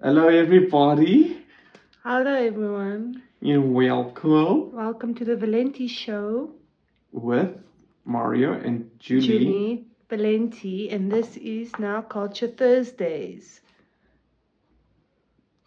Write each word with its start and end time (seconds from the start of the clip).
Hello, 0.00 0.28
everybody. 0.28 1.44
Hello, 2.04 2.32
everyone. 2.32 3.20
You're 3.40 3.60
welcome 3.60 4.70
Welcome 4.72 5.12
to 5.16 5.24
the 5.24 5.34
Valente 5.34 5.90
Show. 5.90 6.52
with 7.10 7.50
Mario 8.04 8.52
and 8.52 8.88
Julie. 9.00 9.26
Julie 9.26 9.86
Valente, 10.08 10.94
and 10.94 11.10
this 11.10 11.36
is 11.36 11.76
now 11.80 12.02
Culture 12.02 12.46
Thursdays. 12.46 13.60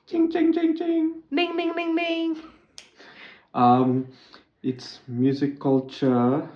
Ching, 0.07 0.31
ching, 0.31 0.53
ching, 0.53 0.77
ching. 0.77 1.23
Ding, 1.35 1.57
ding, 1.57 1.73
ding, 1.75 1.95
ding. 1.97 2.37
Um, 3.53 4.07
it's 4.63 5.01
music 5.09 5.59
culture. 5.59 6.47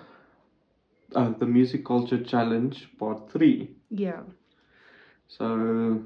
Uh, 1.13 1.29
the 1.39 1.45
music 1.45 1.83
culture 1.83 2.23
challenge 2.23 2.87
part 2.97 3.29
three. 3.29 3.71
Yeah. 3.89 4.21
So 5.27 6.05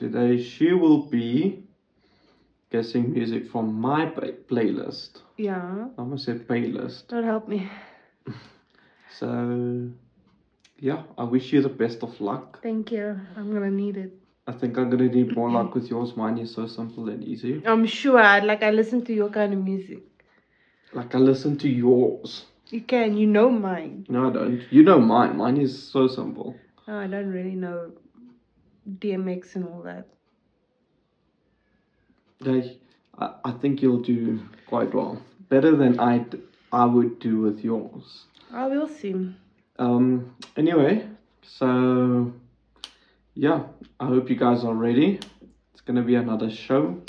today 0.00 0.42
she 0.42 0.72
will 0.72 1.02
be 1.02 1.62
guessing 2.70 3.12
music 3.12 3.50
from 3.52 3.66
my 3.88 4.06
play- 4.06 4.38
playlist. 4.50 5.20
Yeah. 5.36 5.88
I 5.96 6.00
almost 6.00 6.24
said 6.24 6.48
playlist. 6.48 7.08
Don't 7.08 7.24
help 7.24 7.46
me. 7.48 7.68
So 9.18 9.28
yeah, 10.78 11.02
I 11.18 11.24
wish 11.24 11.52
you 11.52 11.60
the 11.60 11.68
best 11.82 12.02
of 12.02 12.18
luck. 12.20 12.62
Thank 12.62 12.90
you. 12.92 13.20
I'm 13.36 13.52
gonna 13.52 13.70
need 13.70 13.96
it. 13.98 14.12
I 14.46 14.52
think 14.52 14.78
I'm 14.78 14.88
gonna 14.88 15.08
need 15.18 15.36
more 15.36 15.50
luck 15.50 15.74
with 15.74 15.90
yours. 15.90 16.16
Mine 16.16 16.38
is 16.38 16.54
so 16.54 16.66
simple 16.66 17.10
and 17.10 17.22
easy. 17.22 17.60
I'm 17.66 17.84
sure. 17.84 18.22
Like 18.50 18.62
I 18.62 18.70
listen 18.70 19.04
to 19.04 19.12
your 19.12 19.28
kind 19.28 19.52
of 19.52 19.62
music. 19.62 20.02
Like 20.94 21.14
I 21.14 21.18
listen 21.18 21.58
to 21.58 21.68
yours. 21.68 22.46
You 22.70 22.80
can. 22.80 23.16
You 23.18 23.26
know 23.26 23.50
mine. 23.50 24.06
No, 24.08 24.28
I 24.28 24.32
don't. 24.32 24.62
You 24.70 24.82
know 24.84 25.00
mine. 25.00 25.36
Mine 25.36 25.58
is 25.60 25.72
so 25.92 26.06
simple. 26.06 26.56
No, 26.88 26.96
I 27.04 27.06
don't 27.06 27.30
really 27.30 27.56
know 27.56 27.90
DMX 28.98 29.56
and 29.56 29.64
all 29.66 29.82
that. 29.82 30.06
Hey, 32.42 32.78
I, 33.18 33.34
I 33.44 33.50
think 33.52 33.82
you'll 33.82 34.02
do 34.02 34.40
quite 34.66 34.94
well. 34.94 35.22
Better 35.48 35.76
than 35.76 36.00
I, 36.00 36.24
I 36.72 36.84
would 36.84 37.18
do 37.18 37.40
with 37.40 37.60
yours. 37.64 38.24
I 38.52 38.66
will 38.66 38.88
see. 38.88 39.34
Um. 39.78 40.34
Anyway, 40.56 41.06
so 41.42 42.32
yeah, 43.34 43.64
I 43.98 44.06
hope 44.06 44.28
you 44.28 44.36
guys 44.36 44.64
are 44.64 44.74
ready. 44.74 45.20
It's 45.72 45.80
gonna 45.80 46.02
be 46.02 46.14
another 46.16 46.50
show. 46.50 47.00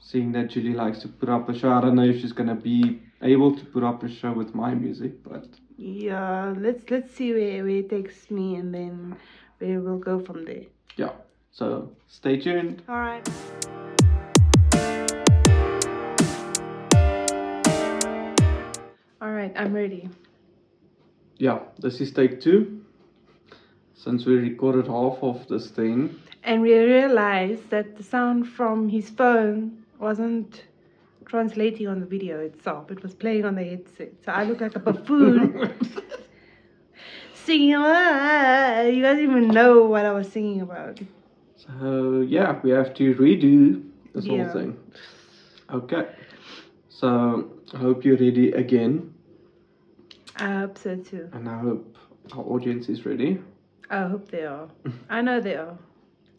Seeing 0.00 0.32
that 0.32 0.48
Julie 0.50 0.74
likes 0.74 1.00
to 1.00 1.08
put 1.08 1.28
up 1.28 1.48
a 1.48 1.58
show, 1.58 1.70
I 1.70 1.80
don't 1.80 1.94
know 1.96 2.04
if 2.04 2.20
she's 2.20 2.32
gonna 2.32 2.54
be 2.54 3.00
able 3.22 3.54
to 3.56 3.64
put 3.64 3.82
up 3.82 4.02
a 4.02 4.08
show 4.08 4.32
with 4.32 4.54
my 4.54 4.74
music, 4.74 5.22
but 5.22 5.46
Yeah. 5.76 6.54
Let's 6.56 6.90
let's 6.90 7.14
see 7.14 7.32
where, 7.32 7.64
where 7.64 7.76
it 7.76 7.90
takes 7.90 8.30
me, 8.30 8.56
and 8.56 8.74
then 8.74 9.16
we 9.62 9.78
will 9.78 9.98
go 9.98 10.18
from 10.18 10.44
there. 10.44 10.64
yeah. 10.96 11.12
So 11.52 11.92
stay 12.08 12.38
tuned. 12.40 12.82
All 12.88 12.96
right. 12.96 13.28
All 19.20 19.30
right, 19.30 19.52
I'm 19.56 19.72
ready. 19.72 20.08
Yeah, 21.38 21.60
this 21.78 22.00
is 22.00 22.12
take 22.12 22.40
two. 22.40 22.80
Since 23.94 24.26
we 24.26 24.34
recorded 24.34 24.86
half 24.88 25.18
of 25.22 25.46
this 25.48 25.68
thing, 25.70 26.16
And 26.42 26.60
we 26.62 26.74
realized 26.76 27.70
that 27.70 27.96
the 27.96 28.02
sound 28.02 28.48
from 28.48 28.88
his 28.88 29.10
phone 29.10 29.84
wasn't 30.00 30.64
translating 31.26 31.86
on 31.86 32.00
the 32.00 32.06
video 32.06 32.40
itself. 32.40 32.90
It 32.90 33.02
was 33.02 33.14
playing 33.14 33.44
on 33.44 33.54
the 33.54 33.62
headset. 33.62 34.10
So 34.24 34.32
I 34.32 34.42
look 34.44 34.60
like 34.60 34.74
a 34.74 34.80
buffoon 34.80 35.72
singing. 37.44 37.74
"Ah." 37.76 38.82
You 38.82 39.02
guys 39.02 39.18
even 39.20 39.48
know 39.48 39.84
what 39.86 40.04
I 40.06 40.12
was 40.12 40.28
singing 40.28 40.60
about. 40.60 41.00
so 41.56 42.20
yeah, 42.26 42.58
we 42.62 42.70
have 42.70 42.92
to 42.94 43.14
redo 43.14 43.82
this 44.14 44.26
Yeah. 44.26 44.44
whole 44.44 44.52
thing. 44.60 44.76
Okay, 45.70 46.06
so 46.88 47.50
I 47.74 47.78
hope 47.78 48.04
you're 48.04 48.16
ready 48.18 48.52
again, 48.52 49.12
I 50.36 50.60
hope 50.60 50.76
so 50.78 50.96
too. 50.96 51.28
and 51.32 51.48
I 51.48 51.58
hope 51.58 51.96
our 52.32 52.44
audience 52.44 52.88
is 52.88 53.06
ready. 53.06 53.38
I 53.90 54.06
hope 54.08 54.28
they 54.30 54.44
are. 54.44 54.68
I 55.10 55.20
know 55.22 55.40
they 55.40 55.56
are. 55.56 55.76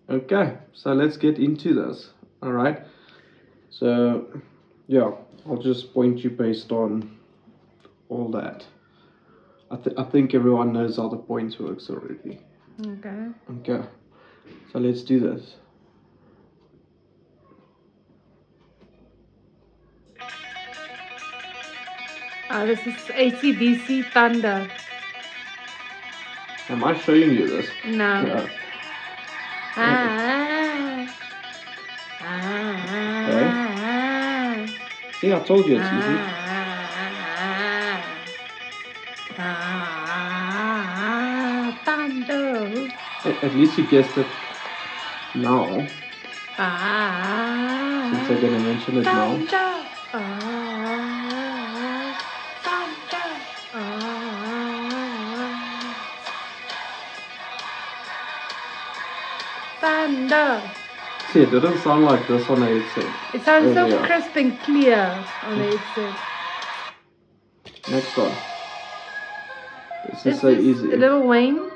Okay, 0.09 0.57
so 0.73 0.93
let's 0.93 1.17
get 1.17 1.37
into 1.39 1.73
this. 1.73 2.11
All 2.41 2.51
right. 2.51 2.81
So, 3.69 4.25
yeah, 4.87 5.11
I'll 5.47 5.57
just 5.61 5.93
point 5.93 6.23
you 6.23 6.29
based 6.29 6.71
on 6.71 7.09
all 8.09 8.29
that. 8.31 8.65
I, 9.73 9.75
th- 9.77 9.95
I 9.97 10.03
think 10.03 10.35
everyone 10.35 10.71
knows 10.71 10.97
how 10.97 11.09
the 11.09 11.17
points 11.17 11.57
works 11.59 11.89
already. 11.89 12.39
Okay. 12.79 13.27
Okay, 13.59 13.83
so 14.71 14.77
let's 14.77 15.01
do 15.01 15.19
this. 15.19 15.55
Ah, 22.51 22.65
this 22.65 22.85
is 22.85 22.93
ACDC 22.93 24.11
Thunder. 24.11 24.69
Am 26.69 26.83
I 26.83 26.93
showing 26.99 27.31
you 27.31 27.47
this? 27.47 27.67
No. 27.87 28.21
Yeah. 28.21 28.49
Ah, 29.75 30.19
ah, 32.21 32.85
ah, 33.81 34.65
See, 35.19 35.33
I 35.33 35.39
told 35.39 35.65
you 35.65 35.77
it's 35.77 35.93
easy. 35.93 36.42
At 43.43 43.53
least 43.55 43.77
you 43.77 43.85
guessed 43.85 44.17
it 44.17 44.25
now, 45.35 45.85
Ah, 46.57 48.07
since 48.09 48.29
I'm 48.29 48.39
gonna 48.39 48.59
mention 48.59 48.97
it 48.99 49.03
now. 49.03 49.35
Thunder. 49.35 49.83
Ah, 50.13 50.19
Thunder. 52.63 53.27
Ah. 53.75 53.83
Thunder. 59.81 60.61
See, 61.33 61.41
it 61.41 61.51
didn't 61.51 61.79
sound 61.79 62.05
like 62.05 62.25
this 62.29 62.49
on 62.49 62.63
a 62.63 62.65
headset. 62.65 63.11
It 63.33 63.41
sounds 63.43 63.73
so 63.73 64.05
crisp 64.05 64.37
and 64.37 64.57
clear 64.61 65.25
on 65.43 65.57
the 65.57 65.65
headset. 65.65 66.15
Next 67.91 68.15
one. 68.15 68.31
This 70.05 70.15
is 70.19 70.23
This 70.23 70.39
so 70.39 70.47
is 70.47 70.59
easy. 70.63 70.95
Lil 70.95 71.27
Wayne. 71.27 71.72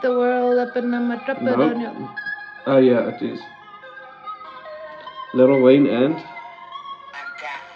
I 0.00 0.02
the 0.02 0.16
world 0.16 0.58
up 0.58 0.76
and 0.76 0.96
I'ma 0.96 1.16
drop 1.26 1.38
it 1.38 1.42
Nope. 1.44 1.58
on 1.58 1.80
you. 1.80 2.08
Oh 2.66 2.78
yeah, 2.78 3.08
it 3.08 3.20
is. 3.22 3.38
Lil 5.34 5.60
Wayne 5.60 5.86
and 5.86 6.16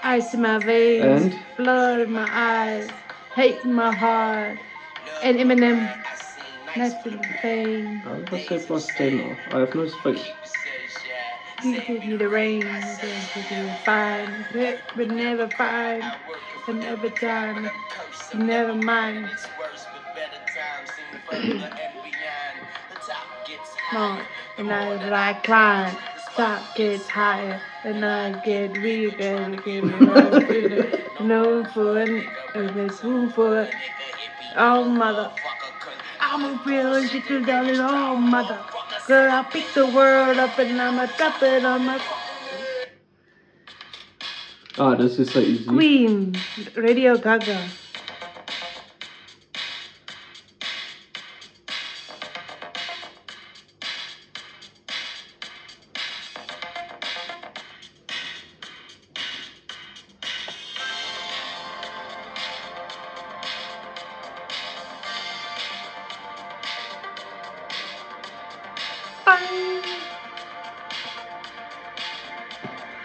Ice 0.02 0.32
in 0.32 0.40
my 0.40 0.58
veins, 0.58 1.34
And? 1.34 1.38
blood 1.58 2.00
in 2.00 2.12
my 2.12 2.28
eyes, 2.32 2.88
hate 3.34 3.62
in 3.64 3.74
my 3.74 3.92
heart, 3.92 4.58
and 5.22 5.38
Eminem. 5.38 5.86
That's 6.74 7.04
in 7.06 7.18
pain. 7.42 8.02
I 8.06 8.30
was 8.30 8.46
say 8.46 8.58
plus 8.58 8.86
ten 8.86 9.18
now. 9.18 9.36
I 9.52 9.60
have 9.60 9.74
no 9.74 9.86
space. 9.86 10.26
You 11.62 11.80
give 11.82 12.04
me 12.04 12.16
the 12.16 12.28
rain, 12.28 12.62
you 12.62 13.42
do 13.50 13.68
fine, 13.84 14.46
but 14.96 15.10
never 15.10 15.48
fine, 15.48 16.02
and 16.68 16.84
every 16.84 17.10
time, 17.10 17.70
never 18.34 18.74
mind. 18.74 19.28
More, 23.92 24.18
and 24.58 24.72
as 24.72 25.12
I 25.12 25.34
climb, 25.34 25.96
top 26.36 26.74
gets 26.74 27.08
higher, 27.08 27.60
and 27.84 28.04
I 28.04 28.32
get 28.32 28.70
weaker, 28.80 29.22
and 29.22 29.62
get 29.64 29.84
no 31.20 31.64
for 31.64 32.00
it, 32.00 32.24
and 32.54 32.68
there's 32.70 33.04
room 33.04 33.30
for 33.30 33.62
it. 33.62 33.74
Oh 34.56 34.84
mother, 34.84 35.30
I'm 36.20 36.44
a 36.44 36.60
real 36.64 36.90
little 36.90 37.44
darling, 37.44 37.80
oh 37.80 38.16
mother. 38.16 38.58
Girl, 39.06 39.30
I 39.30 39.42
pick 39.42 39.74
the 39.74 39.86
world 39.86 40.38
up 40.38 40.58
and 40.58 40.80
I'ma 40.80 41.06
drop 41.06 41.42
it 41.42 41.64
on 41.64 41.84
my 41.84 42.00
Ah, 44.76 44.94
this 44.96 45.18
is 45.18 45.30
so 45.30 45.40
easy. 45.40 45.64
Queen, 45.66 46.34
Radio 46.74 47.16
Gaga. 47.16 47.68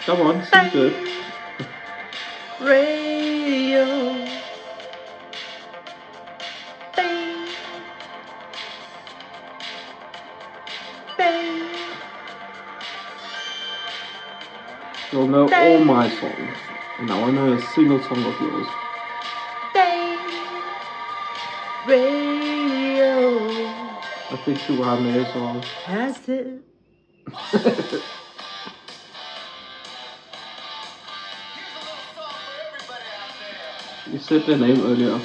Come 0.10 0.22
on, 0.22 0.44
sing 0.44 0.70
good. 0.72 0.94
Radio. 2.60 3.86
You'll 15.12 15.28
know 15.28 15.48
Bang. 15.48 15.78
all 15.78 15.86
my 15.86 16.10
songs, 16.10 16.58
and 16.98 17.12
I 17.12 17.30
know 17.30 17.54
a 17.54 17.62
single 17.62 18.02
song 18.02 18.26
of 18.26 18.42
yours. 18.42 18.68
Radio. 21.86 23.68
I 24.32 24.42
think 24.44 24.68
you 24.70 24.76
want 24.80 25.04
me 25.04 25.20
as 25.20 25.36
well. 25.36 25.64
That's 25.86 26.30
it. 26.30 28.04
said 34.30 34.46
the 34.46 34.56
name 34.56 34.80
earlier. 34.86 35.20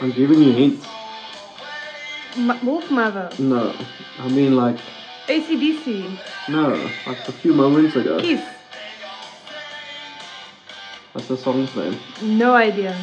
I'm 0.00 0.10
giving 0.12 0.42
you 0.42 0.52
hints. 0.52 0.86
M- 2.36 2.58
Wolfmother. 2.64 3.38
No. 3.38 3.72
I 4.18 4.28
mean 4.28 4.56
like 4.56 4.76
ACDC. 5.28 6.18
no, 6.48 6.90
like 7.06 7.28
a 7.28 7.32
few 7.32 7.52
moments 7.54 7.94
ago. 7.94 8.18
Kiss. 8.18 8.42
What's 11.12 11.28
the 11.28 11.36
song's 11.36 11.74
name? 11.76 11.96
No 12.22 12.54
idea. 12.54 12.96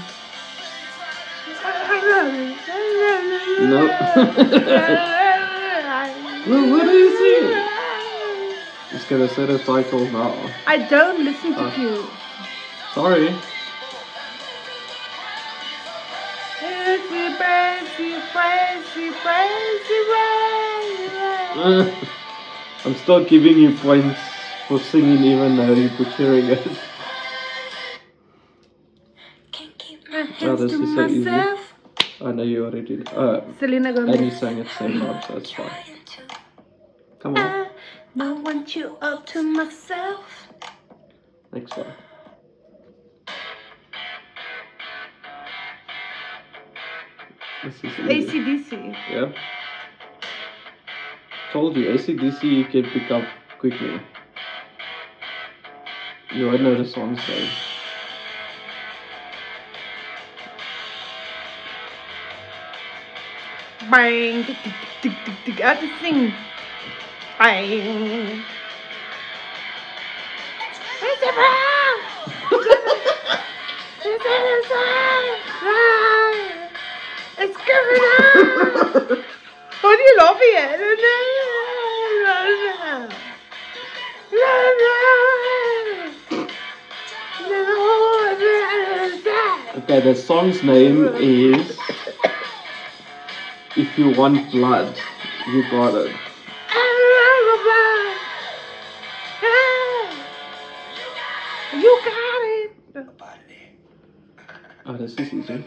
No. 3.60 3.84
No, 6.48 6.66
what 6.72 6.88
is 6.88 7.14
it? 7.14 7.68
It's 8.94 9.04
gonna 9.10 9.28
say 9.28 9.46
the 9.46 9.60
title 9.60 10.06
now. 10.12 10.34
I 10.66 10.78
don't 10.78 11.26
listen 11.26 11.54
to 11.56 11.60
Oh. 11.60 11.76
you. 11.76 12.08
Sorry. 12.94 13.36
I'm 22.86 22.96
still 22.96 23.26
giving 23.26 23.58
you 23.58 23.74
points 23.74 24.20
for 24.68 24.80
singing 24.80 25.24
even 25.24 25.58
though 25.58 25.74
you're 25.74 25.90
butchering 25.98 26.46
it. 26.46 26.68
Can't 29.52 29.76
keep 29.80 30.08
my 30.12 30.28
Oh, 30.44 30.56
this 30.56 30.72
to 30.74 30.84
is 30.84 30.94
so 30.96 31.08
easy. 31.08 31.30
I 32.22 32.32
know 32.34 32.44
you 32.44 32.66
already 32.66 32.98
did. 32.98 33.08
Uh, 33.10 33.42
Selena 33.60 33.90
and 33.90 33.98
you 33.98 34.06
Gomez. 34.16 34.40
sang 34.40 34.58
the 34.58 34.70
same 34.70 35.00
time, 35.00 35.22
so 35.28 35.34
that's 35.34 35.52
fine. 35.52 35.72
Come 37.20 37.36
on, 37.38 37.68
I 38.20 38.32
want 38.34 38.76
you 38.76 38.96
all 39.02 39.22
to 39.22 39.42
myself. 39.44 40.50
next 41.52 41.76
one. 41.78 41.94
This 47.64 47.76
is. 47.84 47.92
ACDC. 47.92 48.96
Yeah. 49.10 49.32
Told 51.52 51.76
you, 51.76 51.86
ACDC 51.88 52.44
you 52.44 52.66
can 52.66 52.84
pick 52.92 53.10
up 53.10 53.24
quickly. 53.58 54.00
You 56.34 56.48
already 56.48 56.64
know 56.64 56.76
the 56.78 56.86
song, 56.86 57.18
so. 57.18 57.34
Bang. 63.90 64.44
I 64.44 65.52
have 65.62 65.80
to 65.80 65.88
sing. 66.00 66.34
Bang. 67.40 68.44
It's 71.00 71.24
a 71.24 71.32
It's 77.40 77.56
coming 77.56 78.02
out. 78.02 79.24
What 79.82 80.00
are 80.00 80.02
you 80.02 80.16
laughing 80.18 80.56
at? 80.58 80.80
Okay, 89.78 90.00
the 90.02 90.16
song's 90.16 90.64
name 90.64 91.06
is 91.16 91.78
If 93.76 93.98
You 94.00 94.10
Want 94.18 94.52
Blood, 94.52 94.98
You 95.48 95.62
Got 95.70 95.94
It. 95.94 96.12
You 101.76 102.00
got 102.04 102.42
it. 102.42 102.72
Oh, 104.88 104.98
this 104.98 105.14
is 105.14 105.34
easy. 105.34 105.64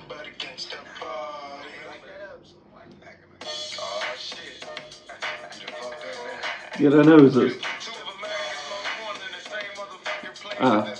You 6.81 6.89
don't 6.89 7.05
know 7.05 7.19
who's 7.19 7.35
this? 7.35 7.59
Ah. 10.59 10.91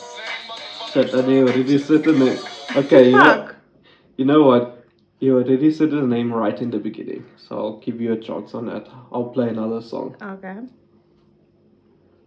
Shit, 0.93 1.15
I 1.15 1.23
knew 1.23 1.49
already 1.49 1.79
said 1.79 2.05
the 2.05 2.13
name. 2.13 2.39
Okay, 2.77 3.07
you 3.07 3.17
know, 3.17 3.25
Fuck. 3.25 3.57
you 4.19 4.27
know 4.27 4.43
what? 4.43 4.85
You 5.21 5.39
already 5.39 5.71
said 5.73 5.91
the 5.93 6.03
name 6.03 6.35
right 6.35 6.61
in 6.61 6.71
the 6.71 6.79
beginning, 6.79 7.25
so 7.39 7.57
I'll 7.57 7.79
give 7.79 7.99
you 7.99 8.13
a 8.13 8.17
chance 8.19 8.53
on 8.53 8.67
that. 8.67 8.89
I'll 9.11 9.31
play 9.31 9.49
another 9.49 9.81
song. 9.81 10.17
Okay. 10.21 10.59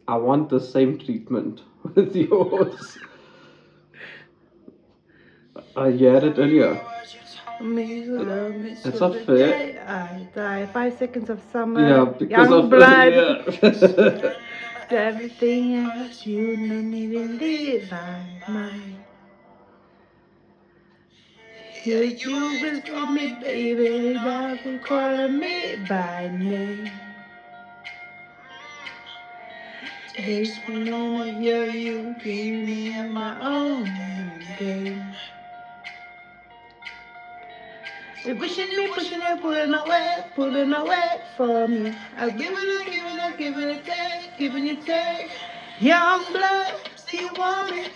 I 0.08 0.16
want 0.16 0.50
the 0.50 0.60
same 0.60 0.98
treatment 0.98 1.62
with 1.96 2.16
yours. 2.16 2.98
Uh, 5.78 5.86
you 5.86 6.08
had 6.08 6.24
it 6.24 6.40
earlier. 6.40 6.84
Me 7.62 8.04
who 8.04 8.20
love 8.24 8.56
me 8.56 8.76
That's 8.84 9.00
so 9.00 9.08
not 9.10 9.14
the 9.14 9.26
fair. 9.26 9.38
day 9.38 9.80
I 9.80 10.28
die. 10.36 10.66
Five 10.68 10.98
seconds 10.98 11.30
of 11.30 11.42
summer. 11.52 11.82
Yeah, 11.82 12.06
because 12.18 12.50
young 12.50 12.54
of 12.54 12.70
blood. 12.70 13.14
Yeah. 13.14 14.34
Everything 14.90 15.76
else 15.78 16.26
you 16.26 16.56
don't 16.56 16.94
even 16.94 17.38
live 17.40 17.92
like 17.92 18.50
mine. 18.50 19.06
Here 21.84 22.04
you 22.04 22.60
will 22.62 22.82
call 22.82 23.08
me 23.08 23.36
baby, 23.42 24.14
that 24.14 24.66
will 24.66 24.80
call 24.80 25.28
me 25.30 25.78
by 25.90 26.30
name. 26.38 26.92
There's 30.18 30.54
no 30.70 31.14
one 31.14 31.42
hear 31.42 31.66
you 31.66 32.16
give 32.24 32.66
me 32.68 32.94
in 32.98 33.12
my 33.14 33.40
own 33.42 33.86
game. 34.60 35.04
You're 38.26 38.36
pushing 38.36 38.70
me, 38.70 38.88
pushing 38.88 39.20
it, 39.22 39.42
pulling 39.42 39.74
away, 39.74 40.24
pulling 40.34 40.72
away 40.72 41.22
from 41.36 41.88
you. 41.88 41.96
I'm 42.16 42.38
giving 42.38 42.58
it, 42.58 42.86
giving 42.86 43.20
it, 43.20 43.38
giving 43.38 43.70
it, 43.70 43.86
take, 43.86 44.38
giving 44.38 44.66
you 44.66 44.78
take. 44.78 45.30
Young 45.82 46.24
blood, 46.32 46.74
see 46.96 47.20
you 47.20 47.30
want 47.38 47.72
me. 47.72 47.88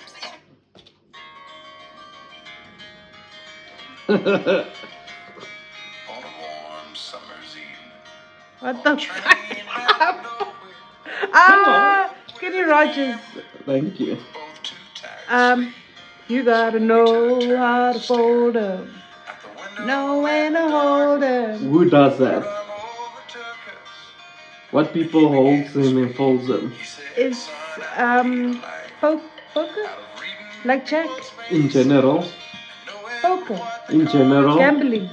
On 4.09 4.17
a 4.17 4.65
warm 6.09 6.93
summer's 6.93 7.55
evening. 7.55 7.91
What 8.59 8.83
the 8.83 8.97
fuck? 8.97 9.37
ah, 11.33 12.13
Kenny 12.37 12.61
Rogers. 12.63 13.15
Thank 13.65 13.99
you. 14.01 14.15
Both 14.33 14.63
too 14.63 14.75
tired. 14.95 15.59
Um, 15.59 15.73
you 16.27 16.43
gotta 16.43 16.81
know 16.81 17.55
how 17.55 17.93
to 17.93 17.99
fold 18.01 18.57
At 18.57 18.63
the 18.63 18.83
window, 18.83 18.96
know 19.85 20.21
when 20.21 20.53
to 20.53 20.69
hold 20.69 21.23
'em. 21.23 21.59
Who 21.59 21.89
does 21.89 22.17
that? 22.19 22.43
I'm 22.43 22.43
overtook 22.43 23.61
us. 23.73 24.71
What 24.71 24.93
people 24.93 25.29
holds 25.29 25.75
him 25.75 25.97
and 25.97 26.15
folds 26.15 26.47
him? 26.49 26.73
Is 27.15 27.49
um 27.97 28.61
po- 29.01 29.21
poker 29.53 29.81
out 29.85 29.97
of 29.99 30.21
reading 30.21 30.47
like 30.65 30.85
Jack? 30.85 31.09
In 31.51 31.69
general, 31.69 32.25
Poker, 33.21 33.59
in 33.89 34.07
general, 34.07 34.57
gambling, 34.57 35.09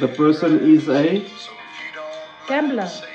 the 0.00 0.08
person 0.08 0.60
is 0.74 0.88
a. 0.88 0.92
So 0.92 1.10
if 1.12 1.18
you 1.20 1.90
don't 1.94 2.48
gambler. 2.48 2.86
say, 2.86 3.08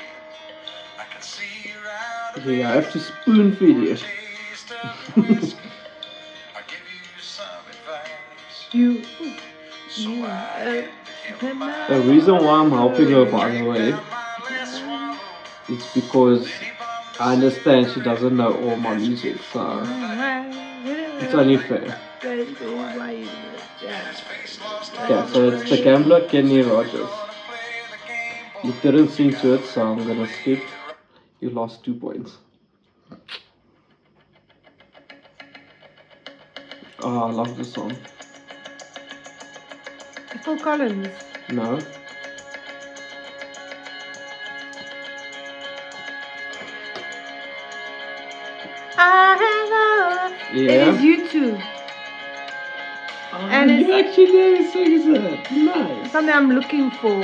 I 0.99 1.03
can 1.11 1.21
see 1.21 1.71
right 1.85 2.33
Okay, 2.37 2.63
I 2.63 2.71
have 2.75 2.91
to 2.91 2.99
spoon 2.99 3.55
feed 3.55 3.77
you. 3.77 3.95
taste 3.95 4.71
of. 4.71 5.55
I'll 6.55 6.63
give 6.67 6.85
you 8.73 9.01
The 9.97 10.85
reason 12.05 12.35
why 12.43 12.59
I'm 12.59 12.69
helping 12.69 13.09
her, 13.09 13.25
by 13.25 13.49
the 13.49 13.65
way, 13.65 13.95
is 15.69 15.83
because 15.95 16.47
I 17.19 17.33
understand 17.33 17.89
she 17.89 18.01
doesn't 18.01 18.37
know 18.37 18.53
all 18.53 18.77
my 18.77 18.95
music, 18.95 19.37
so 19.51 19.81
it's 21.19 21.33
only 21.33 21.57
fair. 21.57 21.97
Yeah, 25.09 25.25
so 25.25 25.49
it's 25.49 25.67
the 25.69 25.81
gambler 25.81 26.21
Kenny 26.27 26.61
Rogers. 26.61 27.09
You 28.63 28.73
didn't 28.83 29.09
sing 29.09 29.31
to 29.31 29.55
it, 29.55 29.65
so 29.65 29.81
I'm 29.81 30.05
gonna 30.05 30.27
skip. 30.27 30.59
You 31.39 31.49
lost 31.49 31.83
two 31.83 31.95
points. 31.95 32.37
Oh, 36.99 37.23
I 37.23 37.31
love 37.31 37.57
this 37.57 37.73
song. 37.73 37.97
Phil 40.43 40.57
Collins. 40.57 41.07
No. 41.49 41.79
I 48.97 49.37
have 49.43 50.53
a. 50.53 50.57
It 50.59 50.63
Yeah. 50.71 50.89
is 50.93 51.01
YouTube. 51.01 51.61
Oh, 53.33 53.47
and 53.51 53.69
you 53.71 53.93
it's- 53.93 54.09
actually 54.09 54.31
did 54.31 54.71
sings 54.71 55.05
it. 55.07 55.51
Nice. 55.51 56.11
Something 56.11 56.33
I'm 56.33 56.51
looking 56.51 56.89
for. 56.91 57.19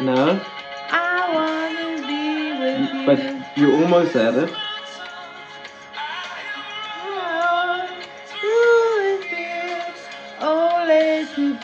No, 0.00 0.40
I 0.90 1.32
wanna 1.36 2.06
be 2.06 2.52
with 2.60 2.94
you. 2.94 3.06
but 3.06 3.18
you 3.56 3.72
almost 3.80 4.12
had 4.14 4.34
it. 4.34 4.50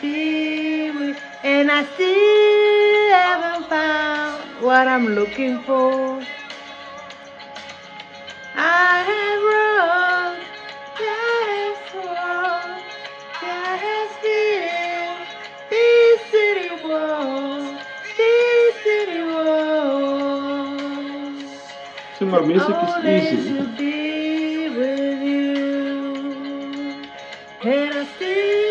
Only 0.03 0.11
to 0.11 0.17
be 0.17 0.91
with, 0.91 1.17
and 1.43 1.71
I 1.71 1.83
still 1.85 3.11
haven't 3.11 3.69
found 3.69 4.61
what 4.61 4.87
I'm 4.87 5.07
looking 5.15 5.59
for. 5.63 6.21
I 8.55 9.03
have 9.09 9.43
run, 9.53 10.39
I 10.99 11.01
have 11.53 11.95
run, 12.05 12.81
I 13.41 13.77
have 13.85 14.13
been 14.21 15.15
these 15.71 16.21
city 16.31 16.69
walls, 16.85 17.79
these 18.17 18.75
city 18.83 19.21
walls. 19.23 20.63
So 22.19 22.25
my 22.25 22.41
music 22.41 22.75
is 22.83 23.05
easy. 23.33 23.53
to 23.57 23.63
be 23.77 24.69
with 24.69 25.21
you. 25.21 26.13
And 27.63 27.93
I 27.93 28.05
still 28.15 28.62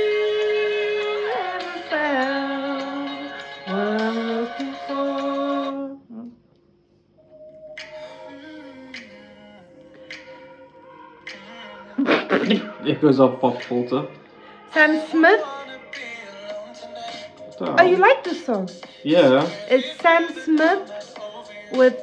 goes 13.03 13.19
off 13.19 13.41
pop 13.41 13.61
filter. 13.61 14.07
Sam 14.73 15.03
Smith. 15.11 15.45
Oh, 17.61 17.83
you 17.83 17.97
like 17.97 18.25
this 18.25 18.47
song? 18.47 18.71
Yeah. 19.03 19.51
It's 19.69 20.01
Sam 20.01 20.33
Smith 20.45 21.19
with 21.73 21.99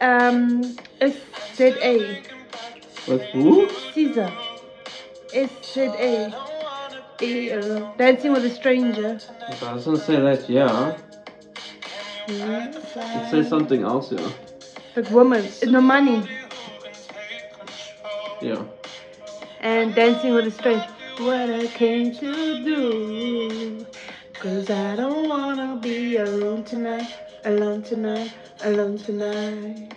um 0.00 0.62
SZA. 1.00 2.22
With 3.08 3.22
who? 3.32 3.68
Caesar. 3.94 4.30
SZA. 5.32 6.34
Uh, 7.18 7.96
Dancing 7.96 8.32
with 8.32 8.44
a 8.44 8.50
Stranger. 8.50 9.18
It 9.48 9.60
doesn't 9.60 9.96
say 9.96 10.16
that, 10.20 10.50
yeah. 10.50 10.98
It 12.28 13.30
says 13.30 13.48
something 13.48 13.82
else, 13.82 14.12
yeah. 14.12 14.30
But 14.94 15.10
woman, 15.10 15.48
no 15.66 15.80
money. 15.80 16.28
And 19.66 19.94
dancing 19.96 20.32
with 20.32 20.46
a 20.46 20.50
stranger. 20.52 20.86
What 21.18 21.50
I 21.50 21.66
came 21.66 22.14
to 22.14 22.64
do. 22.64 23.84
Cause 24.34 24.70
I 24.70 24.94
don't 24.94 25.28
wanna 25.28 25.76
be 25.82 26.16
alone 26.18 26.62
tonight, 26.62 27.10
alone 27.44 27.82
tonight, 27.82 28.30
alone 28.62 28.96
tonight. 28.98 29.92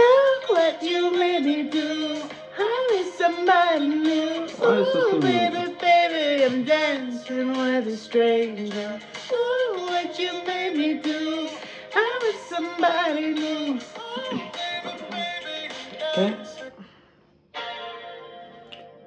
Look 0.00 0.42
what 0.48 0.82
you 0.82 1.10
made 1.18 1.44
me 1.44 1.64
do. 1.64 2.22
I 2.58 2.88
miss 2.92 3.18
somebody 3.18 3.88
new. 3.88 4.48
Ooh, 4.62 5.20
baby, 5.20 5.74
baby, 5.78 6.44
I'm 6.44 6.64
dancing 6.64 7.50
with 7.58 7.88
a 7.88 7.96
stranger. 7.96 9.00
Ooh, 9.32 9.86
what 9.90 10.18
you 10.18 10.32
made 10.46 10.76
me 10.76 10.94
do. 10.94 11.50
I 11.94 12.06
miss 12.22 12.40
somebody 12.48 13.34
new. 13.34 13.80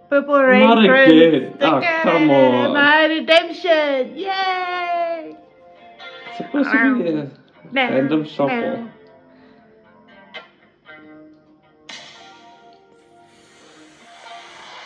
Purple 0.09 0.41
Rain 0.41 0.67
Not 0.67 0.85
Prince. 0.85 1.11
again. 1.11 1.57
Oh, 1.61 1.81
come 2.03 2.31
on. 2.31 2.73
My 2.73 3.05
redemption. 3.05 4.17
Yay. 4.17 5.35
It's 6.27 6.37
supposed 6.37 6.71
to 6.71 7.03
be 7.03 7.09
a 7.09 7.31
random 7.71 8.25
shuffle. 8.25 8.89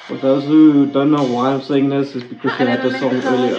For 0.08 0.18
those 0.18 0.44
who 0.44 0.88
don't 0.88 1.12
know 1.12 1.24
why 1.24 1.53
I'm 1.53 1.62
saying 1.62 1.88
this, 1.88 2.15
is 2.15 2.24
because 2.24 2.60
you 2.60 2.65
had 2.68 2.84
the 2.84 3.00
song 3.00 3.13
earlier. 3.13 3.58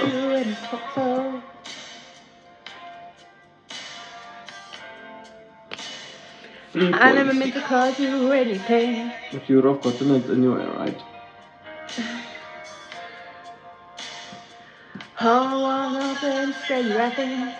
Three 6.73 6.83
mm, 6.83 6.95
I 6.95 7.13
never 7.13 7.33
meant 7.33 7.55
to 7.55 7.63
cause 7.63 7.99
you 7.99 8.31
any 8.33 8.59
pain. 8.59 9.11
But 9.33 9.49
you 9.49 9.57
would 9.57 9.65
have 9.65 9.83
gotten 9.83 10.11
it 10.11 10.31
anyway, 10.31 10.67
right? 10.67 11.14
Oh, 15.21 15.63
one 15.63 15.97
of 15.97 16.21
them 16.21 16.55
stay 16.65 16.83
laughing. 16.83 17.53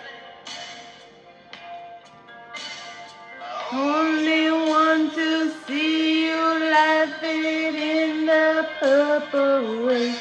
Only 3.71 4.51
want 4.51 5.13
to 5.13 5.51
see 5.65 6.27
you 6.27 6.35
laughing 6.35 7.75
in 7.75 8.25
the 8.25 8.67
purple 8.79 9.85
rain, 9.85 10.15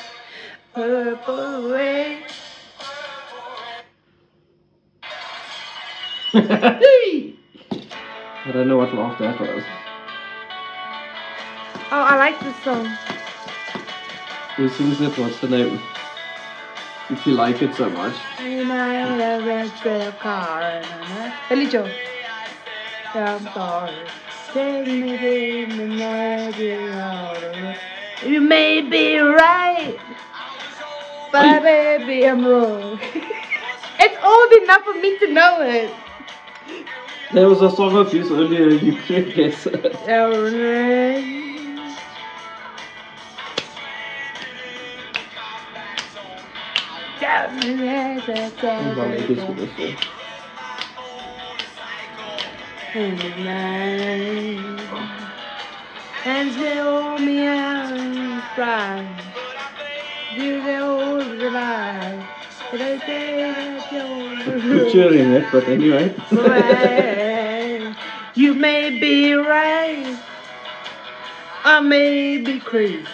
purple 0.74 1.70
rain. 1.70 2.18
I 6.34 7.32
don't 8.52 8.68
know 8.68 8.76
what 8.76 8.94
laugh 8.94 9.18
that 9.18 9.40
was. 9.40 9.64
Oh, 11.90 12.00
I 12.00 12.16
like 12.16 12.38
this 12.40 12.56
song. 12.62 12.86
Who 14.56 14.68
sings 14.68 15.00
it? 15.00 15.18
What's 15.18 15.40
the 15.40 15.48
name? 15.48 15.80
If 17.10 17.26
you 17.26 17.34
like 17.34 17.60
it 17.60 17.74
so 17.74 17.90
much. 17.90 18.14
And 18.38 18.72
I 18.72 18.94
had 18.94 19.42
a 19.42 19.46
red 19.46 19.70
red 19.84 20.18
car 20.18 20.62
and 20.62 20.86
I'm. 23.14 23.42
Sorry. 23.52 24.06
Take 24.52 24.86
me 24.86 25.62
in 25.64 25.76
the 25.76 25.86
night 25.86 26.58
out. 26.92 27.76
You 28.24 28.40
may 28.40 28.80
be 28.80 29.18
right, 29.18 29.98
but 31.30 31.62
baby 31.62 32.26
I'm 32.26 32.46
wrong. 32.46 32.98
it's 34.00 34.24
old 34.24 34.52
enough 34.62 34.84
for 34.84 34.94
me 34.94 35.18
to 35.18 35.32
know 35.32 35.60
it. 35.60 35.92
There 37.32 37.48
was 37.48 37.60
a 37.60 37.70
song 37.70 37.96
of 37.96 38.12
his 38.12 38.30
earlier, 38.30 38.68
you 38.68 38.96
could 38.96 39.34
guess 39.34 39.66
it. 39.66 39.94
And 56.26 56.50
they 56.52 56.76
hold 56.78 57.20
me 57.20 57.46
and 57.46 58.42
cry. 58.54 59.06
Do 60.36 60.62
they 60.62 60.76
hold 60.76 61.22
the? 61.22 61.50
Did 62.70 62.82
I 62.82 62.98
say 63.06 63.52
that 63.52 63.92
you're 63.92 64.60
Butchering 64.60 65.32
it, 65.32 65.44
but 65.52 65.68
anyway. 65.68 66.14
You 68.34 68.54
may 68.54 68.90
be 68.90 69.32
right. 69.34 70.18
I 71.64 71.80
may 71.80 72.38
be 72.38 72.60
crazy. 72.60 73.06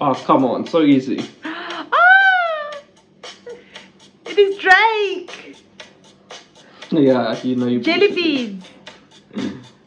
oh, 0.00 0.14
come 0.14 0.44
on, 0.44 0.66
so 0.66 0.82
easy. 0.82 1.33
Yeah, 6.96 7.40
you 7.42 7.56
know 7.56 7.66
you. 7.66 7.80
Jelly 7.80 8.08
beans. 8.12 8.64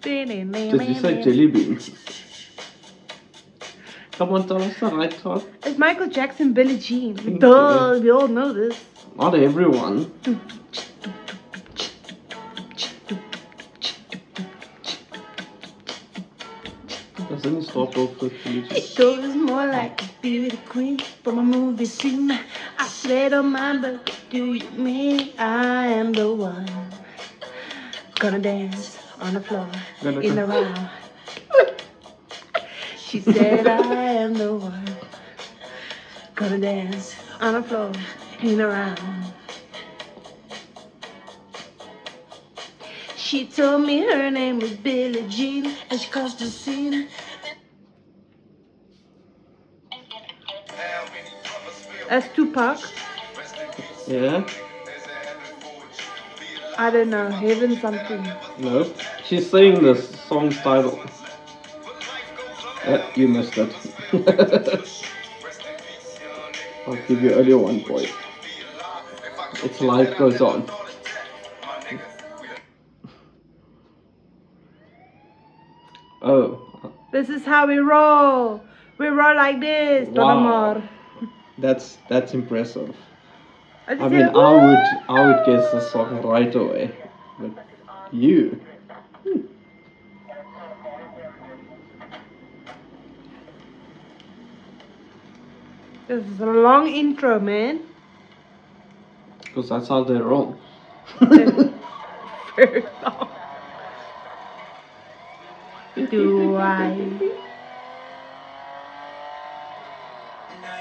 Did 0.01 0.29
you 0.29 0.95
say 0.99 1.23
jelly 1.23 1.47
beans? 1.47 1.91
Come 4.13 4.33
on, 4.33 4.47
tell 4.47 4.61
us 4.61 4.79
the 4.79 4.87
right 4.87 5.11
talk. 5.11 5.43
It's 5.63 5.77
Michael 5.77 6.07
Jackson, 6.07 6.53
Billie 6.53 6.79
Jean. 6.79 7.15
Duh, 7.39 7.93
you. 7.95 8.01
we 8.01 8.09
all 8.11 8.27
know 8.27 8.51
this. 8.51 8.83
Not 9.15 9.35
everyone. 9.35 10.11
Doesn't 17.29 17.55
he 17.61 17.61
start 17.67 17.97
off 17.97 18.21
with 18.21 18.33
It 18.33 18.43
beauty? 18.43 18.93
goes 18.95 19.35
more 19.35 19.67
like 19.67 20.01
a 20.01 20.09
beauty 20.21 20.57
queen 20.69 20.99
from 21.23 21.39
a 21.39 21.43
movie 21.43 21.85
scene. 21.85 22.39
I 22.79 22.87
swear 22.87 23.29
to 23.31 23.41
my 23.43 23.77
but 23.77 24.11
do 24.29 24.53
you 24.53 24.69
mean 24.71 25.31
I 25.39 25.87
am 25.87 26.13
the 26.13 26.31
one 26.31 26.69
gonna 28.19 28.39
dance 28.39 28.99
on 29.19 29.33
the 29.33 29.41
floor 29.41 29.67
Gonna 30.03 30.19
in 30.19 30.35
the 30.35 30.45
round? 30.45 30.89
She 32.97 33.19
said 33.21 33.67
I 33.67 34.03
am 34.23 34.33
the 34.35 34.53
one 34.53 34.95
gonna 36.35 36.59
dance 36.59 37.15
on 37.41 37.53
the 37.53 37.63
floor 37.63 37.91
in 38.41 38.57
the 38.57 38.67
round. 38.67 38.99
She 43.15 43.45
told 43.45 43.85
me 43.85 44.01
her 44.01 44.29
name 44.29 44.59
was 44.59 44.71
Billie 44.71 45.25
Jean 45.29 45.73
and 45.89 45.99
she 45.99 46.09
caused 46.09 46.39
the 46.39 46.45
scene. 46.45 47.07
That's 52.09 52.27
Tupac. 52.33 52.79
Yeah? 54.07 54.47
I 56.77 56.89
don't 56.91 57.09
know, 57.09 57.29
heaven 57.29 57.75
something. 57.81 58.31
No. 58.59 58.91
She's 59.25 59.49
saying 59.49 59.81
the 59.81 59.95
song's 59.95 60.57
title. 60.57 60.99
Uh, 62.85 63.01
you 63.15 63.27
missed 63.27 63.57
it. 63.57 63.73
I'll 66.87 66.95
give 67.07 67.21
you 67.21 67.33
only 67.33 67.53
one 67.53 67.81
point. 67.81 68.13
It's 69.63 69.81
life 69.81 70.15
goes 70.17 70.39
on. 70.39 70.69
Oh, 76.21 76.91
This 77.11 77.29
is 77.29 77.45
how 77.45 77.67
we 77.67 77.77
roll. 77.77 78.61
We 78.97 79.07
roll 79.07 79.35
like 79.35 79.59
this. 79.59 80.07
Don 80.09 80.37
Omar. 80.39 80.83
That's 81.57 81.97
that's 82.07 82.33
impressive. 82.33 82.95
I 83.87 83.93
I 83.93 84.09
mean, 84.09 84.27
I 84.27 84.51
would 84.51 85.03
I 85.09 85.21
would 85.21 85.45
guess 85.45 85.71
the 85.71 85.81
song 85.81 86.21
right 86.21 86.53
away, 86.53 86.91
but 87.39 87.51
you. 88.11 88.59
Hmm. 89.23 89.41
This 96.07 96.25
is 96.25 96.39
a 96.39 96.45
long 96.45 96.87
intro, 96.87 97.39
man. 97.39 97.81
Because 99.41 99.69
that's 99.69 99.87
how 99.87 100.03
they 100.03 100.13
roll. 100.15 100.55
Very 102.55 102.85
long. 103.01 103.29
Do 105.95 106.03
I? 106.05 106.07
Hey, 106.07 106.07
why? 106.07 106.07
Do, 106.07 106.07
do, 106.07 106.11
do, 106.11 106.37
do, 106.37 106.55
do, 106.77 107.19
do, 107.19 107.19
do, 107.19 107.47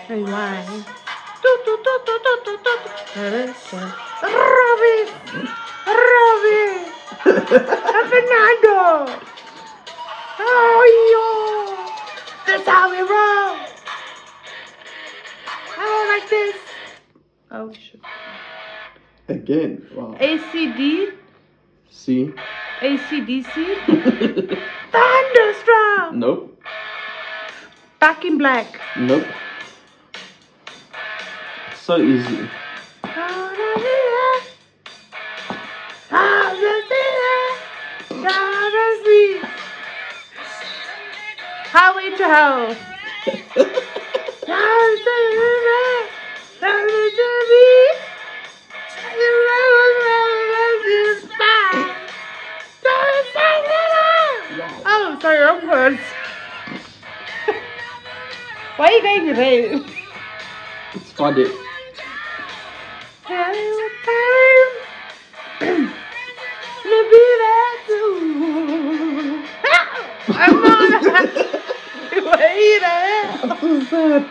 do. 0.08 0.24
Robin! 0.24 0.84
Robin! 5.86 6.74
Fernando! 8.10 8.78
Oh, 10.38 10.82
yo! 11.12 11.24
That's 12.46 12.68
how 12.68 12.90
we 12.90 12.98
roll! 12.98 13.56
Oh, 15.78 16.18
like 16.18 16.30
this. 16.30 16.56
Oh, 17.50 17.72
shit. 17.72 18.00
Again, 19.28 19.86
wow. 19.94 20.16
ACD? 20.20 21.14
See? 21.90 22.32
ACDC? 22.80 23.54
Thunderstruck! 24.92 26.14
Nope. 26.14 26.62
Back 27.98 28.24
in 28.24 28.38
black. 28.38 28.80
Nope. 28.96 29.26
So 31.86 31.98
easy. 31.98 32.50
Highway 41.70 42.10
to 42.16 42.24
hell. 42.24 42.76
Oh, 54.88 55.18
sorry, 55.22 55.38
wrong 55.38 55.68
words. 55.68 56.00
Why 58.76 58.86
are 58.86 58.90
you 58.90 59.02
going 59.02 59.36
red? 59.36 59.84
It's 60.94 61.12
funny. 61.12 61.65
I'm 70.28 70.60
not. 70.62 71.02
Wait 72.12 72.82
a 72.82 73.46
What's 73.60 73.90
that? 73.90 74.26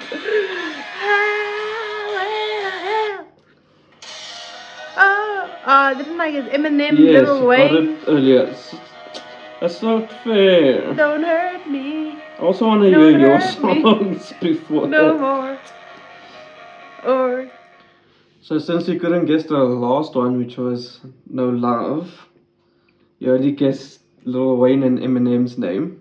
Oh, 4.98 5.50
uh, 5.66 5.94
didn't 5.94 6.20
I 6.20 6.32
get 6.32 6.52
Eminem, 6.52 6.98
Yes, 7.00 7.28
Lil 7.28 7.48
Wayne? 7.48 7.76
it 7.76 8.00
earlier. 8.08 8.48
S- 8.48 8.76
That's 9.62 9.82
not 9.82 10.12
fair. 10.24 10.94
Don't 10.94 11.24
hurt 11.24 11.68
me 11.70 12.18
I 12.38 12.42
also 12.42 12.68
want 12.68 12.82
to 12.84 12.90
hear 12.90 13.10
your 13.18 13.38
hurt 13.40 13.64
me. 13.64 13.82
songs 13.82 14.34
before 14.42 14.88
no 14.88 15.14
that. 15.14 15.20
more. 15.20 15.60
Or 17.14 17.50
So 18.46 18.60
since 18.60 18.88
you 18.88 19.00
couldn't 19.00 19.26
guess 19.26 19.46
the 19.46 19.58
last 19.58 20.14
one, 20.14 20.38
which 20.38 20.58
was 20.58 21.00
No 21.28 21.50
Love, 21.50 22.28
you 23.18 23.34
only 23.34 23.50
guessed 23.50 24.02
Lil 24.24 24.58
Wayne 24.58 24.84
and 24.84 25.00
Eminem's 25.00 25.58
name. 25.58 26.00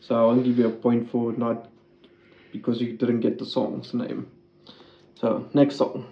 So 0.00 0.16
I 0.16 0.24
won't 0.26 0.42
give 0.42 0.58
you 0.58 0.66
a 0.66 0.70
point 0.70 1.08
for 1.08 1.30
not 1.30 1.68
because 2.50 2.80
you 2.80 2.96
didn't 2.96 3.20
get 3.20 3.38
the 3.38 3.46
song's 3.46 3.94
name. 3.94 4.26
So 5.14 5.48
next 5.54 5.76
song. 5.76 6.06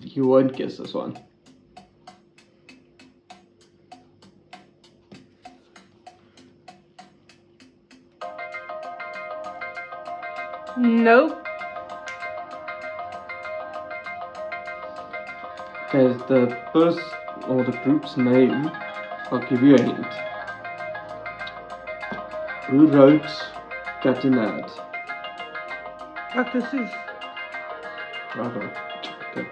You 0.00 0.26
won't 0.26 0.56
guess 0.56 0.78
this 0.78 0.94
one. 0.94 1.18
nope. 10.78 11.47
Okay, 15.88 16.12
the 16.28 16.54
first 16.72 17.00
or 17.46 17.64
the 17.64 17.72
group's 17.82 18.16
name, 18.16 18.70
I'll 19.30 19.38
give 19.48 19.62
you 19.62 19.74
a 19.74 19.82
hint. 19.82 20.06
Who 22.66 22.86
wrote 22.88 23.26
Captain 24.02 24.34
Ad? 24.38 24.70
Dr. 26.34 26.60
Seuss. 26.60 26.90
Bravo. 28.34 28.70
Okay. 29.30 29.48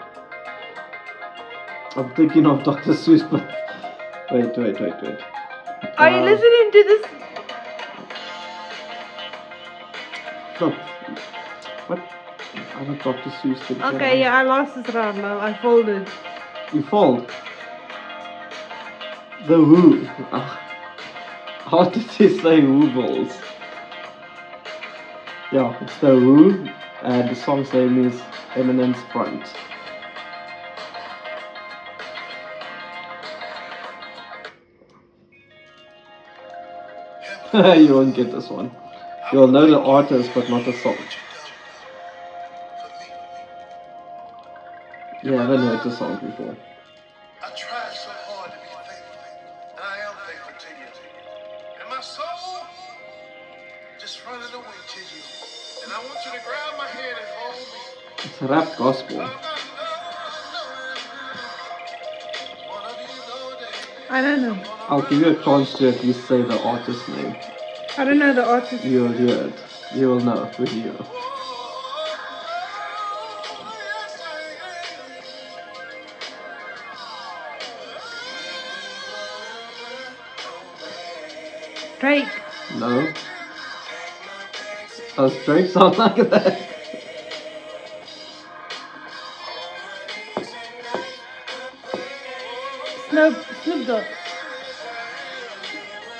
I'm 1.97 2.15
thinking 2.15 2.45
of 2.47 2.63
Dr. 2.65 2.93
Seuss, 2.93 3.29
but 3.31 3.49
wait, 4.31 4.57
wait, 4.59 4.79
wait, 4.79 5.03
wait. 5.03 5.19
Are 5.97 6.11
you 6.11 6.17
Uh, 6.17 6.25
listening 6.25 6.71
to 6.73 6.85
this? 6.85 7.16
I'm 12.77 12.91
a 12.91 12.95
Dr. 12.97 13.31
Seuss. 13.31 13.59
thing. 13.61 13.81
Okay, 13.83 14.21
yeah, 14.21 14.37
I 14.37 14.43
lost 14.43 14.75
this 14.75 14.95
round 14.95 15.23
now. 15.23 15.41
I 15.41 15.55
folded. 15.55 16.07
You 16.75 16.83
fold. 16.83 17.33
The 19.47 19.57
Who. 19.57 20.05
How 20.05 21.85
did 21.85 22.03
he 22.03 22.29
say 22.29 22.61
Who 22.61 22.93
balls? 22.93 23.41
Yeah, 25.51 25.75
it's 25.81 25.97
the 26.01 26.11
Who, 26.11 26.69
and 27.03 27.31
the 27.31 27.35
song's 27.35 27.73
name 27.73 28.05
is 28.05 28.21
Eminence 28.55 29.01
Front. 29.11 29.55
you 37.55 37.95
won't 37.95 38.15
get 38.15 38.31
this 38.31 38.51
one. 38.51 38.71
You'll 39.33 39.49
know 39.49 39.67
the 39.67 39.81
artist, 39.81 40.31
but 40.35 40.51
not 40.51 40.67
the 40.67 40.75
song. 40.75 40.99
You 45.27 45.33
haven't 45.33 45.59
heard 45.59 45.83
the 45.83 45.91
song 45.91 46.15
before. 46.25 46.55
I 47.43 47.51
tried 47.57 47.93
so 47.95 48.11
hard 48.31 48.53
to 48.53 48.59
be 48.59 48.67
faithful, 48.87 49.19
and 49.75 49.83
I 49.83 49.99
am 50.07 50.15
faithful 50.23 50.55
to 50.55 50.71
you. 50.79 50.87
And 51.81 51.91
my 51.91 52.01
soul 52.01 52.63
just 53.99 54.25
running 54.25 54.55
away 54.55 54.79
to 54.87 55.01
you. 55.01 55.23
And 55.83 55.93
I 55.93 55.99
want 55.99 56.15
you 56.25 56.31
to 56.31 56.39
grab 56.47 56.79
my 56.79 56.87
hand 56.87 57.19
and 57.19 57.27
hold 57.43 57.59
me. 57.59 57.83
It's 58.23 58.41
a 58.41 58.47
rap 58.47 58.79
gospel. 58.79 59.19
One 59.19 59.27
of 62.87 62.95
these 62.97 63.27
old 63.35 63.59
days, 63.59 63.83
I 64.09 64.23
don't 64.23 64.43
know. 64.43 64.57
I'll 64.87 65.03
give 65.03 65.21
you 65.23 65.31
a 65.31 65.43
chance 65.43 65.75
to 65.79 65.89
at 65.89 66.05
least 66.05 66.29
say 66.29 66.43
the 66.43 66.63
artist 66.63 67.09
name. 67.09 67.35
I 67.99 68.05
don't 68.05 68.21
know 68.21 68.33
the 68.33 68.47
artist. 68.47 68.85
You'll 68.85 69.09
hear 69.11 69.51
it. 69.51 69.59
You 69.93 70.07
will 70.07 70.21
know 70.21 70.49
with 70.57 70.73
you. 70.73 70.95
Does 85.17 85.45
Drake 85.47 85.71
sound 85.71 85.97
like 85.97 86.17
that? 86.29 86.61
Snoop, 93.09 93.37
Snoop 93.63 93.87
Dogg. 93.87 94.05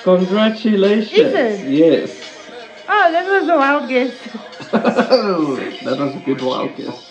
Congratulations. 0.03 1.11
Is 1.11 1.33
it? 1.33 1.69
Yes. 1.69 2.49
Oh, 2.87 3.11
that 3.11 3.27
was 3.27 3.49
a 3.49 3.57
wild 3.57 3.87
guess. 3.87 4.13
that 4.71 5.97
was 5.99 6.15
a 6.15 6.19
good 6.25 6.41
wild 6.41 6.75
guess. 6.75 7.09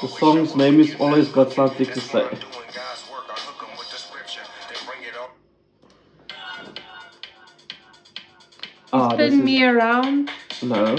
The 0.00 0.08
song's 0.08 0.56
name 0.56 0.80
is 0.80 0.94
Always 0.98 1.28
Got 1.28 1.52
Something 1.52 1.86
to 1.86 2.00
Say. 2.00 2.28
Me 9.60 9.66
around. 9.66 10.30
no. 10.62 10.96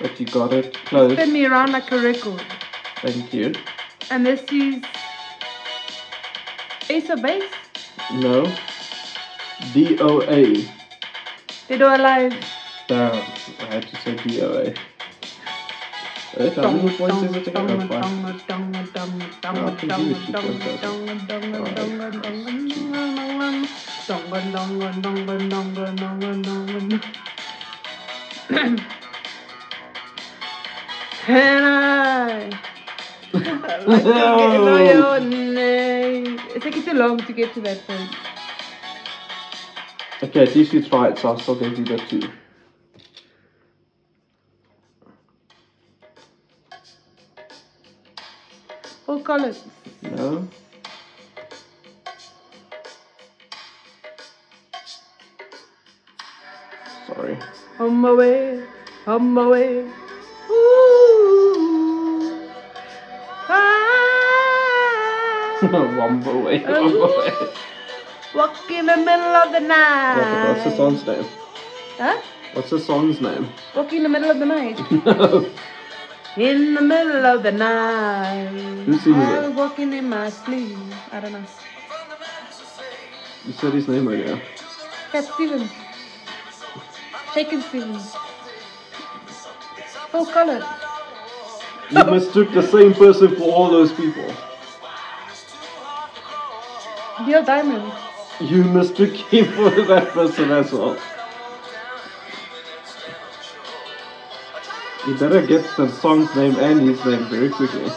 But 0.00 0.18
you 0.18 0.26
got 0.26 0.52
it 0.52 0.72
close. 0.86 1.12
Spin 1.12 1.32
me 1.32 1.44
around 1.44 1.72
like 1.72 1.90
a 1.92 2.00
record. 2.00 2.42
Thank 3.02 3.32
you. 3.34 3.52
And 4.10 4.24
this 4.24 4.42
is 4.52 4.82
Ace 6.88 7.10
of 7.10 7.20
Base. 7.22 7.50
No. 8.12 8.46
DOA. 9.74 10.64
Dead 11.68 11.82
or 11.82 11.94
Alive. 11.94 12.34
Damn, 12.86 13.14
I 13.60 13.64
had 13.74 13.82
to 13.88 13.96
say 13.96 14.14
DOA. 14.16 14.76
Wait, 16.38 16.54
how 16.54 16.70
many 16.70 16.90
points 16.96 17.22
is 17.22 17.34
it 17.34 17.48
again? 17.48 17.70
Oh, 17.70 17.88
five. 17.88 18.04
I 26.92 27.39
can 28.50 28.76
give 28.76 28.82
you 28.82 28.90
two 29.92 30.42
points, 31.24 31.64
I? 31.64 32.50
like 33.86 34.04
know 34.04 34.76
your 34.76 35.20
name. 35.20 36.40
It's 36.54 36.64
taking 36.64 36.82
too 36.82 36.94
long 36.94 37.18
to 37.18 37.32
get 37.32 37.54
to 37.54 37.60
that 37.62 37.86
point. 37.86 38.10
Okay, 40.22 40.42
at 40.42 40.54
least 40.54 40.72
you 40.72 40.82
tried, 40.82 41.18
so 41.18 41.28
I'll 41.28 41.38
still 41.38 41.56
give 41.56 41.78
you 41.78 41.84
the 41.84 41.96
too. 41.96 42.28
Phil 49.06 49.20
Collins. 49.20 49.64
No. 50.02 50.46
Sorry. 57.20 57.36
On 57.78 57.94
my 57.96 58.12
way, 58.14 58.62
on 59.06 59.34
my 59.34 59.46
way. 59.46 59.84
Ooh. 60.48 62.48
Ah. 63.46 65.58
one 66.00 66.20
more 66.24 66.42
way, 66.44 66.64
more 66.64 67.18
way. 67.18 67.30
Walk 68.34 68.56
in 68.70 68.86
the 68.86 68.96
middle 68.96 69.36
of 69.36 69.52
the 69.52 69.60
night. 69.60 70.16
Yeah, 70.16 70.48
what's 70.48 70.64
the 70.64 70.70
song's 70.70 71.06
name? 71.06 71.26
Huh? 71.98 72.18
What's 72.54 72.70
the 72.70 72.78
song's 72.78 73.20
name? 73.20 73.50
Walk 73.76 73.92
in 73.92 74.02
the 74.02 74.08
middle 74.08 74.30
of 74.30 74.38
the 74.38 74.46
night. 74.46 74.80
no. 75.04 75.46
In 76.38 76.72
the 76.74 76.80
middle 76.80 77.26
of 77.26 77.42
the 77.42 77.52
night. 77.52 78.48
Who 78.86 78.96
sings 78.96 79.16
I 79.16 79.44
it? 79.44 79.54
walking 79.54 79.92
in 79.92 80.08
my 80.08 80.30
sleep. 80.30 80.78
I 81.12 81.20
don't 81.20 81.32
know. 81.32 81.44
You 83.44 83.52
said 83.52 83.74
his 83.74 83.88
name 83.88 84.08
earlier. 84.08 84.40
Cat 85.12 85.24
Stevens. 85.34 85.70
Shakin' 87.34 87.62
Stevens. 87.62 88.14
Full 90.10 90.26
color. 90.26 90.66
You 91.90 92.04
mistook 92.10 92.52
the 92.52 92.62
same 92.62 92.92
person 92.94 93.36
for 93.36 93.44
all 93.44 93.70
those 93.70 93.92
people. 93.92 94.34
Neil 97.26 97.44
Diamond. 97.44 97.92
You 98.40 98.64
mistook 98.64 99.10
him 99.10 99.52
for 99.56 99.70
that 99.70 100.08
person 100.08 100.50
as 100.50 100.72
well. 100.72 100.98
You 105.06 105.14
better 105.16 105.46
get 105.46 105.64
the 105.76 105.88
song's 105.88 106.34
name 106.34 106.56
and 106.56 106.80
his 106.80 107.04
name 107.04 107.24
very 107.26 107.48
quickly. 107.48 107.90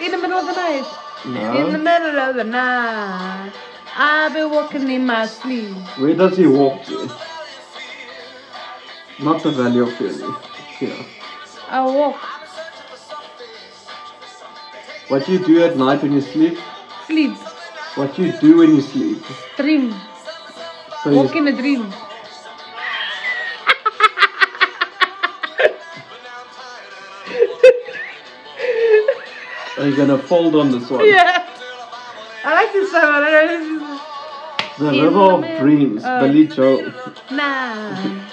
In 0.00 0.10
the 0.12 0.18
middle 0.18 0.38
of 0.38 0.46
the 0.46 0.52
night. 0.52 0.86
No. 1.26 1.66
In 1.66 1.72
the 1.72 1.78
middle 1.78 2.18
of 2.18 2.36
the 2.36 2.44
night. 2.44 3.52
I've 3.94 4.32
been 4.32 4.50
walking 4.50 4.90
in 4.90 5.04
my 5.04 5.26
sleep. 5.26 5.74
Where 5.98 6.14
does 6.14 6.36
he 6.36 6.46
walk 6.46 6.84
to? 6.86 7.10
Not 9.22 9.42
the 9.42 9.50
Valley 9.50 9.80
of 9.80 9.92
Fury. 9.96 10.24
Here. 10.78 10.96
I 11.68 11.84
walk. 11.84 12.16
What 15.08 15.28
you 15.28 15.38
do 15.44 15.62
at 15.62 15.76
night 15.76 16.02
when 16.02 16.12
you 16.12 16.22
sleep? 16.22 16.58
Sleep. 17.06 17.36
What 17.96 18.14
do 18.14 18.24
you 18.24 18.32
do 18.40 18.56
when 18.58 18.76
you 18.76 18.80
sleep? 18.80 19.22
Dream. 19.56 19.94
So 21.04 21.12
Walk 21.12 21.36
in 21.36 21.48
a 21.48 21.52
dream. 21.52 21.92
are 29.78 29.86
you 29.86 29.96
gonna 29.96 30.18
fold 30.18 30.54
on 30.56 30.70
this 30.70 30.88
one? 30.88 31.06
Yeah. 31.06 31.46
I 32.42 32.54
like 32.54 32.72
this 32.72 32.90
song. 32.90 33.02
I 33.04 33.20
know. 33.76 34.00
The 34.78 35.02
River 35.02 35.20
of 35.20 35.60
Dreams, 35.60 36.04
uh, 36.04 36.20
Billy 36.20 36.46
Joel. 36.46 36.92
Nah. 37.30 38.29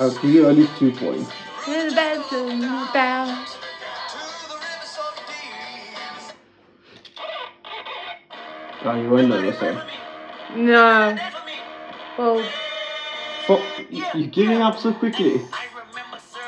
I'll 0.00 0.10
give 0.10 0.24
ah, 0.24 0.26
you 0.26 0.46
only 0.46 0.68
two 0.78 0.92
points. 0.92 1.30
In 1.66 1.88
the 1.88 1.94
bedroom, 1.94 2.60
down. 2.92 3.46
Oh, 8.84 8.94
you 8.94 9.10
won't 9.10 9.28
know 9.28 9.42
this 9.42 9.60
one. 9.60 9.76
Eh? 9.76 9.84
No. 10.54 11.18
Well, 12.16 12.48
Fo- 13.46 13.62
You're 13.90 14.28
giving 14.28 14.62
up 14.62 14.78
so 14.78 14.92
quickly. 14.92 15.40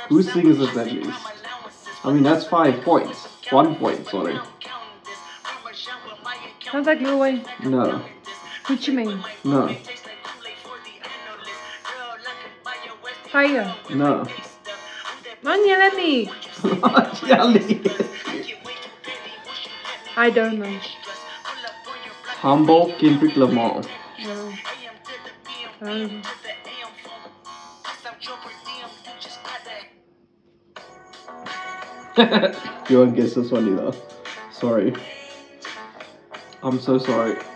Who 0.09 0.23
sings 0.23 0.61
it 0.61 0.77
at 0.77 0.87
least? 0.87 1.19
I 2.05 2.13
mean, 2.13 2.23
that's 2.23 2.45
five 2.45 2.83
points. 2.83 3.27
One 3.51 3.75
point, 3.77 4.07
sorry. 4.07 4.39
sounds 6.71 6.87
like 6.87 7.01
Lil 7.01 7.19
Wayne. 7.19 7.45
No, 7.65 8.03
Gucci 8.65 8.95
Mane. 8.95 9.25
no, 9.45 9.77
Fire. 13.31 13.75
no. 13.90 14.27
Let 15.43 15.95
me. 15.97 16.29
I 20.16 20.31
don't 20.31 20.59
know. 20.59 20.81
Humble 22.43 22.93
Kendrick 22.99 23.37
Lamar. 23.37 23.83
No. 24.25 24.53
I 25.81 25.85
don't 25.85 26.12
know. 26.12 26.23
you 32.88 32.99
won't 32.99 33.14
guess 33.14 33.35
this 33.35 33.51
one 33.53 33.69
either. 33.69 33.93
Sorry. 34.51 34.93
I'm 36.62 36.81
so 36.81 36.99
sorry. 36.99 37.37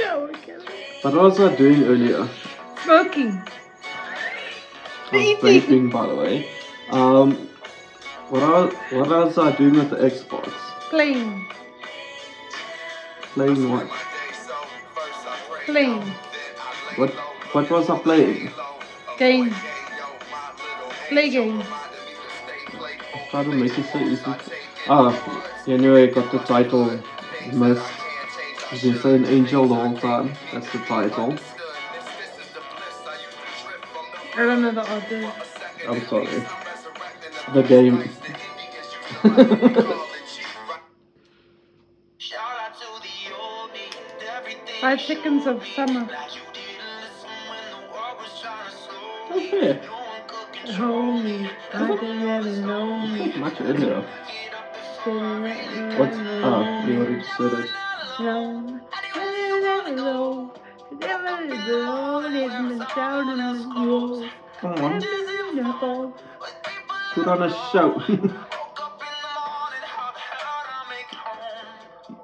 No. 0.00 0.30
But 1.02 1.12
what 1.14 1.22
was 1.22 1.40
I 1.40 1.54
doing 1.54 1.84
earlier? 1.84 2.28
Smoking. 2.84 3.42
I 5.10 5.16
was 5.16 5.38
vaping, 5.40 5.90
by 5.90 6.06
the 6.06 6.14
way. 6.14 6.48
Um, 6.90 7.48
what 8.28 8.42
I, 8.42 8.66
what 8.94 9.10
else 9.10 9.36
was 9.36 9.38
I 9.38 9.56
doing 9.56 9.76
with 9.76 9.88
the 9.88 9.96
Xbox? 9.96 10.52
Playing. 10.90 11.48
Playing 13.32 13.70
what? 13.70 13.88
Playing. 15.64 16.02
What 16.96 17.10
what 17.54 17.70
was 17.70 17.88
I 17.88 17.98
playing? 18.00 18.50
Game. 19.18 19.54
Play 21.08 21.30
game. 21.30 21.64
Try 23.30 23.44
to 23.44 23.50
make 23.50 23.78
it 23.78 23.86
so 23.90 23.98
easy. 23.98 24.22
Ah, 24.88 25.64
anyway, 25.66 26.10
got 26.10 26.30
the 26.30 26.38
title 26.40 27.00
missed. 27.50 27.90
Been 28.82 28.98
saying 28.98 29.24
angel 29.24 29.68
the 29.68 29.74
whole 29.74 29.96
time. 29.96 30.34
That's 30.52 30.70
the 30.70 30.80
title. 30.80 31.38
I 34.36 34.46
don't 34.46 34.62
know 34.62 34.72
the 34.72 34.80
author. 34.80 35.32
I'm 35.86 36.00
sorry. 36.08 36.42
The 37.54 37.62
game. 37.62 38.10
Five 44.80 45.00
seconds 45.00 45.46
of 45.46 45.64
summer. 45.64 46.08
okay. 49.30 49.80
Hold 50.72 51.24
me. 51.24 51.48
I 51.72 51.86
didn't 51.86 52.22
really 52.22 52.60
know 52.62 53.06
me. 53.06 53.32
Much 53.36 53.60
earlier. 53.60 54.04
What? 55.04 56.10
Ah, 56.42 56.86
you 56.86 56.98
already 56.98 57.22
said 57.36 57.52
it. 57.52 57.70
No. 58.20 58.80
Hello. 63.76 64.28
Come 64.60 64.74
on. 64.84 65.00
Put 67.14 67.26
on 67.26 67.42
a 67.42 67.50
show. 67.72 68.02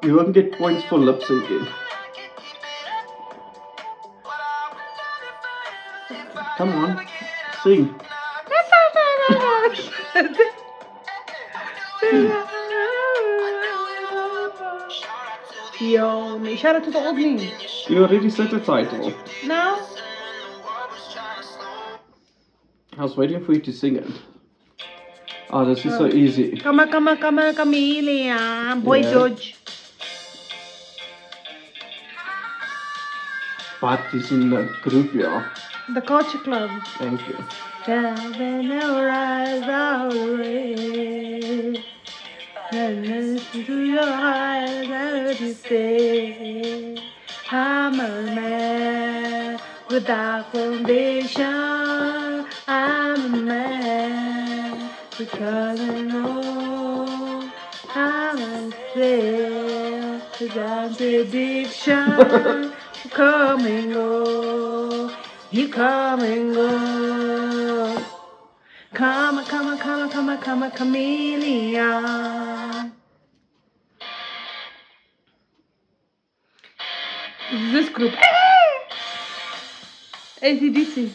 You 0.03 0.17
won't 0.17 0.33
get 0.33 0.53
points 0.53 0.85
for 0.85 0.99
lip 0.99 1.21
syncing. 1.21 1.69
Come 6.57 6.71
on, 6.71 7.07
sing. 7.63 7.95
Yo, 15.81 16.39
me. 16.39 16.57
Shout 16.57 16.77
out 16.77 16.85
to 16.85 16.91
the 16.91 16.99
old 16.99 17.17
me. 17.17 17.51
You 17.89 18.03
already 18.05 18.29
said 18.29 18.51
the 18.51 18.61
title. 18.61 19.15
No? 19.47 19.81
I 22.99 23.03
was 23.03 23.17
waiting 23.17 23.43
for 23.43 23.55
you 23.55 23.61
to 23.61 23.73
sing 23.73 23.97
it. 23.97 24.07
Oh, 25.49 25.65
this 25.65 25.87
is 25.87 25.97
so 25.97 26.05
oh. 26.05 26.09
easy. 26.09 26.59
Come 26.59 26.81
on, 26.81 26.91
come 26.91 27.09
on, 27.09 27.17
come 27.17 27.39
on, 27.39 27.55
chameleon. 27.55 28.83
Boy 28.83 28.99
Yeah. 28.99 29.11
George. 29.11 29.57
But 33.81 34.01
he's 34.13 34.31
in 34.31 34.51
the 34.51 34.71
group, 34.83 35.15
yeah. 35.15 35.49
The 35.95 36.03
Culture 36.03 36.39
Club. 36.39 36.71
Thank 36.99 37.27
you. 37.27 37.37
And 42.73 43.05
listen 43.05 43.65
to 43.65 43.81
your 43.81 44.09
eyes 44.09 44.89
as 44.89 45.41
you 45.41 45.55
say, 45.55 46.97
I'm 47.51 47.99
a 47.99 48.23
man 48.33 49.61
without 49.91 50.53
foundation. 50.53 52.47
I'm 52.69 53.35
a 53.35 53.39
man 53.43 54.91
because 55.19 55.81
I 55.81 56.01
know 56.03 57.51
I'm 57.93 58.39
a 58.39 58.71
fail 58.95 60.21
without 60.41 60.97
prediction. 60.97 62.73
Come 63.11 63.67
and 63.67 63.93
go, 63.93 65.13
you 65.51 65.69
come 65.69 66.21
and 66.21 66.55
go. 66.55 67.70
Come 68.93 69.39
on, 69.39 69.45
come 69.45 69.69
on, 69.69 69.79
come 69.79 70.01
on, 70.01 70.11
come 70.11 70.29
on, 70.29 70.41
come 70.41 70.63
on, 70.65 70.71
chameleon. 70.73 71.81
This 77.73 77.89
group. 77.91 78.15
ACDC. 80.43 81.11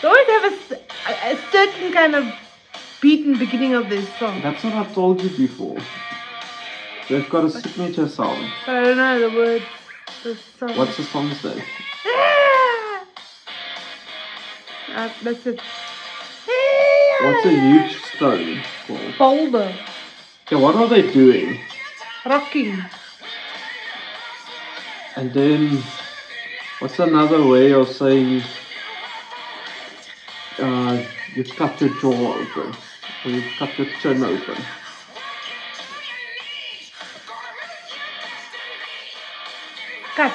They 0.00 0.08
always 0.08 0.26
have 0.26 0.44
a 0.44 1.36
certain 1.52 1.92
kind 1.92 2.14
of 2.14 2.32
beat 3.02 3.26
in 3.26 3.32
the 3.32 3.38
beginning 3.38 3.74
of 3.74 3.90
this 3.90 4.08
song. 4.18 4.40
That's 4.40 4.64
what 4.64 4.72
I've 4.72 4.94
told 4.94 5.22
you 5.22 5.28
before. 5.30 5.76
They've 7.10 7.28
got 7.28 7.44
a 7.44 7.50
signature 7.50 8.08
sound. 8.08 8.50
But 8.64 8.76
I 8.76 8.84
don't 8.84 8.96
know 8.96 9.28
the 9.28 9.36
words. 9.36 9.64
The 10.22 10.36
song. 10.58 10.76
What's 10.76 10.96
the 10.96 11.02
song 11.02 11.28
name? 11.28 11.62
Ah! 12.06 13.04
Ah, 14.92 15.14
that's 15.22 15.46
it. 15.46 15.60
What's 17.22 17.46
a 17.46 17.50
huge 17.50 17.96
stone 18.02 18.62
called? 18.86 19.18
Boulder. 19.18 19.74
Okay, 20.46 20.56
what 20.56 20.74
are 20.74 20.88
they 20.88 21.10
doing? 21.12 21.60
Rocking. 22.24 22.82
And 25.16 25.32
then, 25.34 25.82
what's 26.78 26.98
another 26.98 27.46
way 27.46 27.72
of 27.72 27.88
saying 27.88 28.42
uh, 30.58 31.02
you 31.34 31.44
cut 31.44 31.80
your 31.80 31.90
jaw 32.00 32.34
open? 32.34 32.74
Or 33.24 33.30
you 33.30 33.42
cut 33.58 33.78
your 33.78 33.88
chin 34.00 34.22
open? 34.22 34.56
Cut. 40.16 40.32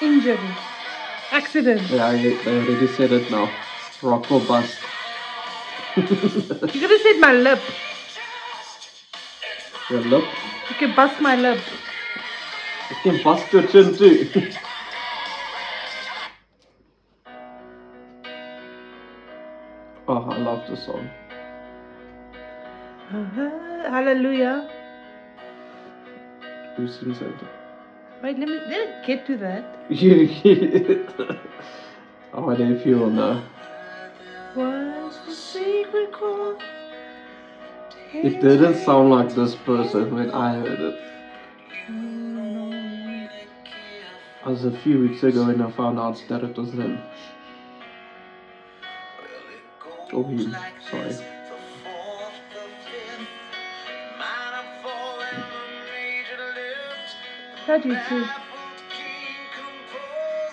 Injury. 0.00 0.38
Accident. 1.30 1.82
Yeah, 1.90 2.06
I, 2.06 2.14
I 2.16 2.48
already 2.48 2.86
said 2.86 3.12
it 3.12 3.30
now. 3.30 3.50
Rock 4.04 4.30
or 4.30 4.40
bust. 4.40 4.78
You 5.96 6.80
could 6.80 6.90
have 6.90 7.00
said 7.00 7.20
my 7.20 7.32
lip. 7.32 7.60
Your 9.88 10.02
lip. 10.02 10.24
You 10.68 10.76
can 10.76 10.94
bust 10.94 11.20
my 11.22 11.36
lip. 11.36 11.58
You 12.90 12.96
can 13.02 13.22
bust 13.24 13.50
your 13.52 13.66
chin 13.66 13.96
too. 13.96 14.28
oh, 20.08 20.18
I 20.30 20.38
love 20.38 20.68
the 20.68 20.76
song. 20.76 21.08
Uh-huh. 23.10 23.90
Hallelujah. 23.90 24.68
Who 26.76 26.86
sings 26.88 27.22
it? 27.22 27.34
Wait, 28.22 28.38
let 28.38 28.48
me 28.48 28.58
let 28.68 28.68
me 28.68 29.06
get 29.06 29.26
to 29.26 29.36
that. 29.38 29.64
Oh 32.34 32.50
I 32.50 32.56
you 32.58 32.96
know. 33.10 33.40
What's 33.40 33.53
the 33.53 33.53
secret 33.53 33.53
chord? 33.53 33.53
It 38.16 38.40
didn't 38.40 38.76
sound 38.84 39.10
like 39.10 39.34
this 39.34 39.56
person 39.56 40.14
when 40.14 40.30
I 40.30 40.54
heard 40.54 40.78
it. 40.78 40.94
It 44.40 44.46
was 44.46 44.64
a 44.64 44.70
few 44.70 45.00
weeks 45.00 45.24
ago 45.24 45.46
when 45.46 45.60
I 45.60 45.68
found 45.72 45.98
out 45.98 46.22
that 46.28 46.44
it 46.44 46.56
was 46.56 46.70
him. 46.70 47.00
Oh, 50.12 50.22
him. 50.22 50.56
Sorry. 50.88 51.16
How 57.66 57.78
do 57.78 57.88
you? 57.88 58.26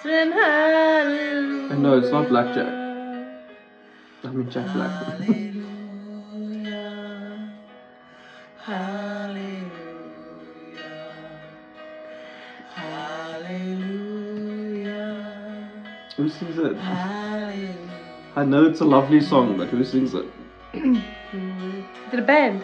Then 0.03 0.31
hallelujah. 0.31 1.75
No, 1.75 1.97
it's 1.99 2.09
not 2.09 2.27
Blackjack. 2.29 2.80
I 4.23 4.27
mean 4.27 4.49
Jack 4.51 4.71
Black. 4.73 4.91
Hallelujah. 4.91 6.01
Hallelujah. 8.60 9.81
who 16.15 16.29
sings 16.29 16.57
it? 16.60 16.75
Hallelujah. 16.77 17.89
I 18.36 18.43
know 18.43 18.65
it's 18.65 18.81
a 18.81 18.86
lovely 18.86 19.21
song, 19.21 19.57
but 19.57 19.69
who 19.69 19.84
sings 19.84 20.13
it? 20.13 20.25
Is 20.73 22.13
it 22.13 22.19
a 22.19 22.21
band? 22.21 22.63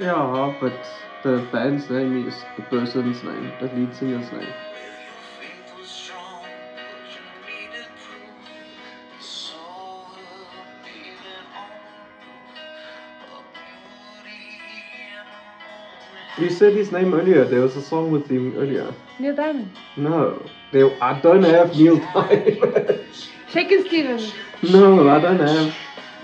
Yeah, 0.00 0.52
but 0.60 0.74
the 1.22 1.46
band's 1.52 1.88
name 1.88 2.26
is 2.26 2.34
the 2.56 2.62
person's 2.62 3.22
name, 3.22 3.52
the 3.60 3.68
lead 3.68 3.94
singer's 3.94 4.30
name. 4.32 4.63
You 16.36 16.50
said 16.50 16.72
his 16.72 16.90
name 16.90 17.14
earlier. 17.14 17.44
There 17.44 17.60
was 17.60 17.76
a 17.76 17.82
song 17.82 18.10
with 18.10 18.28
him 18.28 18.56
earlier. 18.56 18.92
Neil 19.20 19.34
Diamond. 19.36 19.70
No, 19.96 20.42
there, 20.72 20.90
I 21.00 21.20
don't 21.20 21.44
have 21.44 21.76
Neil 21.76 21.98
Diamond. 21.98 22.58
Shakin' 23.48 23.86
Stevens. 23.86 24.32
no, 24.62 25.08
I 25.08 25.20
don't 25.20 25.38
have 25.38 25.72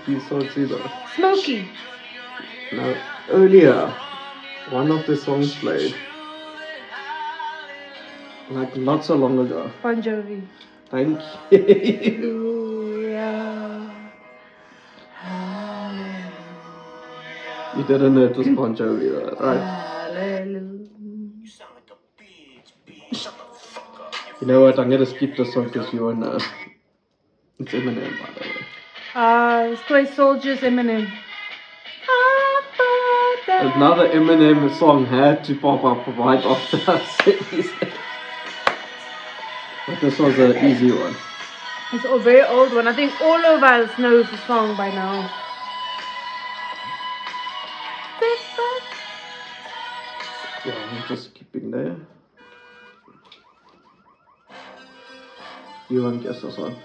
these 0.05 0.27
songs 0.27 0.57
either. 0.57 0.81
Smokey. 1.15 1.65
No, 2.73 2.97
earlier, 3.29 3.93
one 4.69 4.91
of 4.91 5.05
the 5.05 5.15
songs 5.15 5.55
played. 5.55 5.95
Like 8.49 8.75
not 8.75 9.05
so 9.05 9.15
long 9.15 9.39
ago. 9.39 9.71
Bon 9.81 10.01
Jovi. 10.01 10.45
Thank 10.89 11.21
you. 11.51 12.47
you 17.81 17.87
didn't 17.87 18.15
know 18.15 18.25
it 18.25 18.37
was 18.37 18.47
Bon 18.49 18.75
Jovi, 18.75 19.09
though, 19.11 19.45
right? 19.45 19.59
Hallelujah. 19.59 20.87
You 24.39 24.47
know 24.47 24.61
what? 24.61 24.79
I'm 24.79 24.89
gonna 24.89 25.05
skip 25.05 25.35
this 25.35 25.53
song 25.53 25.65
because 25.65 25.91
you 25.93 26.05
won't 26.05 26.19
know. 26.19 26.37
It's 27.59 27.71
Eminem, 27.73 28.19
by 28.19 28.33
the 28.33 28.39
way. 28.49 28.65
Uh, 29.13 29.75
Stray 29.83 30.05
Soldiers, 30.05 30.59
Eminem. 30.59 31.11
Another 33.47 34.09
Eminem 34.09 34.73
song 34.77 35.05
had 35.05 35.43
to 35.43 35.55
pop 35.59 35.83
up 35.83 36.07
right 36.17 36.43
after 36.43 36.77
I 36.87 37.05
said 37.23 37.35
his. 37.51 37.71
But 39.87 40.01
this 40.01 40.17
was 40.19 40.39
an 40.39 40.65
easy 40.65 40.91
one. 40.91 41.15
It's 41.93 42.05
a 42.05 42.17
very 42.19 42.43
old 42.43 42.73
one. 42.73 42.87
I 42.87 42.93
think 42.93 43.19
all 43.21 43.45
of 43.45 43.61
us 43.63 43.97
knows 43.99 44.29
the 44.31 44.37
song 44.47 44.75
by 44.77 44.89
now. 44.89 45.29
I'm 51.53 51.59
just 51.59 51.71
there. 51.71 51.95
You 55.89 56.03
won't 56.03 56.23
guess 56.23 56.41
this 56.41 56.57
one. 56.57 56.75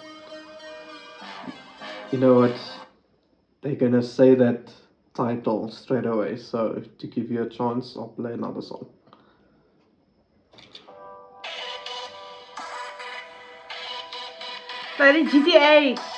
You 2.10 2.18
know 2.18 2.34
what? 2.34 2.56
They're 3.62 3.76
gonna 3.76 4.02
say 4.02 4.34
that 4.34 4.72
title 5.14 5.68
straight 5.68 6.06
away. 6.06 6.36
So 6.36 6.82
to 6.98 7.06
give 7.06 7.30
you 7.30 7.42
a 7.42 7.48
chance, 7.48 7.96
I'll 7.96 8.08
play 8.08 8.32
another 8.32 8.62
song. 8.62 8.86
Bij 14.98 15.12
de 15.12 15.24
GTA. 15.24 16.15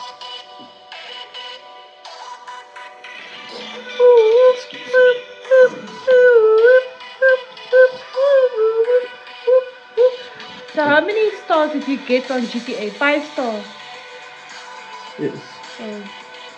Did 11.79 11.89
you 11.89 11.99
get 12.07 12.31
on 12.31 12.43
GTA? 12.43 12.91
Five 12.91 13.25
stars. 13.33 13.65
Yes. 15.19 15.41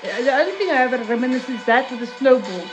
Yeah, 0.03 0.21
The 0.21 0.35
only 0.35 0.53
thing 0.53 0.71
I 0.71 0.83
ever 0.83 0.99
reminisce 1.05 1.49
is 1.49 1.65
that 1.67 1.91
with 1.91 2.01
the 2.01 2.07
snowball. 2.07 2.67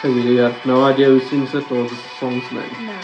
So 0.00 0.08
you 0.08 0.38
have 0.38 0.64
no 0.64 0.84
idea 0.84 1.06
who 1.06 1.20
sings 1.20 1.54
it 1.54 1.70
or 1.72 1.88
the 1.88 1.96
song's 1.96 2.52
name. 2.52 2.86
No. 2.86 3.00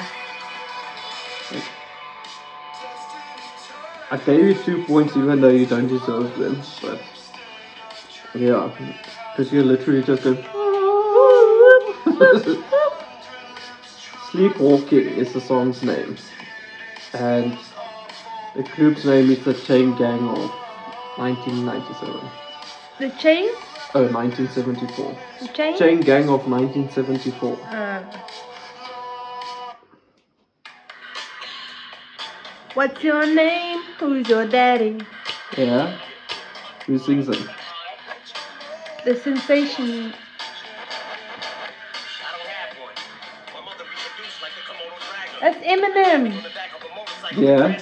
I 4.11 4.17
gave 4.19 4.45
you 4.45 4.55
two 4.55 4.85
points 4.85 5.17
even 5.17 5.41
though 5.41 5.49
you 5.49 5.67
don't 5.67 5.89
deserve 5.89 6.39
them, 6.39 6.63
but 6.83 7.01
yeah, 8.35 8.71
because 9.33 9.53
you 9.53 9.65
literally 9.65 10.05
just 10.05 10.23
go. 10.23 10.64
Sleepwalking 14.31 15.09
is 15.09 15.33
the 15.33 15.41
song's 15.41 15.83
name, 15.83 16.17
and 17.13 17.57
the 18.57 18.63
group's 18.63 19.05
name 19.05 19.31
is 19.31 19.45
the 19.45 19.55
Chain 19.55 19.95
Gang 19.95 20.29
of 20.29 20.51
1997. 21.17 22.21
The 22.99 23.11
chain? 23.11 23.49
Oh, 23.95 24.07
1974. 24.07 25.17
The 25.41 25.49
chain? 25.49 25.79
Chain 25.79 26.01
Gang 26.01 26.29
of 26.29 26.49
1974. 26.49 27.59
Uh, 27.71 28.03
what's 32.75 33.05
your 33.05 33.27
name? 33.27 33.83
Who's 33.99 34.29
your 34.29 34.47
daddy? 34.47 35.01
Yeah. 35.57 35.97
Who 36.87 36.99
sings 36.99 37.29
it? 37.29 37.47
The 39.05 39.15
sensation. 39.15 40.15
That's 45.45 45.59
Eminem. 45.59 46.43
Yeah. 47.37 47.79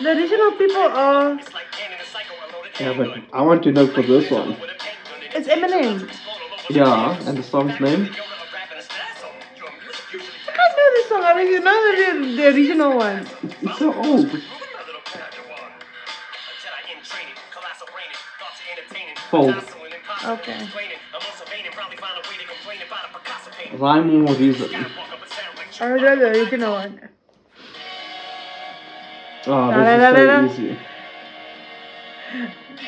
The 0.00 0.10
original 0.10 0.52
people 0.52 0.76
are. 0.76 1.40
Yeah, 2.78 2.92
but 2.96 3.18
I 3.32 3.42
want 3.42 3.64
to 3.64 3.72
know 3.72 3.88
for 3.88 4.02
this 4.02 4.30
one. 4.30 4.56
It's 5.34 5.48
Eminem. 5.48 6.08
Yeah, 6.70 7.18
and 7.26 7.36
the 7.36 7.42
song's 7.42 7.80
name? 7.80 8.02
I 8.02 8.12
can't 10.46 10.74
know 10.78 10.90
this 10.94 11.08
song. 11.08 11.24
I 11.24 11.42
you 11.42 11.58
know 11.58 11.80
the, 11.90 12.36
the 12.36 12.46
original 12.54 12.96
one. 12.96 13.26
It's 13.42 13.78
so 13.80 13.92
old. 13.94 14.30
Fold. 19.28 19.64
Okay. 20.24 20.68
Rhyme 23.72 24.28
or 24.28 24.34
reason. 24.34 24.86
I 25.82 25.88
know 25.88 26.16
the 26.16 26.28
original 26.28 26.72
one. 26.74 27.08
Oh, 29.48 29.70
Da, 29.70 29.82
da, 29.82 29.96
da, 29.98 30.12
da, 30.12 30.42
this 30.42 30.52
is 30.52 30.56
so 30.58 30.62
easy. 30.62 30.78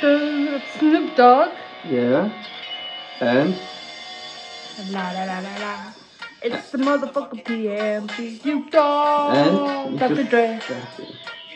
The 0.00 0.62
Snoop 0.78 1.16
Dogg. 1.16 1.50
Yeah. 1.90 2.30
And 3.20 3.59
La 4.92 5.11
la 5.11 5.24
la 5.24 5.38
la 5.40 5.54
la. 5.59 5.92
It's 6.40 6.70
the 6.70 6.78
motherfucking 6.78 7.42
PMP. 7.42 8.40
Snoop 8.40 8.70
Dogg. 8.70 9.35
and 9.35 9.98
Dr. 9.98 10.22
Dre. 10.22 10.61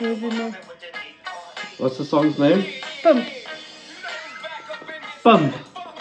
You. 0.01 0.55
What's 1.79 1.98
the 1.98 2.05
song's 2.05 2.37
name? 2.37 2.66
Pump. 3.05 3.29
Bump. 5.22 5.55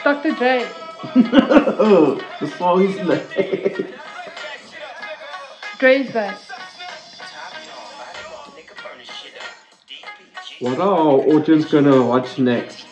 Dr. 0.03 0.31
Dre. 0.31 0.65
the 1.13 2.53
song's 2.57 2.95
name. 2.97 3.93
Back. 5.79 6.39
What 10.59 10.79
are 10.79 10.97
our 10.97 11.19
audience 11.35 11.65
gonna 11.65 12.03
watch 12.03 12.39
next? 12.39 12.87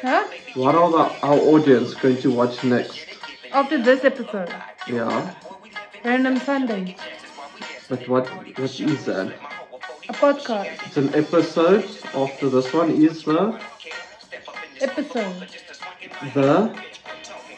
Huh? 0.00 0.24
What 0.54 0.76
are 0.76 0.90
the, 0.90 1.26
our 1.26 1.34
audience 1.34 1.94
going 1.94 2.18
to 2.18 2.30
watch 2.30 2.62
next? 2.62 3.04
After 3.50 3.82
this 3.82 4.04
episode. 4.04 4.54
Yeah. 4.86 5.34
Random 6.04 6.36
Sunday. 6.38 6.96
But 7.88 8.06
what 8.08 8.28
what 8.56 8.80
is 8.80 9.04
that? 9.06 9.34
A 10.08 10.12
podcast. 10.12 10.86
It's 10.86 10.96
an 10.96 11.12
episode 11.16 11.90
after 12.14 12.48
this 12.48 12.72
one 12.72 12.90
is 12.92 13.24
the 13.24 13.60
Episode. 14.80 15.48
the 16.34 16.78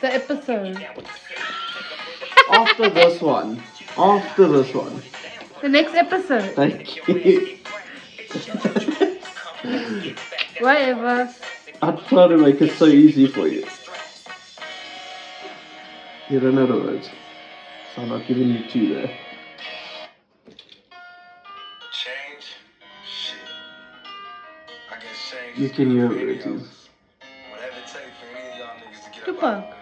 The 0.00 0.14
episode. 0.14 0.86
After 2.78 2.90
this 2.90 3.22
one. 3.22 3.62
After 3.96 4.48
this 4.48 4.74
one. 4.74 5.02
The 5.62 5.68
next 5.68 5.94
episode. 5.94 6.54
Thank 6.54 6.96
you. 7.08 7.56
Whatever. 10.60 11.30
I 11.80 11.90
try 12.08 12.26
to 12.28 12.36
make 12.36 12.60
it 12.60 12.72
so 12.76 12.84
easy 12.86 13.28
for 13.28 13.48
you. 13.48 13.64
You 16.28 16.40
don't 16.40 16.54
know 16.54 16.66
the 16.66 16.74
words. 16.74 17.08
So 17.94 18.02
I'm 18.02 18.10
not 18.10 18.26
giving 18.26 18.48
you 18.48 18.68
two 18.68 18.94
there. 18.94 19.16
Change? 21.92 22.44
Shit. 23.08 23.38
I 24.90 24.94
guess 25.00 25.30
change 25.30 25.58
You 25.58 25.70
can 25.70 25.90
hear 25.90 26.08
good 26.08 26.18
for 26.18 26.28
it 26.28 26.46
of 26.46 26.60
is. 26.60 26.62
us. 26.62 26.88
Whatever 27.50 27.78
it 27.78 27.88
for 27.88 28.36
any 28.36 28.50
of 28.50 28.58
y'all 28.58 28.76
niggas 28.76 29.04
to 29.04 29.10
get 29.12 29.24
Tupac. 29.24 29.44
up. 29.44 29.72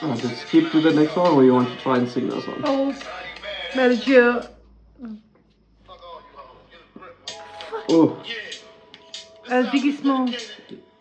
Oh, 0.03 0.17
just 0.17 0.37
skip 0.39 0.71
to 0.71 0.81
the 0.81 0.93
next 0.93 1.17
one, 1.17 1.33
or 1.33 1.45
you 1.45 1.55
want 1.55 1.71
to 1.71 1.77
try 1.77 1.97
and 1.99 2.09
sing 2.09 2.29
this 2.29 2.47
one? 2.47 2.63
Oh, 2.65 2.95
mad 3.75 3.93
at 3.93 4.07
you. 4.07 4.43
Fuck 5.85 6.01
all 6.03 6.21
you 6.21 6.37
hoes. 6.37 6.57
Get 6.71 6.81
a 6.81 6.99
grip. 6.99 7.17
Oh, 7.91 8.17
Yeah. 8.25 8.35
As 9.49 9.67
Biggie 9.67 9.93
Smalls. 9.93 10.53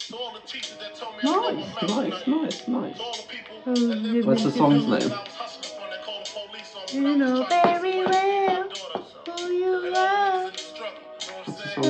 To 0.10 0.18
all 0.18 0.32
the 0.34 0.40
teachers 0.40 0.78
that 0.80 0.96
told 0.96 1.18
me 1.18 1.24
I 1.24 1.26
nice, 1.28 1.56
wasn't 1.56 1.64
amount 1.64 1.80
to 1.80 2.28
nice, 2.28 2.28
nice, 2.28 2.68
nice. 2.68 2.98
To 2.98 3.04
all 3.04 3.14
the 3.18 3.24
people 3.24 3.62
Oh, 3.68 3.76
that 3.76 4.26
What's 4.26 4.44
the 4.44 4.52
song's 4.52 4.88
name? 4.88 5.12
I 5.14 5.24
was 5.24 5.34
hustling 5.36 5.70
Of 11.80 11.86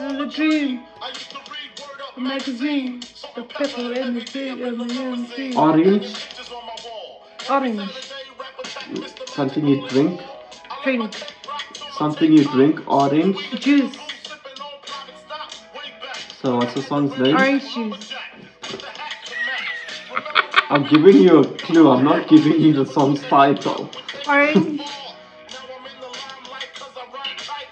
all 0.00 0.20
a 0.20 0.26
dream, 0.26 0.80
I 1.00 1.08
used 1.08 1.30
to 1.30 1.38
read 1.52 1.70
a 2.16 2.20
magazine, 2.20 3.00
the 3.36 3.44
pepper 3.44 3.92
and 3.94 4.16
the 4.16 4.24
tea 4.24 4.48
and 4.48 4.80
the. 4.80 5.54
Orange, 5.56 6.14
pictures 6.14 6.50
on 6.50 6.66
my 6.66 6.74
wall. 6.84 7.22
Orange, 7.48 7.92
something 9.28 9.68
you 9.68 9.88
drink, 9.88 10.20
drink, 10.82 11.14
something 11.92 12.32
you 12.32 12.44
drink, 12.44 12.80
orange. 12.88 13.38
juice, 13.60 13.96
So 16.42 16.56
what's 16.56 16.74
the 16.74 16.82
song's 16.82 17.16
name? 17.18 17.36
orange 17.36 17.72
juice. 17.72 18.12
I'm 20.70 20.84
giving 20.88 21.18
you 21.22 21.38
a 21.38 21.44
clue, 21.58 21.88
I'm 21.88 22.02
not 22.04 22.28
giving 22.28 22.60
you 22.60 22.72
the 22.72 22.86
song's 22.86 23.20
title. 23.22 23.88
Orange 24.26 24.80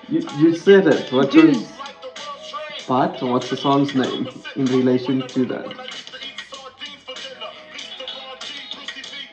You, 0.08 0.26
you 0.38 0.56
said 0.56 0.86
it, 0.86 1.12
what 1.12 1.30
juice. 1.30 1.58
was, 1.58 2.86
but 2.88 3.22
what's 3.22 3.50
the 3.50 3.56
song's 3.56 3.94
name 3.94 4.26
in 4.56 4.64
relation 4.64 5.26
to 5.28 5.44
that? 5.46 5.66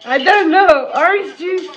I 0.04 0.18
don't 0.18 0.52
know. 0.52 0.92
Orange 0.94 1.38
juice. 1.38 1.68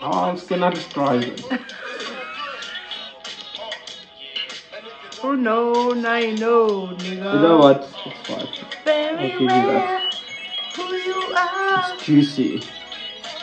How 0.00 0.12
oh, 0.12 0.28
else 0.30 0.46
can 0.46 0.62
I 0.62 0.70
describe 0.70 1.22
it? 1.22 1.44
Oh 5.24 5.36
no, 5.36 5.92
now 5.92 6.16
you 6.16 6.36
know, 6.36 6.88
nigga. 6.98 7.32
You 7.32 7.38
know 7.38 7.58
what? 7.58 7.88
It's 8.04 8.26
fine. 8.26 8.48
Very 8.84 9.32
I'll 9.32 9.38
give 9.38 9.40
you 9.40 9.46
that. 9.48 10.14
who 10.74 10.94
you 10.96 11.34
are. 11.36 11.94
It's 11.94 12.04
juicy. 12.04 12.62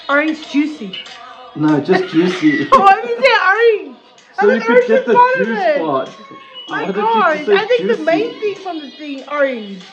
Orange 0.10 0.52
juicy. 0.52 0.94
No, 1.56 1.80
just 1.82 2.12
juicy. 2.12 2.66
Why 2.70 3.02
did 3.02 3.10
you 3.10 3.18
say 3.24 3.88
orange? 3.88 3.98
I 4.38 4.42
so 4.42 4.48
thought 4.48 4.56
you 4.56 4.62
could 4.62 4.70
orange 4.70 4.88
get 4.88 5.06
the 5.06 5.14
juice 5.36 5.66
part. 5.78 6.10
My 6.70 6.84
Why 6.84 6.92
God, 6.92 7.38
I 7.50 7.66
think 7.68 7.88
the 7.88 7.98
main 8.04 8.40
thing 8.40 8.56
from 8.64 8.80
the 8.80 8.90
thing 8.92 9.24
orange. 9.30 9.84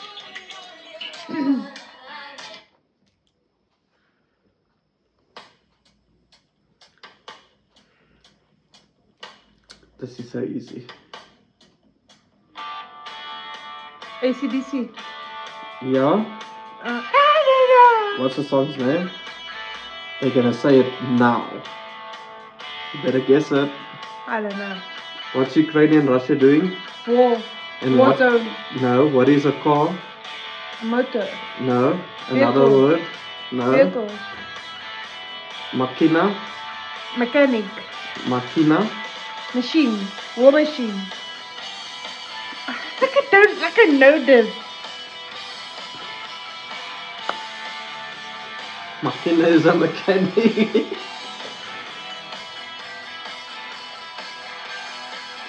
This 9.99 10.19
is 10.19 10.29
so 10.31 10.41
easy. 10.41 10.85
ACDC. 14.21 14.89
Yeah? 15.81 16.25
Uh, 16.83 17.01
What's 18.19 18.35
the 18.35 18.43
song's 18.43 18.77
name? 18.77 19.09
They're 20.19 20.31
gonna 20.31 20.53
say 20.53 20.79
it 20.79 20.91
now. 21.03 21.45
You 22.93 23.03
better 23.03 23.19
guess 23.19 23.51
it. 23.51 23.71
I 24.25 24.41
don't 24.41 24.57
know. 24.57 24.77
What's 25.33 25.55
Ukraine 25.55 25.93
and 25.93 26.09
Russia 26.09 26.35
doing? 26.35 26.75
War. 27.07 27.37
And 27.81 27.97
War 27.97 28.07
what? 28.07 28.17
zone. 28.17 28.47
No. 28.81 29.07
What 29.07 29.29
is 29.29 29.45
a 29.45 29.51
car? 29.61 29.95
Motor. 30.83 31.27
No. 31.61 31.99
Another 32.29 32.61
Vehicle. 32.61 32.81
word? 32.81 33.01
No. 33.51 33.71
Vehicle. 33.71 34.11
Machina. 35.73 36.35
Mechanic. 37.17 37.65
Machina. 38.27 38.89
Machine. 39.53 39.99
War 40.37 40.51
machine. 40.51 40.95
Like 43.01 43.15
I 43.17 43.27
don't, 43.31 43.61
like 43.61 43.77
I 43.77 43.85
know 43.85 44.25
this. 44.25 44.53
Machina 49.07 49.47
is 49.47 49.65
a 49.65 49.73
mechanic. 49.73 50.35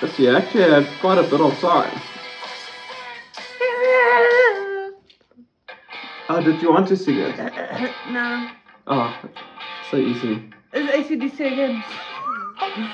Yes, 0.01 0.17
you 0.17 0.31
actually 0.31 0.63
had 0.63 0.87
quite 1.01 1.19
a 1.19 1.25
bit 1.25 1.41
of 1.41 1.59
time. 1.59 2.01
Oh, 6.31 6.41
did 6.45 6.63
you 6.63 6.71
want 6.71 6.87
to 6.87 6.97
sing 6.97 7.17
it? 7.19 7.41
Uh, 7.41 7.93
no. 8.13 8.49
Oh, 8.87 9.19
so 9.91 9.97
easy. 9.97 10.41
It's 10.73 11.11
ACDC 11.11 11.53
again. 11.53 11.83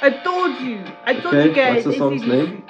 I 0.00 0.08
told 0.24 0.60
you. 0.62 0.82
I 1.04 1.12
told 1.12 1.34
Okay, 1.34 1.48
you 1.48 1.54
guys. 1.54 1.84
what's 1.84 1.94
the 1.94 1.98
song's 1.98 2.22
name? 2.22 2.64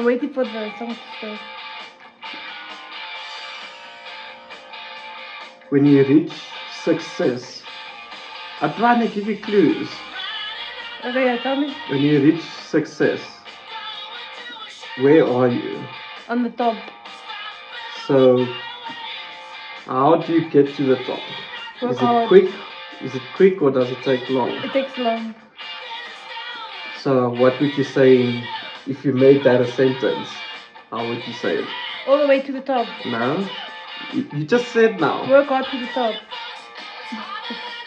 I'm 0.00 0.06
waiting 0.06 0.30
for 0.30 0.44
the 0.44 0.72
song 0.78 0.96
to 0.96 1.18
start. 1.18 1.38
When 5.68 5.84
you 5.84 6.02
reach 6.04 6.32
success. 6.86 7.62
I'm 8.62 8.72
trying 8.76 9.06
to 9.06 9.14
give 9.14 9.26
you 9.26 9.36
clues. 9.36 9.90
Okay, 11.04 11.38
tell 11.42 11.56
me. 11.56 11.68
When 11.90 12.02
you 12.02 12.18
reach 12.18 12.40
success, 12.40 13.20
where 15.02 15.26
are 15.26 15.48
you? 15.48 15.86
On 16.30 16.44
the 16.44 16.48
top. 16.48 16.76
So, 18.06 18.46
how 19.84 20.16
do 20.16 20.32
you 20.32 20.48
get 20.48 20.74
to 20.76 20.82
the 20.82 20.96
top? 21.04 21.20
Work 21.82 21.90
Is 21.90 21.98
it 21.98 22.06
hard. 22.06 22.28
quick? 22.28 22.50
Is 23.02 23.14
it 23.16 23.32
quick 23.34 23.60
or 23.60 23.70
does 23.70 23.90
it 23.90 24.02
take 24.02 24.26
long? 24.30 24.64
It 24.64 24.72
takes 24.72 24.96
long. 24.96 25.34
So, 26.96 27.28
what 27.28 27.60
would 27.60 27.76
you 27.76 27.84
say 27.84 28.42
if 28.86 29.04
you 29.04 29.12
made 29.12 29.44
that 29.44 29.60
a 29.60 29.66
sentence? 29.66 30.28
How 30.90 31.06
would 31.06 31.26
you 31.26 31.32
say 31.34 31.56
it? 31.58 31.68
All 32.06 32.18
the 32.18 32.26
way 32.26 32.40
to 32.40 32.52
the 32.52 32.60
top. 32.60 32.86
No? 33.06 33.48
You 34.12 34.26
you 34.32 34.44
just 34.44 34.72
said 34.72 35.00
now. 35.00 35.26
Work 35.28 35.48
hard 35.48 35.66
to 35.72 35.78
the 35.78 35.92
top. 35.92 36.16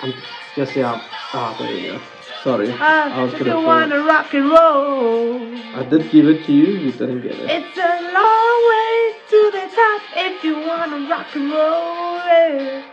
I'm 0.02 0.14
just, 0.56 0.76
yeah. 0.76 1.02
Ah, 1.34 1.56
there 1.60 1.72
you 1.72 1.88
go. 1.94 2.00
Sorry. 2.44 2.70
I 2.72 2.76
Ah, 2.80 3.24
was 3.24 3.34
if 3.34 3.40
gonna 3.40 3.62
wanna 3.68 3.98
it. 3.98 4.08
rock 4.14 4.34
and 4.34 4.50
roll. 4.50 5.42
I 5.76 5.84
did 5.84 6.12
give 6.12 6.28
it 6.28 6.46
to 6.46 6.54
you, 6.54 6.68
you 6.86 6.92
didn't 6.92 7.22
get 7.22 7.34
it. 7.40 7.50
It's 7.50 7.78
a 7.78 7.94
long 8.20 8.56
way 8.72 8.96
to 9.32 9.40
the 9.58 9.66
top 9.76 10.02
if 10.28 10.44
you 10.44 10.56
wanna 10.56 11.00
rock 11.10 11.36
and 11.36 11.52
roll. 11.52 12.18
yeah. 12.30 12.84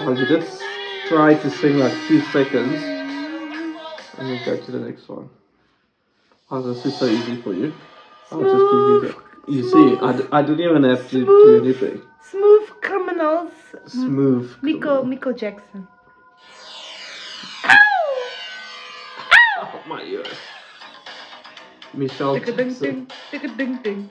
Oh, 0.00 0.12
you 0.18 0.26
did 0.26 0.44
try 1.08 1.34
to 1.34 1.50
sing 1.50 1.78
like 1.78 1.94
two 2.08 2.20
seconds. 2.20 2.97
And 4.18 4.28
then 4.28 4.44
go 4.44 4.56
to 4.56 4.70
the 4.72 4.80
next 4.80 5.08
one. 5.08 5.30
Oh, 6.50 6.60
this 6.62 6.84
is 6.84 6.98
so 6.98 7.06
easy 7.06 7.40
for 7.40 7.52
you. 7.54 7.72
I'll 8.32 8.42
just 8.42 8.52
give 8.52 8.62
you 8.88 9.00
the. 9.00 9.28
You 9.52 9.62
see, 9.70 9.96
I, 10.04 10.12
d- 10.12 10.28
I 10.32 10.42
didn't 10.42 10.60
even 10.60 10.82
have 10.84 11.08
to 11.10 11.18
do 11.20 11.24
Smooth. 11.24 11.64
anything. 11.64 12.02
Smooth 12.20 12.68
criminals. 12.82 13.52
Smooth. 13.86 14.56
Miko, 14.60 15.02
Miko 15.04 15.32
Jackson. 15.32 15.86
Oh 19.60 19.82
my 19.86 20.02
ears. 20.02 20.26
Michelle 21.94 22.38
Jackson. 22.38 23.08
ding, 23.82 24.08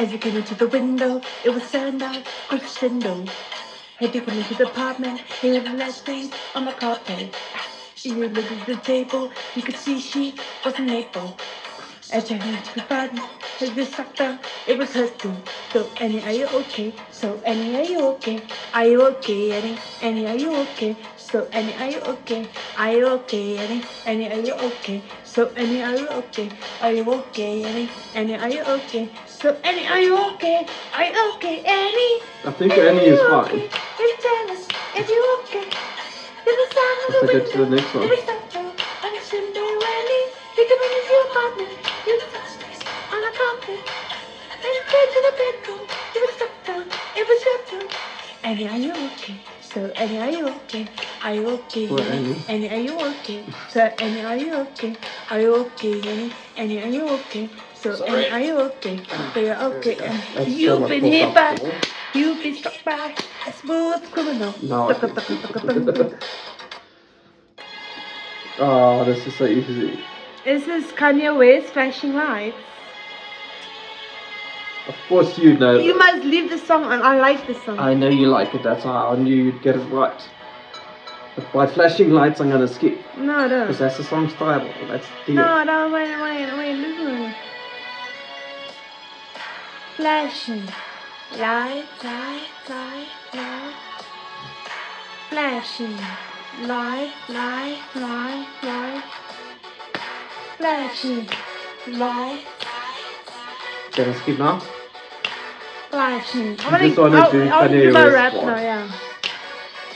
As 0.00 0.10
you 0.10 0.16
came 0.16 0.34
into 0.34 0.54
the 0.54 0.66
window, 0.66 1.20
it 1.44 1.50
was 1.50 1.62
sundown, 1.64 2.24
crescendo. 2.48 3.26
Had 3.98 4.14
you 4.14 4.22
come 4.22 4.38
into 4.38 4.54
the 4.54 4.64
apartment, 4.64 5.20
he 5.42 5.54
had 5.54 5.66
the 5.66 5.74
last 5.74 6.06
things 6.06 6.30
on 6.54 6.64
the 6.64 6.72
carpet. 6.72 7.36
You 8.02 8.14
looked 8.14 8.50
at 8.50 8.66
the 8.66 8.76
table, 8.76 9.30
you 9.54 9.60
could 9.60 9.76
see 9.76 10.00
she 10.00 10.34
wasn't 10.64 10.90
able. 10.90 11.36
As 12.10 12.32
I 12.32 12.38
went 12.38 12.64
to 12.64 12.74
the 12.76 12.86
button, 12.88 13.20
as 13.60 13.74
this 13.74 13.90
sucker, 13.90 14.38
it 14.66 14.78
was 14.78 14.90
hurting. 14.94 15.42
So 15.70 15.86
Annie, 16.00 16.22
are 16.22 16.32
you 16.32 16.46
okay? 16.46 16.94
So 17.10 17.38
Annie, 17.44 17.76
are 17.76 17.84
you 17.84 18.00
okay? 18.12 18.40
Are 18.72 18.86
you 18.86 19.02
okay, 19.02 19.52
Annie? 19.52 19.78
Annie, 20.00 20.26
are 20.26 20.34
you 20.34 20.56
okay? 20.64 20.96
So 21.30 21.46
Annie, 21.52 21.74
are 21.78 21.86
you 21.86 22.00
okay? 22.18 22.44
Are 22.76 22.90
you 22.92 23.06
okay, 23.22 23.56
Annie? 23.56 23.84
Annie, 24.04 24.32
are 24.32 24.42
you 24.42 24.52
okay? 24.66 25.00
So 25.22 25.46
Annie, 25.54 25.80
are 25.80 25.94
you 25.94 26.08
okay? 26.08 26.50
Are 26.82 26.90
you 26.90 27.06
okay, 27.06 27.62
Annie? 27.62 27.88
Annie, 28.16 28.34
are 28.34 28.50
you 28.50 28.62
okay? 28.66 29.08
So 29.28 29.54
Annie, 29.62 29.86
are 29.86 30.00
you 30.00 30.18
okay? 30.34 30.66
Are 30.92 31.04
you 31.04 31.34
okay, 31.36 31.62
Annie? 31.62 32.18
I 32.42 32.50
think 32.50 32.72
Annie 32.72 33.14
is 33.14 33.20
fine. 33.20 33.46
Okay? 33.46 33.70
If 33.70 34.18
tell 34.18 34.50
us 34.50 34.66
if 34.98 35.06
you 35.06 35.22
okay. 35.38 35.70
If 35.70 36.56
it's 36.58 36.74
down 36.74 36.98
on 36.98 37.10
the 37.14 37.20
Let's 37.30 37.46
go 37.46 37.52
to 37.52 37.58
the 37.62 37.76
next 37.78 37.94
one. 37.94 38.02
if 38.02 38.10
it's 38.10 38.26
down 38.26 38.66
on 38.66 39.10
the 39.14 39.22
Cinderella, 39.22 40.18
you 40.58 40.62
come 40.66 40.82
into 40.82 41.14
your 41.14 41.24
apartment, 41.30 41.78
you 42.10 42.14
touch 42.26 42.58
on 43.14 43.22
a 43.22 43.30
carpet, 43.38 43.78
and 44.50 44.66
you 44.66 44.82
go 44.82 44.98
to 45.14 45.18
the 45.30 45.32
bedroom, 45.38 45.82
if 46.10 46.26
it's 46.26 46.34
stuck 46.42 46.54
down, 46.66 46.90
if 47.14 47.22
it's 47.22 47.42
shut 47.46 47.62
down. 47.70 47.86
Annie, 48.42 48.66
are 48.66 48.78
you 48.82 48.90
okay? 49.14 49.38
So 49.72 49.86
Annie, 49.94 50.18
are 50.18 50.30
you 50.30 50.48
okay? 50.48 50.88
Are 51.22 51.34
you 51.34 51.48
okay? 51.48 51.86
Poor 51.86 52.00
Annie. 52.00 52.42
Annie, 52.48 52.70
are 52.70 52.80
you 52.80 52.98
okay? 52.98 53.44
So 53.68 53.80
Annie, 53.80 54.24
are 54.24 54.36
you 54.36 54.54
okay? 54.66 54.96
Are 55.30 55.40
you 55.40 55.54
okay, 55.62 55.94
Annie? 56.10 56.32
Annie, 56.56 56.82
are 56.82 56.88
you 56.88 57.08
okay? 57.08 57.48
So 57.74 57.94
Annie, 58.04 58.30
are 58.30 58.40
you 58.40 58.58
okay? 58.66 59.00
So 59.34 59.38
you're 59.38 59.62
okay. 59.78 59.96
And 60.34 60.48
you've 60.48 60.80
much 60.80 60.90
been 60.90 61.04
hit 61.04 61.32
by, 61.32 61.54
you've 62.14 62.42
been 62.42 62.56
struck 62.56 62.82
by 62.84 63.14
a 63.46 63.52
smooth 63.52 64.10
criminal. 64.10 64.54
No. 64.60 64.90
Oh, 68.62 69.04
this 69.04 69.26
is 69.26 69.34
so 69.36 69.46
easy. 69.46 69.98
This 70.44 70.68
is 70.68 70.92
Kanye 70.92 71.32
West 71.34 71.72
flashing 71.72 72.12
lights. 72.12 72.56
Of 74.90 74.96
course 75.08 75.38
you 75.38 75.56
know. 75.56 75.78
You 75.78 75.96
must 75.96 76.24
leave 76.24 76.50
the 76.50 76.58
song 76.58 76.82
on. 76.82 77.00
I 77.00 77.20
like 77.20 77.46
the 77.46 77.54
song. 77.54 77.78
I 77.78 77.94
know 77.94 78.08
you 78.08 78.26
like 78.26 78.52
it, 78.56 78.64
that's 78.64 78.82
how 78.82 79.12
I 79.12 79.16
knew 79.16 79.36
you'd 79.44 79.62
get 79.62 79.76
it 79.76 79.84
right. 79.98 80.20
But 81.36 81.52
by 81.52 81.66
flashing 81.68 82.10
lights, 82.10 82.40
I'm 82.40 82.50
gonna 82.50 82.66
skip. 82.66 82.98
no, 83.16 83.46
no. 83.46 83.60
Because 83.60 83.78
that's 83.78 83.98
the 83.98 84.02
song's 84.02 84.32
title. 84.32 84.68
That's 84.88 85.06
the. 85.26 85.34
No, 85.34 85.62
no, 85.62 85.92
wait, 85.94 86.10
wait, 86.24 86.58
wait, 86.58 86.74
listen. 86.74 87.34
Flashing. 89.94 90.66
Light, 91.38 91.84
light, 92.02 92.48
light, 92.68 93.08
light. 93.34 93.74
Flashing. 95.28 95.96
Light, 96.66 97.12
light, 97.28 97.78
light, 97.94 98.48
light. 98.64 99.04
Flashing. 100.58 101.28
Light, 101.86 102.44
I 103.98 104.14
skip 104.14 104.38
now? 104.38 104.62
Just 107.18 107.32
do 107.32 107.48
I'll 107.48 107.68
Kanye 107.68 107.82
do 107.82 107.92
my 107.92 108.04
West 108.04 108.14
rap 108.14 108.32
now, 108.34 108.56
yeah. 108.56 108.92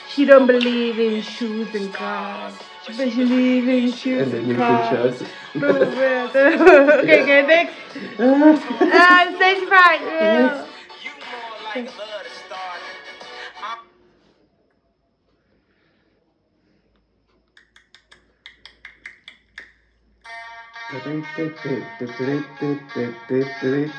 She 0.08 0.24
don't 0.24 0.46
believe 0.46 0.98
in 0.98 1.22
shoes 1.22 1.74
and 1.74 1.92
cars. 1.92 2.54
Especially 2.86 3.62
when 3.62 3.92
shoes 3.92 4.32
And 4.32 4.46
you 4.48 4.56
cars. 4.56 5.22
okay, 5.56 7.22
okay, 7.22 7.42
next. 7.46 7.74
Ah, 8.18 9.32
stage 9.36 9.68
five. 9.68 10.00
Yeah. 10.02 10.66
You 11.02 11.10
more 11.10 11.58
like 11.64 11.98
love 11.98 12.22
to 12.22 12.30
start. 12.30 12.80
I'm 13.62 13.78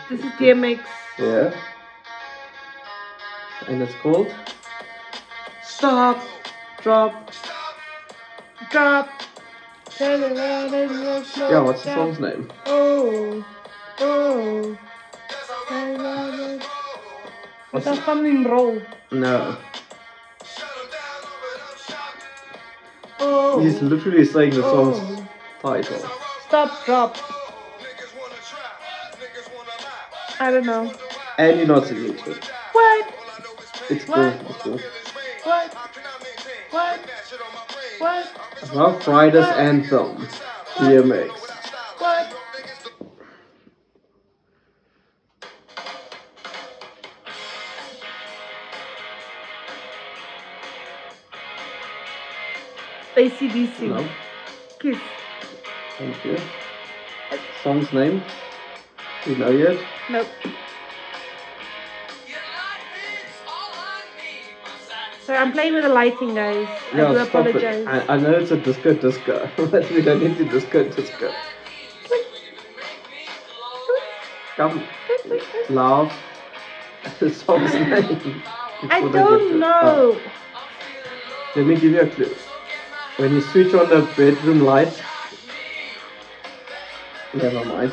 This 0.09 0.19
is 0.19 0.31
DMX. 0.39 0.79
Yeah. 1.17 1.53
And 3.67 3.81
it's 3.81 3.93
called 3.95 4.33
Stop, 5.63 6.21
Drop. 6.81 7.31
Drop. 8.69 9.09
Turn 9.89 10.23
around 10.23 10.73
and 10.73 11.03
look 11.03 11.25
slow 11.25 11.49
Yeah, 11.49 11.59
what's 11.59 11.83
the 11.83 11.93
song's 11.93 12.19
name? 12.19 12.51
Oh, 12.65 13.45
oh. 13.99 14.77
Turn 15.69 16.01
around 16.01 16.39
and- 16.39 16.63
What's 17.71 17.85
That's 17.85 17.99
it? 17.99 18.05
something 18.05 18.43
roll. 18.43 18.81
No. 19.11 19.57
Oh. 23.19 23.59
He's 23.59 23.81
literally 23.81 24.25
saying 24.25 24.51
the 24.51 24.61
song's 24.61 24.97
oh. 24.99 25.27
title. 25.61 26.09
Stop, 26.47 26.85
drop. 26.85 27.17
I 30.39 30.51
don't 30.51 30.65
know. 30.65 30.93
And 31.37 31.57
you're 31.57 31.67
not 31.67 31.87
singing 31.87 32.15
to 32.17 32.31
it. 32.31 32.45
What? 32.73 33.24
It's 33.87 34.05
cool. 34.05 34.15
What? 34.15 34.41
It's 34.49 34.61
cool. 34.63 34.79
What? 35.43 35.73
What? 36.71 36.99
What? 37.99 38.73
Ruff 38.73 39.07
Ryders 39.07 39.45
Anthem. 39.45 40.27
DMX. 40.75 41.29
What? 41.99 42.35
ACDC. 53.15 53.81
No. 53.81 54.09
Kiss. 54.79 54.97
Thank 55.97 56.25
you. 56.25 56.37
Song's 57.63 57.93
name? 57.93 58.23
You 59.27 59.35
know 59.37 59.51
yet? 59.51 59.79
Nope. 60.09 60.27
So 65.25 65.33
I'm 65.33 65.51
playing 65.51 65.73
with 65.73 65.83
the 65.83 65.89
lighting, 65.89 66.35
guys. 66.35 66.67
I 66.93 66.97
do 66.97 67.17
Yeah, 67.17 67.23
stop 67.25 67.47
it. 67.47 67.55
apologize. 67.55 67.87
I, 67.87 68.13
I 68.13 68.17
know 68.17 68.31
it's 68.33 68.51
a 68.51 68.57
disco 68.57 68.93
disco, 68.93 69.49
but 69.57 69.89
we 69.91 70.01
don't 70.01 70.19
need 70.21 70.37
to 70.37 70.45
disco 70.45 70.83
disco. 70.83 71.33
Come, 74.55 74.83
love. 75.69 76.13
The 77.19 77.29
song's 77.41 77.73
name. 77.73 78.43
I 78.89 79.01
before 79.01 79.09
they 79.09 79.19
get 79.19 79.29
don't 79.29 79.59
know. 79.59 80.21
Oh, 80.21 80.21
let 81.55 81.65
me 81.65 81.75
give 81.75 81.91
you 81.91 82.01
a 82.01 82.07
clue. 82.07 82.35
When 83.17 83.33
you 83.33 83.41
switch 83.41 83.73
on 83.73 83.89
the 83.89 84.01
bedroom 84.15 84.61
light, 84.61 85.01
never 87.33 87.65
mind. 87.65 87.91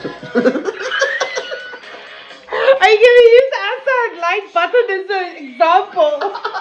Are 2.80 2.91
you 2.91 3.01
gonna 3.07 3.28
use 3.41 3.51
the 3.51 3.62
outside 3.70 4.12
light 4.20 4.49
button 4.55 4.87
as 4.91 5.11
an 5.11 5.37
example? 5.47 6.51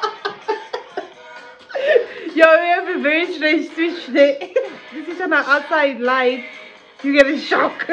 Yo, 2.34 2.46
we 2.62 2.68
have 2.68 2.88
a 2.88 2.98
very 3.02 3.34
strange 3.34 3.68
switch 3.74 4.06
this 4.08 5.08
is 5.10 5.20
on 5.20 5.34
our 5.34 5.44
outside 5.44 6.00
light. 6.00 6.46
You 7.04 7.12
get 7.12 7.28
a 7.28 7.38
shock. 7.38 7.86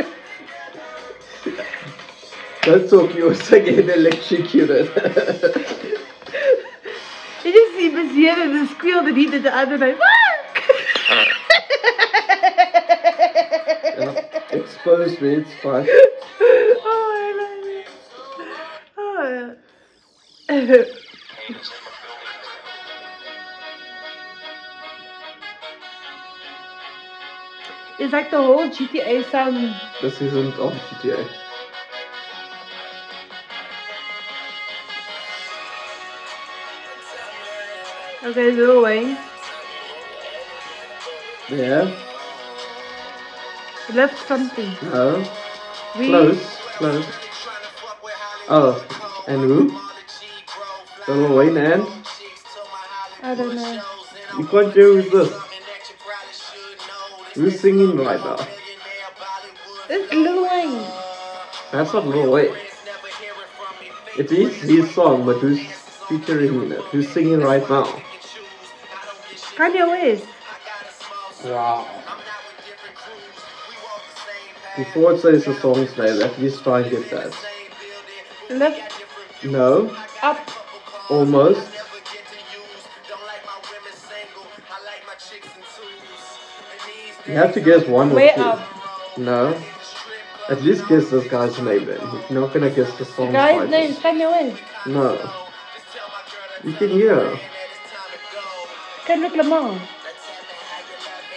Don't 2.63 2.89
talk, 2.89 3.17
you 3.17 3.31
also 3.31 3.59
get 3.65 3.89
electrocuted. 3.89 4.87
You 7.45 7.53
just 7.53 7.77
see 7.77 7.89
this 7.89 8.13
here 8.13 8.39
and 8.39 8.55
the 8.55 8.69
squeal 8.73 9.03
that 9.03 9.17
he 9.17 9.27
did 9.27 9.43
the 9.43 9.57
other 9.57 9.77
night. 9.77 9.99
Yeah, 13.99 14.25
Expose 14.51 15.21
me, 15.21 15.35
it's 15.35 15.53
fine. 15.63 15.87
oh, 15.91 17.13
I 17.17 17.33
love 17.41 17.65
it. 20.49 20.49
Oh. 20.49 20.85
It's 27.99 28.13
like 28.13 28.31
the 28.31 28.41
whole 28.41 28.69
GTA 28.69 29.29
sound. 29.31 29.75
This 30.01 30.21
isn't 30.21 30.57
on 30.61 30.73
GTA. 30.73 31.29
Okay, 38.23 38.53
Lil 38.53 38.83
Wayne. 38.83 39.19
Yeah, 41.49 41.91
Left 43.95 44.29
something. 44.29 44.71
no, 44.83 45.25
We 45.97 46.07
close, 46.09 46.57
close. 46.77 47.07
Oh, 48.51 48.77
ah, 48.79 49.25
and 49.27 49.41
who? 49.41 49.81
Lil 51.09 51.37
Wayne 51.37 51.57
and? 51.57 51.87
I 53.23 53.35
don't 53.35 53.55
know. 53.55 53.83
You 54.39 54.47
can't 54.47 54.73
hear 54.75 55.01
who's 55.01 55.11
this. 55.11 55.48
Who's 57.39 57.61
singing 57.61 57.97
right 57.97 58.19
now? 58.19 58.37
It's 59.89 60.13
Lil 60.13 60.43
Wayne. 60.43 60.91
That's 61.71 61.93
not 61.93 62.05
Lil 62.05 62.33
Wayne. 62.33 62.57
It 64.17 64.33
is 64.33 64.57
his 64.57 64.93
song, 64.93 65.25
but 65.25 65.37
who's 65.39 65.61
featuring 66.09 66.63
in 66.65 66.73
it? 66.73 66.81
Who's 66.91 67.09
singing 67.09 67.39
right 67.39 67.63
now? 67.71 67.85
Kanye 69.55 69.87
West. 69.87 70.27
Wow. 71.45 71.87
Before 74.77 75.13
it 75.13 75.21
says 75.21 75.45
the 75.45 75.55
song's 75.55 75.97
name, 75.97 76.21
at 76.21 76.37
least 76.41 76.65
try 76.65 76.81
and 76.81 76.91
get 76.91 77.09
that. 77.11 77.33
Left 78.51 79.45
No, 79.45 79.95
up. 80.23 80.41
almost. 81.09 81.78
You 87.29 87.35
have 87.35 87.53
to 87.55 87.61
guess 87.61 87.87
one 87.87 88.11
or 88.11 88.19
two. 88.19 88.41
up. 88.41 89.19
No. 89.19 89.63
At 90.49 90.63
least 90.63 90.89
guess 90.89 91.11
this 91.11 91.29
guy's 91.29 91.61
name 91.61 91.85
then. 91.85 92.01
You're 92.31 92.41
not 92.41 92.55
gonna 92.55 92.71
guess 92.71 92.97
the 92.97 93.05
song 93.05 93.33
Guy's 93.33 93.69
name 93.69 93.91
is 93.91 94.03
West. 94.03 94.63
No. 94.87 95.31
You 96.65 96.73
can 96.73 96.89
hear. 96.89 97.39
Kendrick 99.05 99.37
Lamar. 99.37 99.79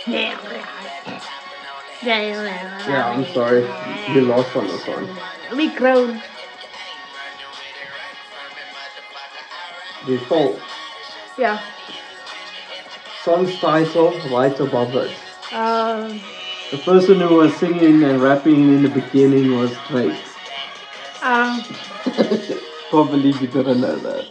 Yeah, 0.08 0.40
I'm 3.14 3.26
sorry. 3.34 3.62
You 4.14 4.22
lost 4.22 4.56
on 4.56 4.68
this 4.68 4.88
one. 4.88 5.10
We 5.58 5.76
grown. 5.76 6.22
Default. 10.06 10.60
Yeah. 11.38 11.60
Song's 13.24 13.60
title 13.60 14.18
right 14.32 14.58
above 14.60 14.96
it. 14.96 15.12
Um. 15.52 16.22
The 16.72 16.78
person 16.78 17.20
who 17.20 17.36
was 17.36 17.54
singing 17.58 18.02
and 18.04 18.22
rapping 18.22 18.56
in 18.56 18.84
the 18.84 18.90
beginning 18.90 19.54
was 19.58 19.76
Drake. 19.90 20.14
Um. 21.22 21.62
Can't 22.92 23.12
believe 23.12 23.42
you 23.42 23.48
didn't 23.48 23.82
know 23.82 23.98
that. 24.00 24.26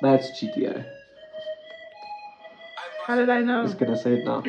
That's 0.00 0.30
GTA. 0.40 0.84
How 3.06 3.16
did 3.16 3.28
I 3.28 3.42
know? 3.42 3.60
I'm 3.60 3.66
just 3.66 3.78
gonna 3.78 3.96
say 3.96 4.14
it 4.14 4.24
now. 4.24 4.42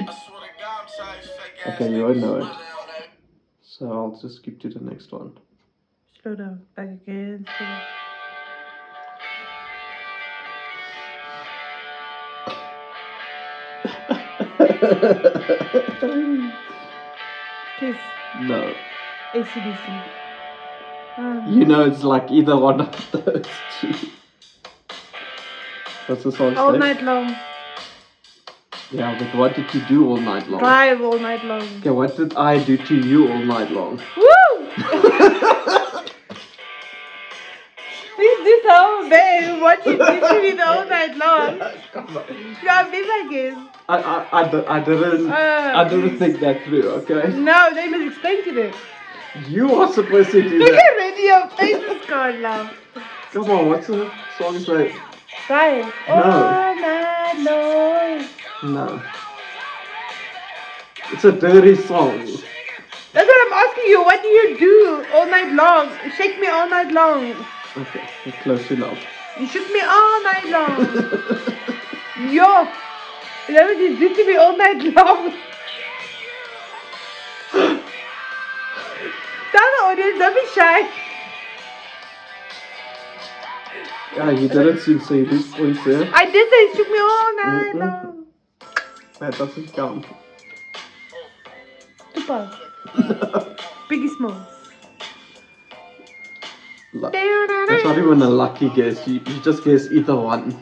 Okay, 1.67 1.91
you 1.91 2.03
won't 2.03 2.17
know 2.17 2.35
it. 2.35 2.47
So 3.63 3.91
I'll 3.91 4.19
just 4.21 4.37
skip 4.37 4.59
to 4.59 4.69
the 4.69 4.79
next 4.79 5.11
one. 5.11 5.37
Slow 6.21 6.35
down. 6.35 6.61
Back 6.75 6.89
again. 6.89 7.45
Kiss. 17.79 17.95
no. 18.41 18.73
ACDC. 19.33 20.01
Um, 21.17 21.43
You 21.47 21.65
know 21.65 21.85
it's 21.85 22.03
like 22.03 22.29
either 22.31 22.57
one 22.57 22.81
of 22.81 23.11
those 23.11 23.45
two. 23.79 23.93
What's 26.07 26.23
the 26.23 26.31
song 26.31 26.55
all 26.57 26.71
say? 26.73 26.77
night 26.77 27.01
long. 27.01 27.35
Yeah, 28.91 29.17
but 29.17 29.33
what 29.37 29.55
did 29.55 29.73
you 29.73 29.81
do 29.87 30.07
all 30.09 30.17
night 30.17 30.47
long? 30.47 30.59
Drive 30.59 31.01
all 31.01 31.17
night 31.19 31.43
long. 31.43 31.63
Okay, 31.79 31.89
what 31.89 32.15
did 32.15 32.35
I 32.35 32.59
do 32.63 32.77
to 32.77 32.95
you 32.95 33.27
all 33.31 33.39
night 33.43 33.71
long? 33.71 33.99
Woo! 34.15 34.67
Do 38.55 38.69
so 38.69 39.09
bad 39.09 39.61
watching 39.61 39.97
literally 39.97 40.51
the 40.51 40.65
whole 40.65 40.85
night 40.85 41.17
long. 41.17 41.59
You 42.63 42.69
are 42.69 42.89
been 42.89 43.07
like 43.07 43.29
this. 43.29 43.55
I, 43.89 43.97
I, 43.97 44.41
I, 44.41 44.77
I 44.77 44.79
didn't 44.83 45.31
Uh, 45.31 45.73
I 45.75 45.87
didn't 45.87 46.17
think 46.17 46.39
that 46.39 46.63
through, 46.63 46.89
okay? 46.89 47.37
No, 47.37 47.73
they 47.73 47.87
must 47.89 48.13
explain 48.13 48.43
to 48.45 48.53
them. 48.53 48.73
You 49.49 49.75
are 49.75 49.91
supposed 49.91 50.31
to 50.31 50.41
do 50.41 50.59
Look 50.59 50.71
that. 50.71 50.75
Look 50.75 50.79
at 50.79 50.95
ready 50.97 51.21
your 51.23 51.49
face 51.49 52.01
is 52.01 52.09
gone 52.09 52.41
now. 52.41 52.71
Come 53.33 53.49
on, 53.51 53.69
what's 53.69 53.87
the 53.87 54.09
song's 54.37 54.67
name? 54.67 54.95
Right. 55.49 55.93
All 56.07 56.75
night 56.75 57.37
long. 57.43 58.73
No. 58.73 59.03
It's 61.11 61.25
a 61.25 61.31
dirty 61.33 61.75
song. 61.75 62.19
That's 63.11 63.27
what 63.27 63.47
I'm 63.47 63.53
asking 63.67 63.85
you. 63.87 64.01
What 64.03 64.21
do 64.21 64.27
you 64.29 64.57
do 64.57 65.05
all 65.13 65.25
night 65.27 65.51
long? 65.53 65.91
Shake 66.17 66.39
me 66.39 66.47
all 66.47 66.69
night 66.69 66.91
long. 66.91 67.45
Okay, 67.77 68.07
close 68.43 68.71
enough. 68.71 68.97
You 69.39 69.47
shook 69.47 69.69
me 69.71 69.81
all 69.81 70.23
night 70.23 70.45
long. 70.49 70.79
Yo. 72.31 72.67
Is 73.47 73.55
that 73.55 73.65
what 73.65 73.77
you 73.77 73.97
do 73.99 74.15
to 74.15 74.25
me 74.25 74.35
all 74.37 74.57
night 74.57 74.81
long? 74.95 75.33
Audience, 79.85 80.17
don't 80.17 80.33
be 80.33 80.45
shy. 80.53 80.89
Yeah, 84.15 84.31
you 84.31 84.47
didn't 84.49 84.79
seem 84.79 84.99
say 84.99 85.23
points 85.25 85.83
there. 85.85 86.09
I 86.13 86.25
did 86.25 86.49
say 86.49 86.61
it 86.65 86.75
shook 86.75 86.89
me 86.89 86.99
all 86.99 87.35
night 87.35 87.75
long. 87.75 88.25
That 89.19 89.37
doesn't 89.37 89.73
count. 89.73 90.05
Tupac. 92.13 92.53
Biggie 93.87 94.09
Smalls. 94.17 94.54
That's 97.01 97.83
not 97.83 97.97
even 97.97 98.21
a 98.21 98.29
lucky 98.29 98.69
guess. 98.69 99.07
You, 99.07 99.15
you 99.15 99.39
just 99.41 99.63
guess 99.63 99.87
either 99.91 100.15
one. 100.15 100.55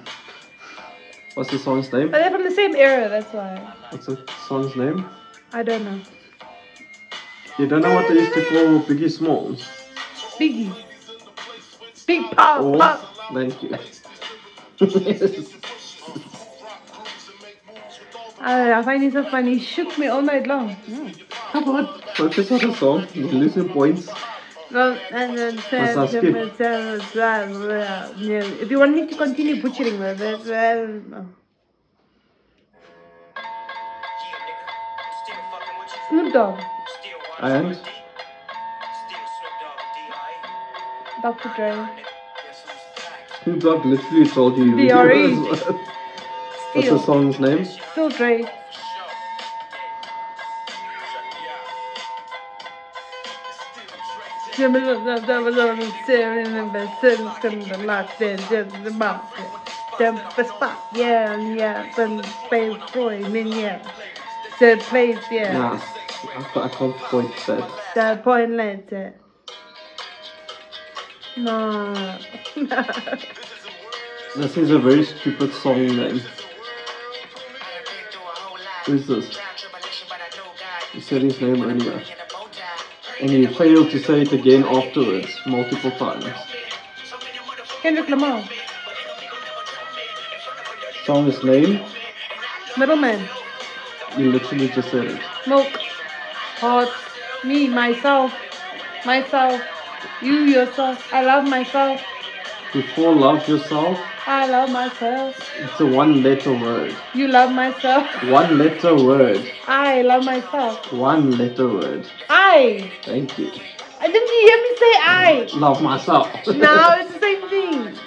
What's 1.36 1.52
the 1.52 1.60
song's 1.60 1.92
name? 1.92 2.10
But 2.12 2.20
they're 2.20 2.32
from 2.32 2.44
the 2.44 2.52
same 2.52 2.76
era, 2.76 3.10
that's 3.10 3.32
why. 3.34 3.56
What's 3.90 4.06
the 4.08 4.20
song's 4.48 4.76
name? 4.76 5.06
I 5.52 5.64
don't 5.64 5.84
know. 5.84 6.00
You 7.60 7.68
don't 7.68 7.82
know 7.82 7.94
what 7.94 8.08
they 8.08 8.16
used 8.16 8.34
to 8.34 8.42
call 8.50 8.80
Biggie 8.82 9.12
Smalls? 9.12 9.64
Biggie. 10.40 10.74
Big 12.08 12.24
pop, 12.32 12.62
Oh, 12.62 12.78
pop. 12.78 13.00
thank 13.34 13.62
you. 13.64 13.78
I, 18.42 18.74
I 18.74 18.82
find 18.84 19.04
it 19.04 19.14
so 19.14 19.24
funny. 19.24 19.58
He 19.58 19.60
shook 19.64 19.98
me 19.98 20.08
all 20.08 20.22
night 20.22 20.48
long. 20.48 20.76
Mm. 20.88 21.16
Come 21.52 21.70
on, 21.70 22.02
focus 22.16 22.52
on 22.52 22.60
the 22.60 22.74
song. 22.76 23.08
You 23.14 23.28
lose 23.28 23.56
your 23.56 23.70
points. 23.70 24.10
Well, 24.74 25.00
and 25.12 25.38
then 25.38 25.56
Must 25.56 25.74
I 25.76 26.08
skip? 26.08 26.24
yeah. 26.24 28.10
If 28.64 28.72
you 28.72 28.80
want 28.80 28.96
me 28.96 29.06
to 29.08 29.16
continue 29.16 29.62
butchering 29.62 30.00
that, 30.00 30.18
that 30.18 30.46
no. 31.10 31.28
Snoop 36.10 36.34
Dogg, 36.34 36.60
And? 37.40 37.80
Dr. 41.22 41.50
Dre, 41.56 41.88
Snoop 43.44 43.60
Dogg 43.60 43.86
literally 43.86 44.28
told 44.28 44.58
you. 44.58 44.76
D.R.E.. 44.76 45.36
What's 46.74 46.90
the 46.90 46.98
song's 47.00 47.40
name? 47.40 47.64
still 47.66 48.10
Dre. 48.10 48.44
Yeah, 60.96 61.38
yeah, 61.38 61.92
but 61.96 62.26
space 62.46 62.78
boy, 62.94 63.20
min 63.30 63.48
yeah. 63.52 63.82
The 64.60 64.78
place, 64.90 65.18
yeah. 65.32 65.54
Nah, 65.54 65.80
I, 66.36 66.44
ca- 66.44 66.62
I 66.62 66.70
can't 66.70 66.96
point 66.96 67.32
that. 67.48 67.70
The 67.96 68.22
point 68.24 68.52
later. 68.52 69.14
No. 71.36 72.20
This 74.36 74.58
is 74.58 74.70
a 74.70 74.78
very 74.78 75.04
stupid 75.04 75.52
song 75.52 75.88
name. 75.88 76.22
Who's 78.86 79.08
this? 79.08 79.36
You 80.94 81.02
said 81.02 81.24
his 81.24 81.42
name 81.42 81.64
earlier. 81.64 82.04
And 83.24 83.32
he 83.32 83.48
failed 83.48 83.90
to 83.92 84.00
say 84.00 84.24
it 84.24 84.34
again 84.34 84.66
afterwards, 84.66 85.40
multiple 85.46 85.92
times. 85.92 86.26
Kendrick 87.82 88.10
Lamar. 88.10 88.44
Song's 91.06 91.42
name? 91.42 91.80
Middleman. 92.78 93.26
You 94.18 94.30
literally 94.30 94.68
just 94.68 94.92
said 94.92 95.06
it. 95.06 95.22
Milk. 95.48 95.70
Hot. 96.60 96.92
Me, 97.46 97.70
myself. 97.70 98.34
Myself. 99.06 99.62
You, 100.22 100.40
yourself. 100.40 101.14
I 101.14 101.24
love 101.24 101.48
myself. 101.48 102.02
Before 102.74 103.16
love 103.16 103.48
yourself, 103.48 103.98
I 104.26 104.50
love 104.50 104.72
myself. 104.72 105.54
it's 105.60 105.80
a 105.82 105.86
one 105.86 106.24
letter 106.24 106.54
word. 106.54 106.96
You 107.14 107.28
love 107.28 107.52
myself. 107.52 108.08
One 108.24 108.58
letter 108.58 108.96
word. 108.96 109.52
I 109.68 110.02
love 110.02 110.24
myself. 110.24 110.94
One 110.94 111.38
letter 111.38 111.68
word. 111.68 112.08
I. 112.30 112.90
Thank 113.04 113.38
you. 113.38 113.52
I 114.00 114.08
didn't 114.08 114.28
you 114.30 114.42
hear 114.48 114.58
me 114.62 114.78
say 114.78 114.94
I? 115.00 115.50
Love 115.56 115.82
myself. 115.82 116.28
No, 116.48 116.96
it's 117.00 117.14
the 117.14 117.20
same 117.20 117.50
thing. 117.50 117.98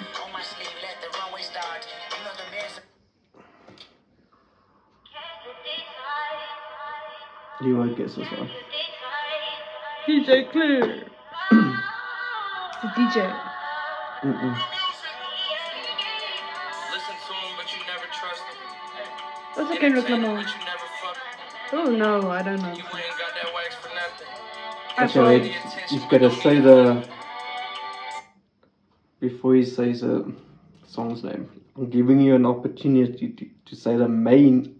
you 7.59 7.77
won't 7.77 7.95
guess 7.95 8.15
this 8.15 8.31
one. 8.31 8.49
DJ 10.07 10.51
Clear. 10.51 11.05
the 11.51 12.87
DJ. 12.95 13.35
Mm-mm. 14.23 14.76
What's 19.57 19.71
a 19.71 19.77
Kendrick 19.77 20.05
Entertain 20.05 20.23
him, 20.23 20.23
Lamar? 20.23 20.43
but 20.43 20.47
you 20.53 20.65
never 20.65 20.87
fuck 21.01 21.15
him. 21.15 21.79
Oh 21.79 22.21
no, 22.21 22.29
I 22.31 22.41
don't 22.43 22.61
know. 22.61 22.67
You 22.67 22.73
ain't 22.73 22.83
got 22.83 23.33
that 23.35 23.53
wax 23.55 23.75
for 23.75 23.89
nothing. 23.95 24.27
I 24.97 25.03
Okay, 25.05 25.13
saw 25.13 25.25
wait. 25.25 25.55
He's 25.89 26.05
gotta 26.05 26.29
say 26.31 26.59
the. 26.59 27.07
Before 29.19 29.55
he 29.55 29.63
says 29.63 30.01
the 30.01 30.31
song's 30.85 31.23
name, 31.23 31.49
I'm 31.75 31.89
giving 31.89 32.19
you 32.21 32.35
an 32.35 32.45
opportunity 32.45 33.29
to, 33.29 33.49
to 33.65 33.75
say 33.75 33.97
the 33.97 34.07
main 34.07 34.75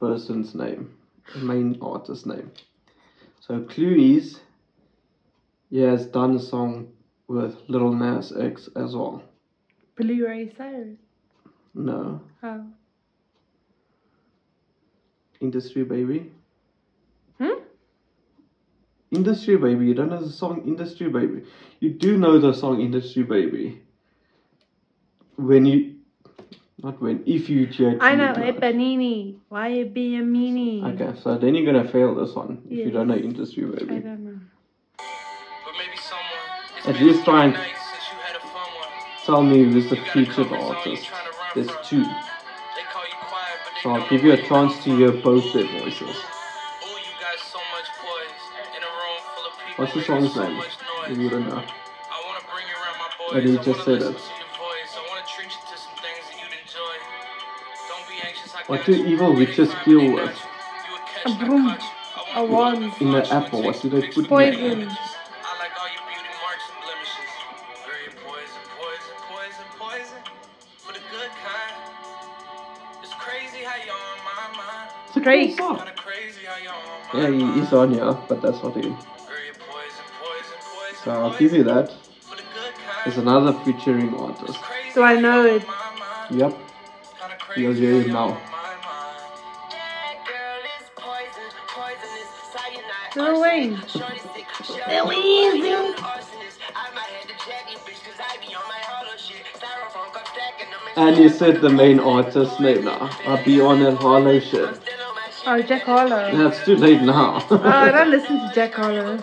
person's 0.00 0.54
name, 0.54 0.96
the 1.34 1.40
main 1.40 1.76
artist's 1.82 2.24
name. 2.24 2.50
So, 3.40 3.60
clue 3.64 3.96
is 3.96 4.40
he 5.68 5.80
has 5.80 6.06
done 6.06 6.36
a 6.36 6.40
song 6.40 6.92
with 7.28 7.58
Lil 7.68 7.92
Nas 7.92 8.32
X 8.34 8.70
as 8.76 8.96
well. 8.96 9.22
Billy 9.94 10.22
Ray 10.22 10.50
Cyrus. 10.56 10.96
No, 11.74 12.22
How? 12.40 12.64
Industry 15.40 15.84
Baby. 15.84 16.30
Hmm? 17.38 17.60
Industry 19.10 19.56
Baby, 19.56 19.86
you 19.86 19.94
don't 19.94 20.10
know 20.10 20.20
the 20.22 20.30
song 20.32 20.62
Industry 20.66 21.08
Baby. 21.08 21.42
You 21.80 21.90
do 21.90 22.16
know 22.18 22.38
the 22.38 22.52
song 22.52 22.80
Industry 22.80 23.22
Baby. 23.22 23.80
When 25.36 25.64
you, 25.64 25.94
not 26.82 27.00
when, 27.00 27.22
if 27.26 27.48
you 27.48 27.66
hear 27.66 27.96
I 28.00 28.14
know, 28.14 28.34
Julie 28.34 28.46
hey 28.46 28.52
Blunt. 28.52 28.76
Panini. 28.76 29.36
Why 29.48 29.68
you 29.68 29.86
being 29.86 30.20
a 30.20 30.22
meanie? 30.22 30.84
Okay, 31.00 31.18
so 31.20 31.38
then 31.38 31.54
you're 31.54 31.70
gonna 31.72 31.88
fail 31.90 32.14
this 32.14 32.34
one 32.34 32.62
if 32.68 32.78
you 32.78 32.90
don't 32.90 33.08
know 33.08 33.16
Industry 33.16 33.64
I 33.64 33.70
Baby. 33.70 33.86
don't 34.00 34.24
know. 34.24 34.38
But 34.98 35.72
maybe 35.78 35.96
someone. 35.96 36.94
At 36.96 37.02
least 37.02 37.24
try 37.24 37.44
and- 37.44 37.54
nights 37.54 37.80
since 37.90 38.04
you 38.12 38.18
had 38.18 38.36
a 38.36 38.40
fun 38.40 38.52
one. 38.52 39.24
Tell 39.24 39.42
me 39.42 39.64
who's 39.64 39.88
the 39.88 39.96
You 39.96 40.02
got 40.02 40.08
a 40.08 40.12
featured 40.12 40.34
comfort 40.48 40.60
zone 40.60 40.76
artist. 40.76 41.04
tryna 41.04 41.54
There's 41.54 41.88
two. 41.88 42.04
So 43.82 43.90
I'll 43.90 44.08
give 44.10 44.24
you 44.24 44.32
a 44.32 44.36
chance 44.36 44.84
to 44.84 44.96
hear 44.96 45.12
from. 45.12 45.22
both 45.22 45.52
their 45.54 45.64
voices. 45.80 46.02
Ooh, 46.02 46.98
you 47.00 47.12
got 47.20 47.38
so 47.40 47.58
much 47.72 47.88
poise 47.96 48.42
in 48.76 48.82
a 48.82 48.86
room 48.86 49.20
full 49.36 49.46
of 49.46 49.54
people 49.66 49.84
What's 49.84 49.94
the 49.94 50.00
making 50.00 50.14
song's 50.32 50.36
name? 50.36 50.56
much 50.58 50.76
If 51.08 51.18
you 51.18 51.30
don't 51.30 51.48
know. 51.48 51.62
I 52.12 52.18
wanna 52.28 52.44
bring 52.52 52.66
you 52.68 52.76
around 52.76 52.98
my 52.98 53.10
boys. 53.16 53.36
And 53.36 53.48
he 53.48 53.56
just 53.64 53.84
said 53.84 54.02
listen 54.02 54.14
it. 54.14 54.18
to 54.18 54.34
your 54.36 54.52
voice. 54.60 54.90
I 54.96 55.02
wanna 55.08 55.26
treat 55.26 55.48
you 55.48 55.62
to 55.72 55.76
some 55.80 55.96
things 56.04 56.22
that 56.28 56.36
you'd 56.42 56.56
enjoy. 56.60 56.94
Don't 57.88 58.06
be 58.08 58.16
anxious, 58.26 58.54
I 58.54 58.62
What 58.66 58.78
got 58.80 58.86
do 58.86 58.92
evil 59.06 59.34
witches 59.34 59.68
they 59.68 59.74
kill 59.84 60.00
got 60.00 60.14
with? 60.14 60.36
you, 60.36 60.92
you 60.92 60.96
a 60.96 61.00
catch, 61.08 61.26
A 61.26 61.28
not 61.40 61.46
broom. 61.48 61.66
catch. 61.68 61.84
I 62.16 62.20
A 62.36 62.44
wanna 62.44 62.52
wand. 62.52 62.82
In 63.00 63.10
the 63.12 63.34
apple, 63.34 63.62
what 63.62 63.74
fix 63.74 63.82
do 63.82 63.88
you, 63.88 64.00
they 64.00 64.02
put 64.02 64.16
you, 64.16 64.22
in 64.24 64.28
the 64.28 64.28
Poison. 64.28 64.88
My 75.24 77.20
Yeah, 77.20 77.28
mind. 77.30 77.54
he 77.54 77.60
is 77.60 77.72
on 77.72 77.92
here, 77.92 78.16
but 78.28 78.40
that's 78.42 78.62
not 78.62 78.74
him. 78.74 78.96
So 81.04 81.10
I'll 81.10 81.30
poison. 81.30 81.38
give 81.38 81.52
you 81.54 81.64
that. 81.64 81.90
For 82.20 82.36
the 82.36 82.42
good 82.42 82.74
kind. 82.74 83.06
is 83.12 83.18
another 83.18 83.52
featuring 83.64 84.14
artist. 84.14 84.58
Do 84.94 85.02
I 85.02 85.20
know 85.20 85.44
it? 85.46 85.64
Yep. 86.30 86.54
You'll 87.56 87.74
hear 87.74 88.00
it 88.00 88.08
now. 88.08 88.40
Lil 93.16 93.40
Wayne. 93.40 93.82
Lil 94.88 95.06
Wayne. 95.08 95.94
And 100.96 101.16
you 101.16 101.28
said 101.28 101.60
the 101.60 101.70
main 101.70 101.98
artist 101.98 102.60
name 102.60 102.84
now. 102.84 103.10
I'll 103.26 103.42
be 103.44 103.60
on 103.60 103.80
that 103.80 103.94
Harlow 103.94 104.38
shit. 104.38 104.78
Oh, 105.52 105.60
Jack 105.62 105.82
Harlow. 105.82 106.30
That's 106.30 106.64
too 106.64 106.76
late 106.76 107.02
now. 107.02 107.44
Oh, 107.50 107.60
I 107.64 107.90
don't 107.90 108.10
listen 108.16 108.38
to 108.38 108.52
Jack 108.54 108.72
Harlow. 108.72 109.18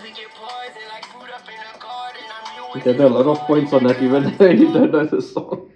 There 2.84 3.00
are 3.00 3.06
a 3.06 3.08
lot 3.08 3.28
of 3.28 3.40
points 3.48 3.72
on 3.72 3.84
that 3.84 4.02
even 4.02 4.36
though 4.38 4.50
you 4.50 4.74
don't 4.74 4.92
know 4.92 5.06
the 5.06 5.22
song. 5.22 5.72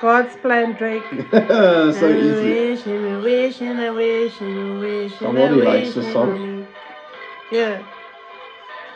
God's 0.00 0.34
plan, 0.34 0.72
Drake. 0.72 1.04
so 1.30 1.92
I 1.94 2.18
easy. 2.18 2.50
wish 2.50 2.86
and 2.86 3.06
I 3.06 3.18
wish 3.22 3.60
and 3.60 3.80
I 3.80 3.90
wish 3.90 4.40
and 4.40 4.58
I 4.58 4.80
wish 4.80 5.12
and 5.12 5.20
Somebody 5.20 5.62
I 5.62 5.64
likes 5.64 5.86
wish 5.86 5.94
this 5.94 6.12
song. 6.12 6.66
Yeah. 7.52 7.86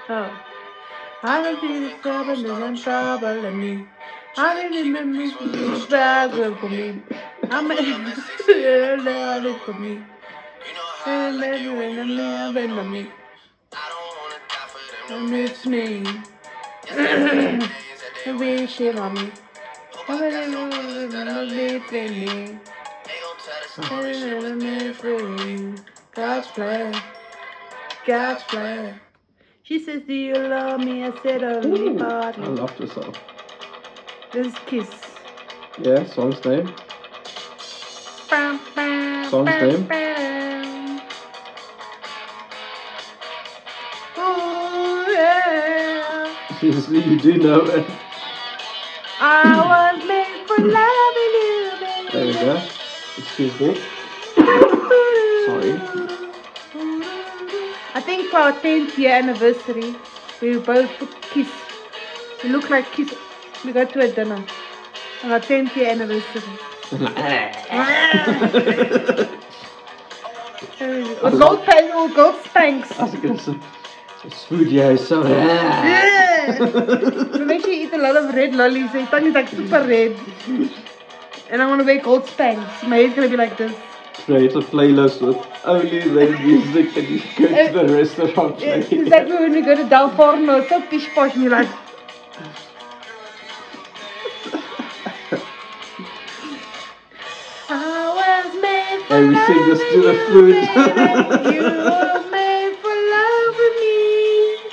Oh. 0.09 0.37
I 1.23 1.43
don't 1.43 1.61
feel 1.61 1.81
the 1.83 1.95
trouble 2.03 2.33
and 2.33 2.65
I'm 2.65 2.77
troubling 2.77 3.61
me. 3.61 3.87
I 4.39 4.63
don't 4.63 4.73
remember 4.73 5.23
you 5.23 5.81
struggle 5.81 6.55
for 6.57 6.69
me. 6.69 7.03
I'm 7.51 7.71
a 7.71 7.75
little 7.75 9.59
for 9.61 9.73
me. 9.73 10.03
And 11.07 11.43
then 11.43 11.77
when 11.77 11.99
I'm 11.99 12.55
living 12.55 12.73
on 12.73 12.93
me. 12.93 13.11
And 15.09 15.35
it's 15.35 15.65
me. 15.65 16.05
I 16.91 18.37
wish 18.39 18.79
it 18.81 18.99
on 18.99 19.15
me. 19.15 19.33
I'm 20.07 20.23
a 20.23 20.29
little 20.29 21.89
bit 24.61 25.03
me. 25.31 25.75
God's 26.13 26.47
plan. 26.49 27.03
God's 28.05 28.43
plan. 28.45 29.01
She 29.63 29.79
says, 29.79 30.03
Do 30.07 30.13
you 30.13 30.35
love 30.35 30.81
me? 30.81 31.05
I 31.05 31.13
said, 31.23 31.43
Only 31.43 31.89
Ooh, 31.89 32.05
I 32.05 32.31
love 32.33 32.77
this 32.79 32.93
song. 32.93 33.15
This 34.37 34.55
kiss. 34.67 34.91
Yeah, 35.79 36.05
song's 36.05 36.45
name. 36.45 36.71
Song's 38.29 39.49
name? 39.63 39.87
Oh, 44.19 45.07
yeah. 45.09 46.37
Seriously, 46.61 47.03
you 47.03 47.19
do 47.19 47.39
know 47.39 47.65
it. 47.65 47.87
I 49.21 49.57
was 49.73 50.05
made 50.07 50.47
for 50.47 50.59
loving 50.61 51.33
you, 51.41 51.73
baby. 51.81 52.13
There 52.13 52.27
we 52.27 52.35
go. 52.35 52.61
Excuse 53.17 53.59
me. 53.59 53.75
Sorry. 55.47 55.73
I 57.95 58.03
think 58.05 58.29
for 58.29 58.37
our 58.37 58.53
10th 58.53 58.99
year 58.99 59.13
anniversary, 59.13 59.97
we 60.43 60.59
both 60.59 60.91
put 60.99 61.23
kiss. 61.23 61.49
We 62.45 62.51
look 62.51 62.69
like 62.69 62.93
kiss. 62.93 63.15
We 63.67 63.73
go 63.73 63.85
to 63.85 64.01
a 64.01 64.09
dinner 64.09 64.45
on 65.25 65.33
our 65.33 65.41
10th 65.41 65.75
year 65.75 65.91
anniversary. 65.91 66.43
or 71.21 71.31
gold 71.33 71.65
pants 71.65 71.93
or 71.93 72.05
oh, 72.05 72.13
gold 72.15 72.45
spanks. 72.45 72.93
I 72.97 73.03
was 73.03 73.15
gonna 73.15 73.39
say, 73.41 73.59
it's 74.23 74.45
food, 74.45 74.71
yeah, 74.71 74.95
so 74.95 75.27
Yeah. 75.27 76.61
we 77.39 77.45
make 77.45 77.63
sure 77.63 77.73
you 77.73 77.89
eat 77.89 77.93
a 77.93 77.99
lot 77.99 78.17
of 78.17 78.33
red 78.37 78.55
lollies. 78.55 78.93
So 78.93 78.99
your 78.99 79.09
tongue 79.09 79.27
is 79.27 79.35
like 79.35 79.49
super 79.49 79.83
red. 79.83 80.17
And 81.51 81.61
I 81.61 81.67
want 81.67 81.81
to 81.81 81.85
wear 81.85 82.01
gold 82.01 82.29
spanks. 82.29 82.85
My 82.85 82.99
hair's 82.99 83.15
gonna 83.15 83.29
be 83.29 83.37
like 83.37 83.57
this. 83.57 83.75
Create 84.27 84.55
a 84.55 84.61
playlist 84.61 85.23
with 85.23 85.45
only 85.65 86.09
red 86.11 86.41
music 86.41 86.97
and 86.97 87.09
you 87.09 87.21
go 87.37 87.49
to 87.49 87.73
the 87.89 87.97
restaurant. 87.97 88.63
It's 88.63 89.11
like 89.11 89.27
when 89.27 89.51
we 89.51 89.63
go 89.63 89.75
to 89.75 89.89
Del 89.89 90.11
Forno, 90.11 90.65
so 90.69 90.81
pish 90.83 91.09
posh, 91.17 91.35
and 91.35 91.43
you're 91.43 91.51
like, 91.51 91.69
And 99.09 99.29
we 99.29 99.35
sing 99.47 99.69
this 99.69 99.79
to 99.93 100.01
the 100.03 100.13
loving 100.13 100.27
food. 100.27 100.55
you, 101.55 101.63
were 101.63 102.31
made 102.31 102.75
for 102.83 102.97
loving 103.15 103.77
me. 103.81 104.71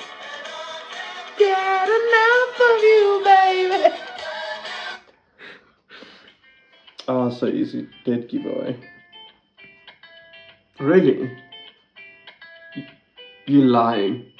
Get 1.37 1.87
enough 1.99 2.55
of 2.69 2.77
you, 2.81 3.21
baby. 3.23 3.95
Oh, 7.07 7.29
so 7.29 7.47
easy. 7.47 7.87
Dead 8.05 8.27
giveaway. 8.29 8.75
Really? 10.79 11.31
You- 12.75 12.85
You 13.45 13.61
lying. 13.65 14.31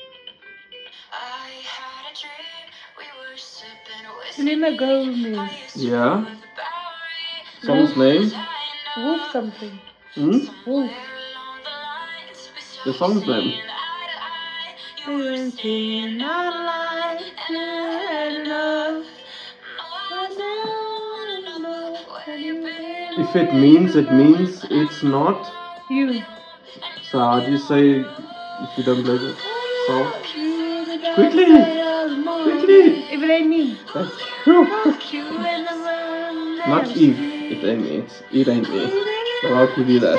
Selena 4.32 4.76
Gomez. 4.76 5.76
Yeah? 5.76 6.26
Song's 7.62 7.96
name? 7.96 8.32
Wolf 8.96 9.32
something. 9.32 9.80
Hmm? 10.14 10.38
Wolf. 10.68 10.92
The 12.86 12.94
song's 12.94 13.26
name? 13.26 13.60
If 23.18 23.36
it 23.36 23.54
means, 23.56 23.96
it 23.96 24.12
means 24.12 24.64
it's 24.70 25.02
not. 25.02 25.52
You. 25.90 26.22
So 27.10 27.20
how 27.20 27.40
do 27.40 27.52
you 27.52 27.58
say 27.58 28.00
if 28.00 28.78
you 28.78 28.84
don't 28.84 29.04
play 29.04 29.16
it? 29.16 29.36
So 29.88 30.06
Quickly! 31.16 31.46
Quickly! 32.44 33.06
If 33.12 33.22
it 33.24 33.30
ain't 33.30 33.50
me. 33.50 33.78
That's 33.94 34.16
true. 34.44 34.66
Not 36.66 36.88
if 36.96 37.33
it 37.54 37.64
ain't 37.64 37.82
me. 37.82 38.04
It 38.32 38.48
ain't 38.48 38.70
me. 38.70 38.90
So 39.42 39.54
I'll 39.54 39.76
give 39.76 39.90
you 39.90 40.00
that. 40.00 40.18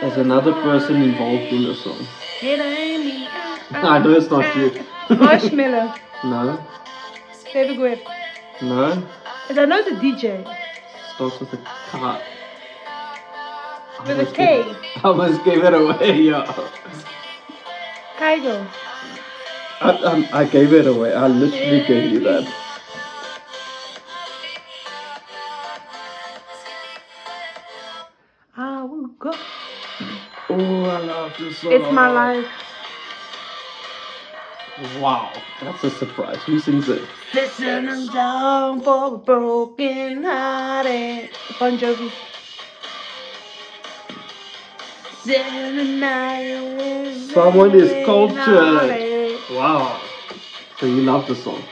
There's 0.00 0.16
another 0.16 0.52
person 0.52 1.00
involved 1.00 1.44
in 1.44 1.62
the 1.62 1.74
song. 1.74 2.06
It 2.42 2.58
ain't 2.58 3.04
me. 3.04 3.28
I 3.72 3.98
know 4.00 4.10
it's 4.10 4.28
not 4.30 4.54
you. 4.56 4.70
Marshmello. 5.16 5.96
No, 6.24 6.60
David 7.52 7.76
Guetta. 7.78 8.00
no. 8.62 9.06
And 9.48 9.58
I 9.58 9.64
know 9.64 9.82
the 9.84 9.92
DJ. 9.92 10.44
Starts 11.14 11.38
with 11.40 11.52
a 11.52 11.56
K. 11.56 12.20
With 14.06 14.08
a 14.08 14.20
almost 14.20 14.34
gave- 14.34 14.76
I 14.96 15.00
almost 15.04 15.44
gave 15.44 15.64
it 15.64 15.74
away, 15.74 16.20
yeah. 16.20 16.68
Kygo. 18.18 18.68
I, 19.82 19.90
um, 20.04 20.28
I 20.32 20.44
gave 20.44 20.72
it 20.72 20.86
away. 20.86 21.12
I 21.12 21.26
literally 21.26 21.84
gave 21.86 22.12
you 22.12 22.20
that. 22.20 22.52
I 28.56 28.84
will 28.84 29.08
go. 29.08 29.34
Oh, 30.50 30.84
I 30.84 30.98
love 31.00 31.36
this 31.36 31.58
song. 31.58 31.72
It's 31.72 31.92
my 31.92 32.08
life. 32.08 32.46
Wow, 35.00 35.32
that's 35.60 35.82
a 35.84 35.90
surprise. 35.90 36.36
Who 36.44 36.60
sings 36.60 36.88
it? 36.88 37.02
Listening 37.34 38.06
down 38.06 38.80
for 38.82 39.14
a 39.14 39.18
broken 39.18 40.22
hearted. 40.22 41.30
Bon 41.58 41.76
Jovi. 41.76 42.12
Someone 47.32 47.74
is 47.74 48.04
cultured. 48.06 49.01
Wow. 49.54 50.00
So 50.78 50.86
you 50.86 51.02
love 51.02 51.26
the 51.26 51.34
song. 51.34 51.62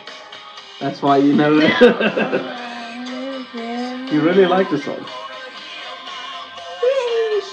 That's 0.78 1.00
why 1.00 1.16
you 1.16 1.34
know 1.34 1.58
it. 1.58 1.80
you 4.12 4.20
really 4.20 4.46
like 4.46 4.68
the 4.70 4.78
song. 4.78 5.02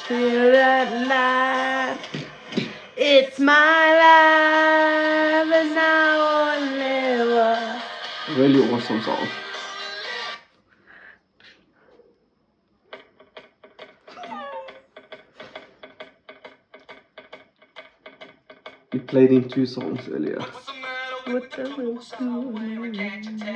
Feel 0.07 0.51
that 0.53 0.89
life. 1.05 1.99
It's 2.95 3.39
my 3.39 3.93
life 4.03 5.51
and 5.53 5.75
now 5.75 6.47
or 6.47 6.59
never. 6.77 7.81
Really 8.37 8.61
awesome 8.71 9.01
song. 9.03 9.27
Played 19.17 19.31
in 19.31 19.49
two 19.49 19.65
songs 19.65 20.07
earlier. 20.09 20.39
What 21.25 21.49
the 21.49 21.67
hell? 21.67 21.97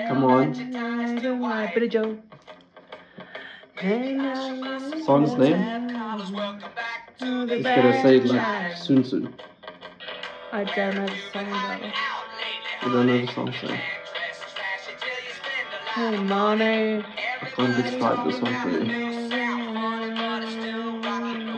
Come 0.07 0.23
on. 0.23 0.53
Billy 1.75 1.87
Joel. 1.87 2.17
Song's 5.05 5.33
name? 5.37 5.61
It's 7.21 7.63
gonna 7.63 8.01
say 8.01 8.15
it 8.17 8.25
like 8.25 8.75
soon 8.75 9.03
soon. 9.03 9.35
I 10.51 10.63
don't 10.63 10.95
know 10.95 11.05
the 11.05 11.15
song 11.31 11.49
though. 11.51 11.91
You 12.81 12.93
don't 12.93 13.05
know 13.05 13.19
the 13.23 13.31
song's 13.31 13.61
name. 13.61 13.81
Hey. 15.93 16.17
I 17.39 17.45
can't 17.55 17.75
describe 17.83 18.19
the 18.25 18.31
song 18.33 18.53
for 18.63 18.69
you. 18.71 18.83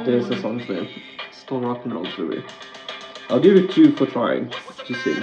There's 0.03 0.27
the 0.27 0.35
song's 0.41 0.67
name. 0.67 0.89
Still 1.31 1.61
rock 1.61 1.85
and 1.85 1.93
roll 1.93 2.07
Louis. 2.17 2.43
I'll 3.29 3.39
give 3.39 3.55
you 3.55 3.67
two 3.67 3.95
for 3.95 4.05
trying 4.05 4.49
to 4.49 4.93
sing. 4.93 5.21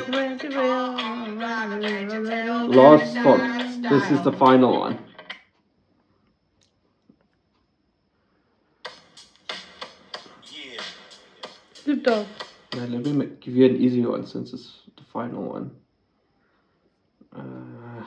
Last 2.70 3.14
song. 3.14 3.82
This 3.82 4.10
is 4.10 4.22
the 4.22 4.32
final 4.32 4.80
one. 4.80 4.98
Snoop 11.74 12.06
Now, 12.06 12.26
let 12.72 13.04
me 13.04 13.26
give 13.40 13.56
you 13.56 13.66
an 13.66 13.76
easy 13.76 14.04
one 14.04 14.26
since 14.26 14.52
it's 14.52 14.80
the 14.96 15.04
final 15.04 15.42
one. 15.42 15.70
Uh, 17.34 18.04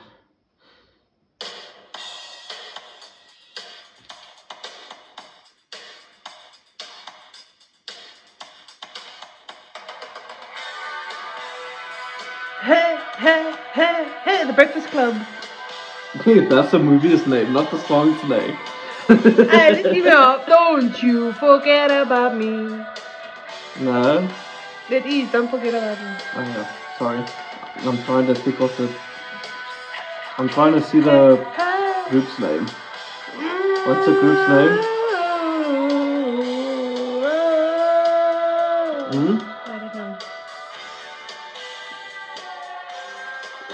Hey, 13.16 13.54
hey, 13.72 14.08
hey, 14.24 14.38
hey, 14.38 14.44
The 14.46 14.52
Breakfast 14.52 14.88
Club. 14.88 15.14
that's 16.24 16.72
the 16.72 16.80
movie's 16.80 17.26
name, 17.28 17.52
not 17.52 17.70
the 17.70 17.78
song's 17.78 18.22
name. 18.24 18.56
Hey, 19.06 19.70
let's 19.70 19.88
give 19.94 20.06
it 20.06 20.12
up. 20.12 20.46
Don't 20.46 21.00
you 21.00 21.32
forget 21.34 21.92
about 21.92 22.36
me. 22.36 22.84
no. 23.80 24.28
That 24.90 25.06
is, 25.06 25.30
don't 25.30 25.48
forget 25.48 25.74
about 25.74 25.98
me. 26.00 26.16
Oh 26.34 26.42
yeah, 26.42 26.98
sorry. 26.98 27.24
I'm 27.86 28.02
trying 28.04 28.26
to 28.26 28.34
think 28.34 28.60
of 28.60 28.76
the. 28.76 28.92
I'm 30.38 30.48
trying 30.48 30.72
to 30.74 30.82
see 30.82 31.00
the 31.00 31.36
group's 32.10 32.38
name. 32.40 32.66
What's 33.86 34.06
the 34.06 34.12
group's 34.20 34.48
name? 34.48 34.84
Hmm? 39.14 39.53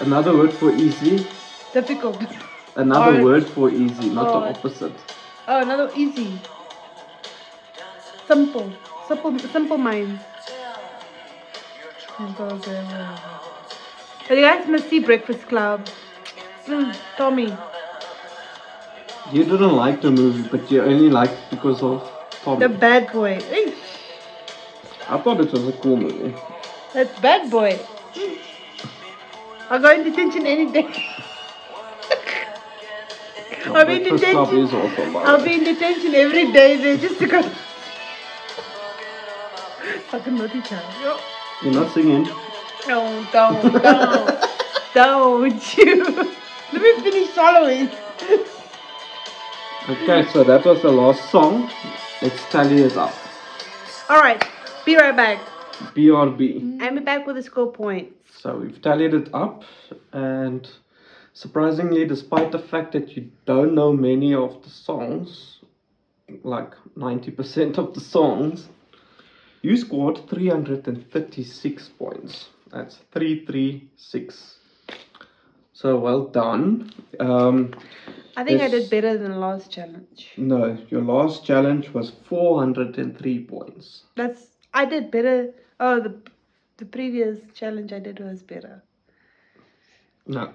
Another 0.01 0.35
word 0.35 0.53
for 0.53 0.73
easy. 0.73 1.27
Difficult. 1.75 2.23
Another 2.75 3.23
word 3.23 3.47
for 3.47 3.71
easy, 3.71 4.09
not 4.09 4.33
the 4.33 4.59
opposite. 4.59 4.95
Oh, 5.47 5.61
another 5.61 5.91
easy. 5.95 6.39
Simple. 8.27 8.73
Simple, 9.07 9.39
simple 9.39 9.77
minds. 9.77 10.23
But 14.29 14.37
you 14.37 14.41
guys 14.41 14.67
must 14.69 14.89
see 14.89 15.01
Breakfast 15.01 15.47
Club. 15.49 15.87
Mm, 16.67 16.97
Tommy. 17.17 17.53
You 19.33 19.45
didn't 19.45 19.77
like 19.77 20.01
the 20.01 20.11
movie, 20.11 20.49
but 20.49 20.71
you 20.71 20.83
only 20.83 21.11
liked 21.11 21.33
it 21.35 21.51
because 21.51 21.83
of 21.83 22.11
Tommy. 22.43 22.61
The 22.61 22.69
bad 22.69 23.13
boy. 23.13 23.39
Eesh, 23.39 23.75
I 25.09 25.19
thought 25.19 25.41
it 25.41 25.53
was 25.53 25.69
a 25.69 25.73
cool 25.73 25.97
movie. 25.97 26.35
That's 26.95 27.19
bad 27.21 27.51
boy. 27.51 27.79
I'll 29.71 29.79
go 29.79 29.91
in 29.93 30.03
detention 30.03 30.47
any 30.47 30.71
day. 30.73 30.89
I'll 33.67 33.87
be 33.87 33.95
in 33.95 34.03
detention. 34.03 34.35
by 34.35 34.51
the 34.51 35.19
I'll 35.19 35.45
be 35.45 35.55
in 35.55 35.65
detention 35.65 36.13
every 36.13 36.51
day 36.51 36.77
there 36.77 36.97
just 36.97 37.21
go. 37.21 37.43
Fucking 40.09 40.35
naughty 40.35 40.61
child. 40.63 41.21
You're 41.63 41.73
not 41.73 41.95
singing. 41.95 42.25
No, 42.89 43.25
don't, 43.33 43.83
don't, 43.83 44.45
don't 44.93 45.77
you. 45.77 46.05
Let 46.73 46.83
me 46.83 47.01
finish 47.01 47.31
swallowing. 47.31 47.91
Okay, 49.89 50.27
so 50.33 50.43
that 50.43 50.65
was 50.65 50.83
the 50.83 50.91
last 50.91 51.31
song. 51.31 51.71
Let's 52.21 52.45
tally 52.51 52.83
it 52.83 52.97
up. 52.97 53.15
Alright, 54.09 54.45
be 54.85 54.97
right 54.97 55.15
back. 55.15 55.39
BRB. 55.95 56.79
Be 56.79 57.01
back 57.01 57.25
with 57.25 57.37
a 57.37 57.43
score 57.43 57.71
points. 57.71 58.20
So 58.43 58.57
we've 58.57 58.81
tallied 58.81 59.13
it 59.13 59.29
up, 59.35 59.65
and 60.13 60.67
surprisingly, 61.35 62.07
despite 62.07 62.53
the 62.53 62.59
fact 62.59 62.93
that 62.93 63.15
you 63.15 63.31
don't 63.45 63.75
know 63.75 63.93
many 63.93 64.35
of 64.35 64.63
the 64.63 64.71
songs, 64.71 65.59
like 66.43 66.73
90% 66.97 67.77
of 67.77 67.93
the 67.93 68.01
songs, 68.01 68.69
you 69.61 69.77
scored 69.77 70.27
336 70.31 71.89
points. 71.99 72.49
That's 72.73 72.97
336. 73.13 74.57
So 75.75 75.99
well 75.99 76.25
done. 76.25 76.93
Um, 77.19 77.75
I 78.39 78.45
think 78.45 78.63
I 78.63 78.69
did 78.69 78.89
better 78.89 79.19
than 79.19 79.33
the 79.33 79.39
last 79.39 79.71
challenge. 79.71 80.31
no, 80.39 80.79
your 80.89 81.03
last 81.03 81.45
challenge 81.45 81.91
was 81.91 82.13
403 82.27 83.45
points. 83.45 84.05
That's 84.17 84.47
I 84.73 84.87
did 84.87 85.11
better. 85.11 85.53
Oh, 85.79 86.01
the 86.01 86.23
the 86.81 86.87
previous 86.87 87.39
challenge 87.55 87.93
I 87.93 88.01
did 88.01 88.19
was 88.21 88.43
better 88.43 88.83
No. 90.27 90.53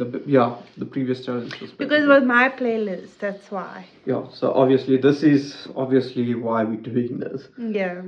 The, 0.00 0.22
yeah, 0.24 0.56
the 0.76 0.86
previous 0.86 1.24
challenge 1.26 1.60
was 1.60 1.72
better. 1.72 1.84
because 1.84 2.04
it 2.04 2.08
was 2.08 2.22
my 2.22 2.48
playlist. 2.48 3.18
That's 3.18 3.50
why. 3.50 3.86
Yeah, 4.06 4.28
so 4.32 4.52
obviously 4.52 4.98
this 4.98 5.24
is 5.24 5.66
obviously 5.74 6.34
why 6.36 6.62
we're 6.62 6.84
doing 6.92 7.18
this. 7.18 7.48
Yeah. 7.58 8.02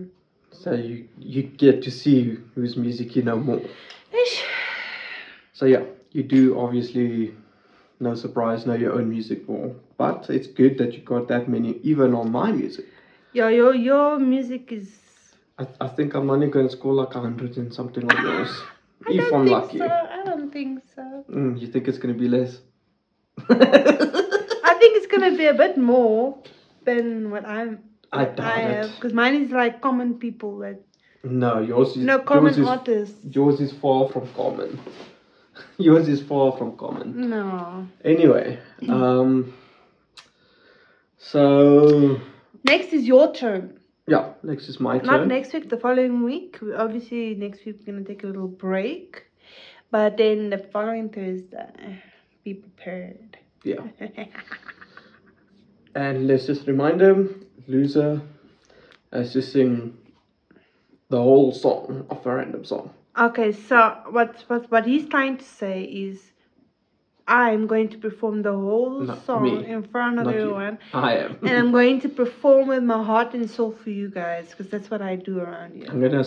So 0.52 0.74
you 0.74 1.08
you 1.18 1.42
get 1.42 1.82
to 1.82 1.90
see 1.90 2.38
whose 2.54 2.76
music 2.76 3.16
you 3.16 3.22
know 3.22 3.36
more. 3.36 3.62
Ish. 4.22 4.44
So 5.52 5.66
yeah, 5.66 5.82
you 6.12 6.22
do 6.22 6.56
obviously 6.64 7.34
no 7.98 8.14
surprise 8.14 8.64
know 8.66 8.74
your 8.74 8.92
own 8.92 9.08
music 9.08 9.48
more. 9.48 9.74
But 9.96 10.30
it's 10.30 10.46
good 10.46 10.78
that 10.78 10.92
you 10.94 11.00
got 11.00 11.26
that 11.28 11.48
many 11.48 11.80
even 11.82 12.14
on 12.14 12.30
my 12.30 12.52
music. 12.52 12.86
Yeah, 13.32 13.48
your 13.48 13.74
your 13.74 14.18
music 14.20 14.70
is. 14.70 15.01
I, 15.62 15.84
I 15.84 15.88
think 15.88 16.14
I'm 16.14 16.30
only 16.30 16.48
going 16.48 16.66
to 16.68 16.72
score 16.72 16.94
like 16.94 17.14
a 17.14 17.20
hundred 17.20 17.56
and 17.56 17.72
something 17.72 18.02
yours. 18.08 18.50
I 19.06 19.10
if 19.12 19.30
don't 19.30 19.34
I'm 19.40 19.46
think 19.46 19.56
lucky. 19.62 19.78
so. 19.78 19.88
I 19.88 20.22
don't 20.24 20.52
think 20.52 20.82
so. 20.94 21.24
Mm, 21.30 21.60
you 21.60 21.66
think 21.68 21.88
it's 21.88 21.98
going 21.98 22.14
to 22.14 22.20
be 22.20 22.28
less? 22.28 22.58
I 23.48 24.74
think 24.78 24.96
it's 24.98 25.06
gonna 25.06 25.36
be 25.36 25.46
a 25.46 25.54
bit 25.54 25.78
more 25.78 26.38
than 26.84 27.30
what 27.30 27.46
I'm. 27.46 27.78
I 28.12 28.26
doubt 28.26 28.60
have 28.60 28.84
it. 28.86 28.92
because 28.96 29.14
mine 29.14 29.34
is 29.42 29.50
like 29.50 29.80
common 29.80 30.18
people 30.18 30.58
that 30.58 30.80
No, 31.24 31.60
yours 31.60 31.96
is 31.96 32.04
no 32.04 32.18
common 32.18 32.44
yours 32.52 32.58
is, 32.58 32.68
artists. 32.68 33.24
yours 33.34 33.60
is 33.60 33.72
far 33.72 34.08
from 34.10 34.28
common. 34.34 34.78
yours 35.78 36.08
is 36.08 36.20
far 36.22 36.52
from 36.58 36.76
common. 36.76 37.30
No. 37.30 37.88
Anyway, 38.04 38.58
um, 38.88 39.54
so 41.18 42.20
Next 42.64 42.92
is 42.92 43.04
your 43.04 43.32
turn. 43.34 43.78
Yeah, 44.06 44.32
next 44.42 44.68
is 44.68 44.80
my 44.80 44.98
Not 44.98 45.04
turn. 45.18 45.28
next 45.28 45.52
week, 45.52 45.68
the 45.68 45.76
following 45.78 46.22
week. 46.24 46.58
Obviously, 46.76 47.34
next 47.34 47.64
week 47.64 47.76
we're 47.86 47.92
gonna 47.92 48.04
take 48.04 48.24
a 48.24 48.26
little 48.26 48.48
break, 48.48 49.24
but 49.90 50.16
then 50.16 50.50
the 50.50 50.58
following 50.58 51.08
Thursday, 51.08 52.02
be 52.44 52.54
prepared. 52.54 53.38
Yeah, 53.64 53.76
and 55.94 56.26
let's 56.26 56.46
just 56.46 56.66
remind 56.66 57.00
them, 57.00 57.46
loser 57.68 58.20
has 59.12 59.32
to 59.34 59.42
sing 59.42 59.96
the 61.10 61.18
whole 61.18 61.52
song 61.52 62.06
of 62.10 62.24
a 62.26 62.34
random 62.34 62.64
song. 62.64 62.90
okay, 63.18 63.52
so 63.52 63.96
what 64.10 64.42
what 64.48 64.70
what 64.70 64.86
he's 64.86 65.08
trying 65.08 65.36
to 65.36 65.44
say 65.44 65.82
is, 65.84 66.31
I'm 67.28 67.66
going 67.66 67.88
to 67.90 67.98
perform 67.98 68.42
the 68.42 68.52
whole 68.52 69.00
No, 69.00 69.14
song 69.26 69.44
me. 69.44 69.66
in 69.66 69.82
front 69.84 70.18
of 70.18 70.26
Not 70.26 70.34
you. 70.34 70.40
everyone, 70.40 70.78
I 70.92 71.16
am. 71.18 71.38
and 71.42 71.50
I'm 71.56 71.70
going 71.72 72.00
to 72.00 72.08
perform 72.08 72.68
with 72.68 72.82
my 72.82 73.02
heart 73.02 73.34
and 73.34 73.48
soul 73.48 73.72
for 73.72 73.90
you 73.90 74.08
guys, 74.10 74.50
because 74.50 74.68
that's 74.68 74.90
what 74.90 75.00
I 75.02 75.16
do 75.16 75.38
around 75.40 75.76
you. 75.76 75.86
I'm 75.88 76.00
gonna 76.00 76.24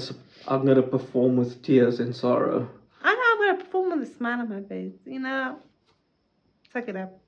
I'm 0.47 0.65
gonna 0.65 0.81
perform 0.83 1.35
with 1.37 1.61
tears 1.61 1.99
and 1.99 2.15
sorrow. 2.15 2.69
I 3.03 3.13
know 3.13 3.21
I'm 3.31 3.39
gonna 3.51 3.63
perform 3.65 3.99
with 3.99 4.09
a 4.09 4.13
smile 4.13 4.39
on 4.41 4.49
my 4.49 4.61
face. 4.63 4.93
You 5.05 5.19
know, 5.19 5.57
suck 6.71 6.87
it 6.87 6.95
up. 6.95 7.19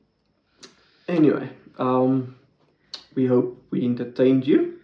Anyway, 1.07 1.49
um, 1.77 2.35
we 3.15 3.25
hope 3.27 3.61
we 3.71 3.83
entertained 3.85 4.47
you. 4.47 4.79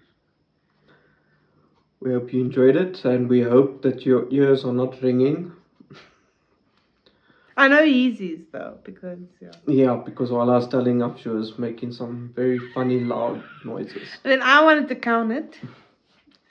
We 2.02 2.12
hope 2.12 2.34
you 2.34 2.42
enjoyed 2.42 2.76
it, 2.76 3.06
and 3.06 3.30
we 3.30 3.42
hope 3.42 3.82
that 3.84 4.06
your 4.06 4.28
ears 4.30 4.66
are 4.66 4.74
not 4.74 5.02
ringing. 5.02 5.54
I 7.56 7.68
know 7.68 7.82
easies 7.84 8.42
though, 8.52 8.78
because 8.84 9.20
yeah. 9.42 9.52
Yeah, 9.68 10.02
because 10.04 10.32
while 10.32 10.50
I 10.50 10.56
was 10.58 10.68
telling 10.68 11.02
up, 11.04 11.20
she 11.20 11.30
was 11.30 11.58
making 11.60 11.92
some 11.94 12.32
very 12.36 12.60
funny, 12.74 13.00
loud 13.02 13.44
noises. 13.64 14.10
And 14.24 14.32
then 14.32 14.42
I 14.42 14.64
wanted 14.64 14.88
to 14.90 14.96
count 14.96 15.32
it. 15.32 15.60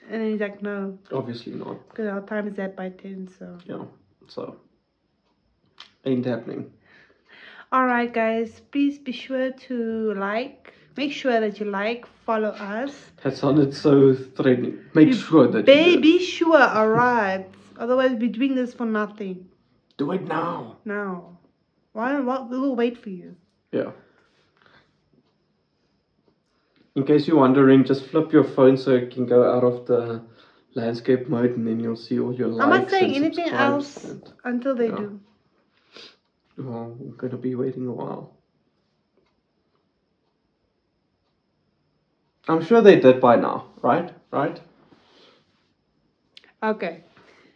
And 0.09 0.21
then 0.21 0.31
he's 0.31 0.39
like, 0.41 0.61
no, 0.61 0.97
Obviously 1.11 1.53
not. 1.53 1.87
because 1.89 2.07
our 2.07 2.21
time 2.21 2.47
is 2.47 2.57
at 2.59 2.75
by 2.75 2.89
10, 2.89 3.29
so. 3.39 3.57
Yeah, 3.65 3.85
so 4.27 4.57
ain't 6.05 6.25
happening. 6.25 6.71
All 7.71 7.85
right, 7.85 8.13
guys. 8.13 8.61
Please 8.71 8.97
be 8.99 9.11
sure 9.11 9.51
to 9.51 10.13
like. 10.15 10.73
Make 10.95 11.11
sure 11.11 11.39
that 11.39 11.59
you 11.59 11.65
like, 11.65 12.05
follow 12.25 12.49
us. 12.49 12.93
That 13.23 13.35
sounded 13.35 13.73
so 13.73 14.13
threatening. 14.13 14.77
Make 14.93 15.07
You 15.07 15.13
sure 15.15 15.47
that 15.47 15.67
you 15.67 15.99
Be, 15.99 16.19
do. 16.19 16.19
sure, 16.23 16.61
all 16.61 16.89
right. 16.89 17.47
Otherwise, 17.79 18.11
we're 18.19 18.29
doing 18.31 18.53
this 18.53 18.75
for 18.75 18.85
nothing. 18.85 19.47
Do 19.97 20.11
it 20.11 20.23
now. 20.27 20.77
Now. 20.85 21.37
Why? 21.93 22.19
What? 22.19 22.49
We 22.49 22.59
will 22.59 22.75
wait 22.75 22.97
for 22.97 23.09
you. 23.09 23.35
Yeah. 23.71 23.91
In 26.95 27.05
case 27.05 27.27
you're 27.27 27.37
wondering, 27.37 27.83
just 27.83 28.05
flip 28.05 28.31
your 28.31 28.43
phone 28.43 28.77
so 28.77 28.91
it 28.91 29.11
can 29.11 29.25
go 29.25 29.43
out 29.51 29.63
of 29.63 29.85
the 29.87 30.21
landscape 30.75 31.27
mode 31.27 31.55
and 31.55 31.67
then 31.67 31.79
you'll 31.79 31.95
see 31.95 32.19
all 32.19 32.33
your 32.33 32.47
likes 32.47 32.63
I'm 32.63 32.69
not 32.81 32.89
saying 32.89 33.15
anything 33.15 33.49
else 33.49 34.03
and- 34.03 34.33
until 34.43 34.75
they 34.75 34.89
Yeah. 34.89 34.95
do. 34.95 35.19
well, 36.57 36.95
we're 36.99 37.15
gonna 37.15 37.37
be 37.37 37.55
waiting 37.55 37.87
a 37.87 37.91
while. 37.91 38.37
I'm 42.47 42.61
sure 42.63 42.81
they 42.81 42.99
did 42.99 43.19
by 43.21 43.37
now, 43.37 43.69
right? 43.81 44.13
Right? 44.31 44.61
Okay. 46.61 47.03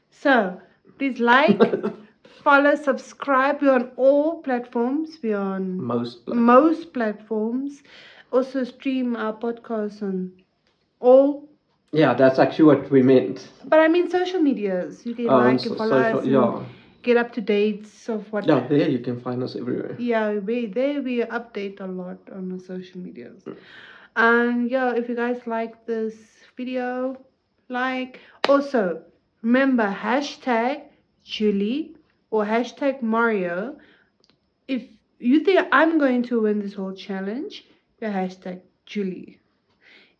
So 0.09 0.59
please 0.97 1.19
like, 1.19 1.59
follow, 2.43 2.75
subscribe. 2.75 3.61
We're 3.61 3.73
on 3.73 3.91
all 3.97 4.41
platforms. 4.41 5.17
We're 5.23 5.37
on 5.37 5.81
Most 5.81 6.25
black. 6.25 6.37
most 6.37 6.93
platforms. 6.93 7.83
Also 8.31 8.63
stream 8.63 9.15
our 9.15 9.33
podcast 9.33 10.01
on 10.03 10.31
all. 10.99 11.47
Yeah, 11.91 12.13
that's 12.13 12.39
actually 12.39 12.65
what 12.65 12.91
we 12.91 13.01
meant. 13.01 13.47
But 13.65 13.79
I 13.79 13.87
mean 13.87 14.09
social 14.09 14.41
medias. 14.41 15.05
You 15.05 15.15
can 15.15 15.29
Oh, 15.29 15.37
like 15.37 15.59
so- 15.59 15.69
and 15.69 15.77
follow 15.77 16.01
social- 16.01 16.19
us. 16.19 16.23
and 16.25 16.33
yeah. 16.33 16.63
Get 17.03 17.15
up 17.15 17.31
to 17.33 17.41
dates 17.41 18.09
of 18.09 18.29
what. 18.33 18.45
Yeah, 18.45 18.67
there 18.67 18.89
you 18.89 18.99
can 18.99 19.21
find 19.21 19.41
us 19.41 19.55
everywhere. 19.55 19.95
Yeah, 19.97 20.39
we 20.39 20.65
there 20.65 21.01
we 21.01 21.19
update 21.21 21.79
a 21.79 21.85
lot 21.87 22.17
on 22.35 22.49
the 22.49 22.59
social 22.59 22.99
medias. 22.99 23.43
Mm. 23.45 23.55
And 24.15 24.69
yeah, 24.71 24.93
if 24.95 25.07
you 25.07 25.15
guys 25.15 25.39
like 25.47 25.85
this 25.85 26.15
video, 26.57 27.17
like 27.69 28.19
also 28.49 29.03
remember 29.41 29.87
hashtag 29.89 30.81
Julie 31.23 31.95
or 32.29 32.45
hashtag 32.45 33.01
Mario. 33.01 33.77
If 34.67 34.83
you 35.19 35.43
think 35.43 35.67
I'm 35.71 35.97
going 35.97 36.23
to 36.23 36.41
win 36.41 36.59
this 36.59 36.73
whole 36.73 36.93
challenge, 36.93 37.65
you 38.01 38.07
hashtag 38.07 38.61
Julie. 38.85 39.39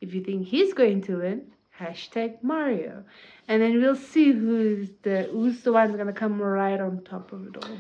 If 0.02 0.14
you 0.14 0.24
think 0.24 0.48
he's 0.48 0.74
going 0.74 1.02
to 1.04 1.18
win, 1.18 1.48
hashtag 1.80 2.44
Mario. 2.44 3.04
And 3.48 3.62
then 3.62 3.82
we'll 3.82 3.96
see 3.96 4.32
who's 4.32 4.90
the 5.04 5.24
who's 5.32 5.62
the 5.62 5.72
one's 5.72 5.96
gonna 5.96 6.14
come 6.14 6.42
right 6.42 6.80
on 6.80 7.04
top 7.04 7.32
of 7.32 7.48
it 7.48 7.64
all. 7.64 7.78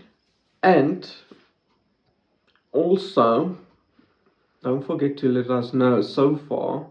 And 0.63 1.09
also, 2.71 3.57
don't 4.63 4.85
forget 4.85 5.17
to 5.17 5.31
let 5.31 5.49
us 5.49 5.73
know 5.73 6.01
so 6.01 6.35
far 6.35 6.87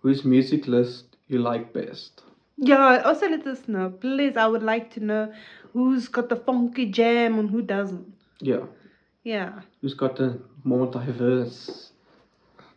whose 0.00 0.24
music 0.24 0.66
list 0.66 1.16
you 1.28 1.38
like 1.38 1.72
best. 1.72 2.22
Yeah, 2.58 3.02
also 3.04 3.28
let 3.28 3.46
us 3.46 3.68
know. 3.68 3.90
Please, 3.90 4.36
I 4.36 4.46
would 4.46 4.62
like 4.62 4.90
to 4.92 5.00
know 5.00 5.32
who's 5.72 6.08
got 6.08 6.28
the 6.28 6.36
funky 6.36 6.86
jam 6.86 7.38
and 7.38 7.50
who 7.50 7.62
doesn't. 7.62 8.12
Yeah, 8.40 8.66
Yeah. 9.24 9.60
who's 9.80 9.94
got 9.94 10.16
the 10.16 10.40
more 10.64 10.86
diverse 10.86 11.92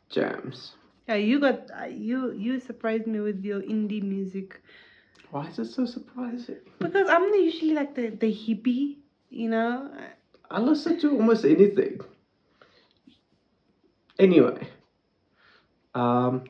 jams. 0.09 0.73
Yeah, 1.07 1.15
you 1.15 1.39
got 1.39 1.69
uh, 1.71 1.85
you 1.85 2.31
you 2.33 2.59
surprised 2.59 3.07
me 3.07 3.19
with 3.19 3.43
your 3.43 3.61
indie 3.61 4.03
music 4.03 4.61
Why 5.31 5.47
is 5.47 5.59
it 5.59 5.65
so 5.65 5.85
surprising? 5.85 6.57
because 6.79 7.09
I'm 7.09 7.33
usually 7.33 7.73
like 7.73 7.95
the 7.95 8.09
the 8.09 8.31
hippie, 8.31 8.97
you 9.29 9.49
know. 9.49 9.89
I 10.51 10.59
listen 10.59 10.99
to 11.01 11.11
almost 11.11 11.45
anything. 11.45 12.01
Anyway, 14.19 14.67
um, 15.95 16.43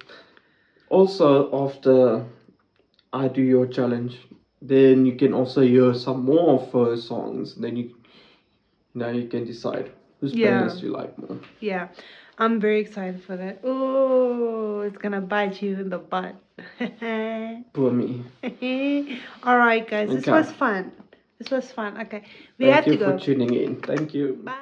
also 0.89 1.49
after 1.65 2.25
I 3.13 3.27
do 3.27 3.41
your 3.41 3.65
challenge, 3.67 4.17
then 4.61 5.05
you 5.05 5.15
can 5.15 5.33
also 5.33 5.61
hear 5.61 5.93
some 5.93 6.23
more 6.25 6.61
of 6.61 6.71
her 6.73 6.97
songs. 6.97 7.55
Then 7.55 7.75
you, 7.77 7.95
now 8.93 9.09
you 9.09 9.27
can 9.27 9.45
decide 9.45 9.91
whose 10.19 10.33
Yeah. 10.33 10.61
playlist 10.63 10.81
you 10.83 10.89
like 10.91 11.17
more. 11.17 11.39
Yeah, 11.59 11.87
I'm 12.37 12.59
very 12.59 12.79
excited 12.79 13.21
for 13.23 13.35
that. 13.37 13.59
Oh, 13.63 14.81
it's 14.81 14.97
gonna 14.97 15.21
bite 15.21 15.61
you 15.61 15.79
in 15.79 15.89
the 15.89 15.99
butt. 15.99 16.35
Poor 17.73 17.91
me. 17.91 18.23
All 19.43 19.57
right, 19.57 19.87
guys, 19.87 20.09
this 20.09 20.25
was 20.27 20.51
fun. 20.51 20.91
This 21.39 21.49
was 21.51 21.71
fun. 21.71 21.99
Okay, 22.01 22.23
we 22.57 22.65
Thank 22.65 22.75
have 22.75 22.87
you 22.87 22.97
to 22.97 23.05
for 23.05 23.19
tuning 23.19 23.53
in. 23.53 23.81
Thank 23.81 24.13
you. 24.13 24.33
Bye. 24.43 24.53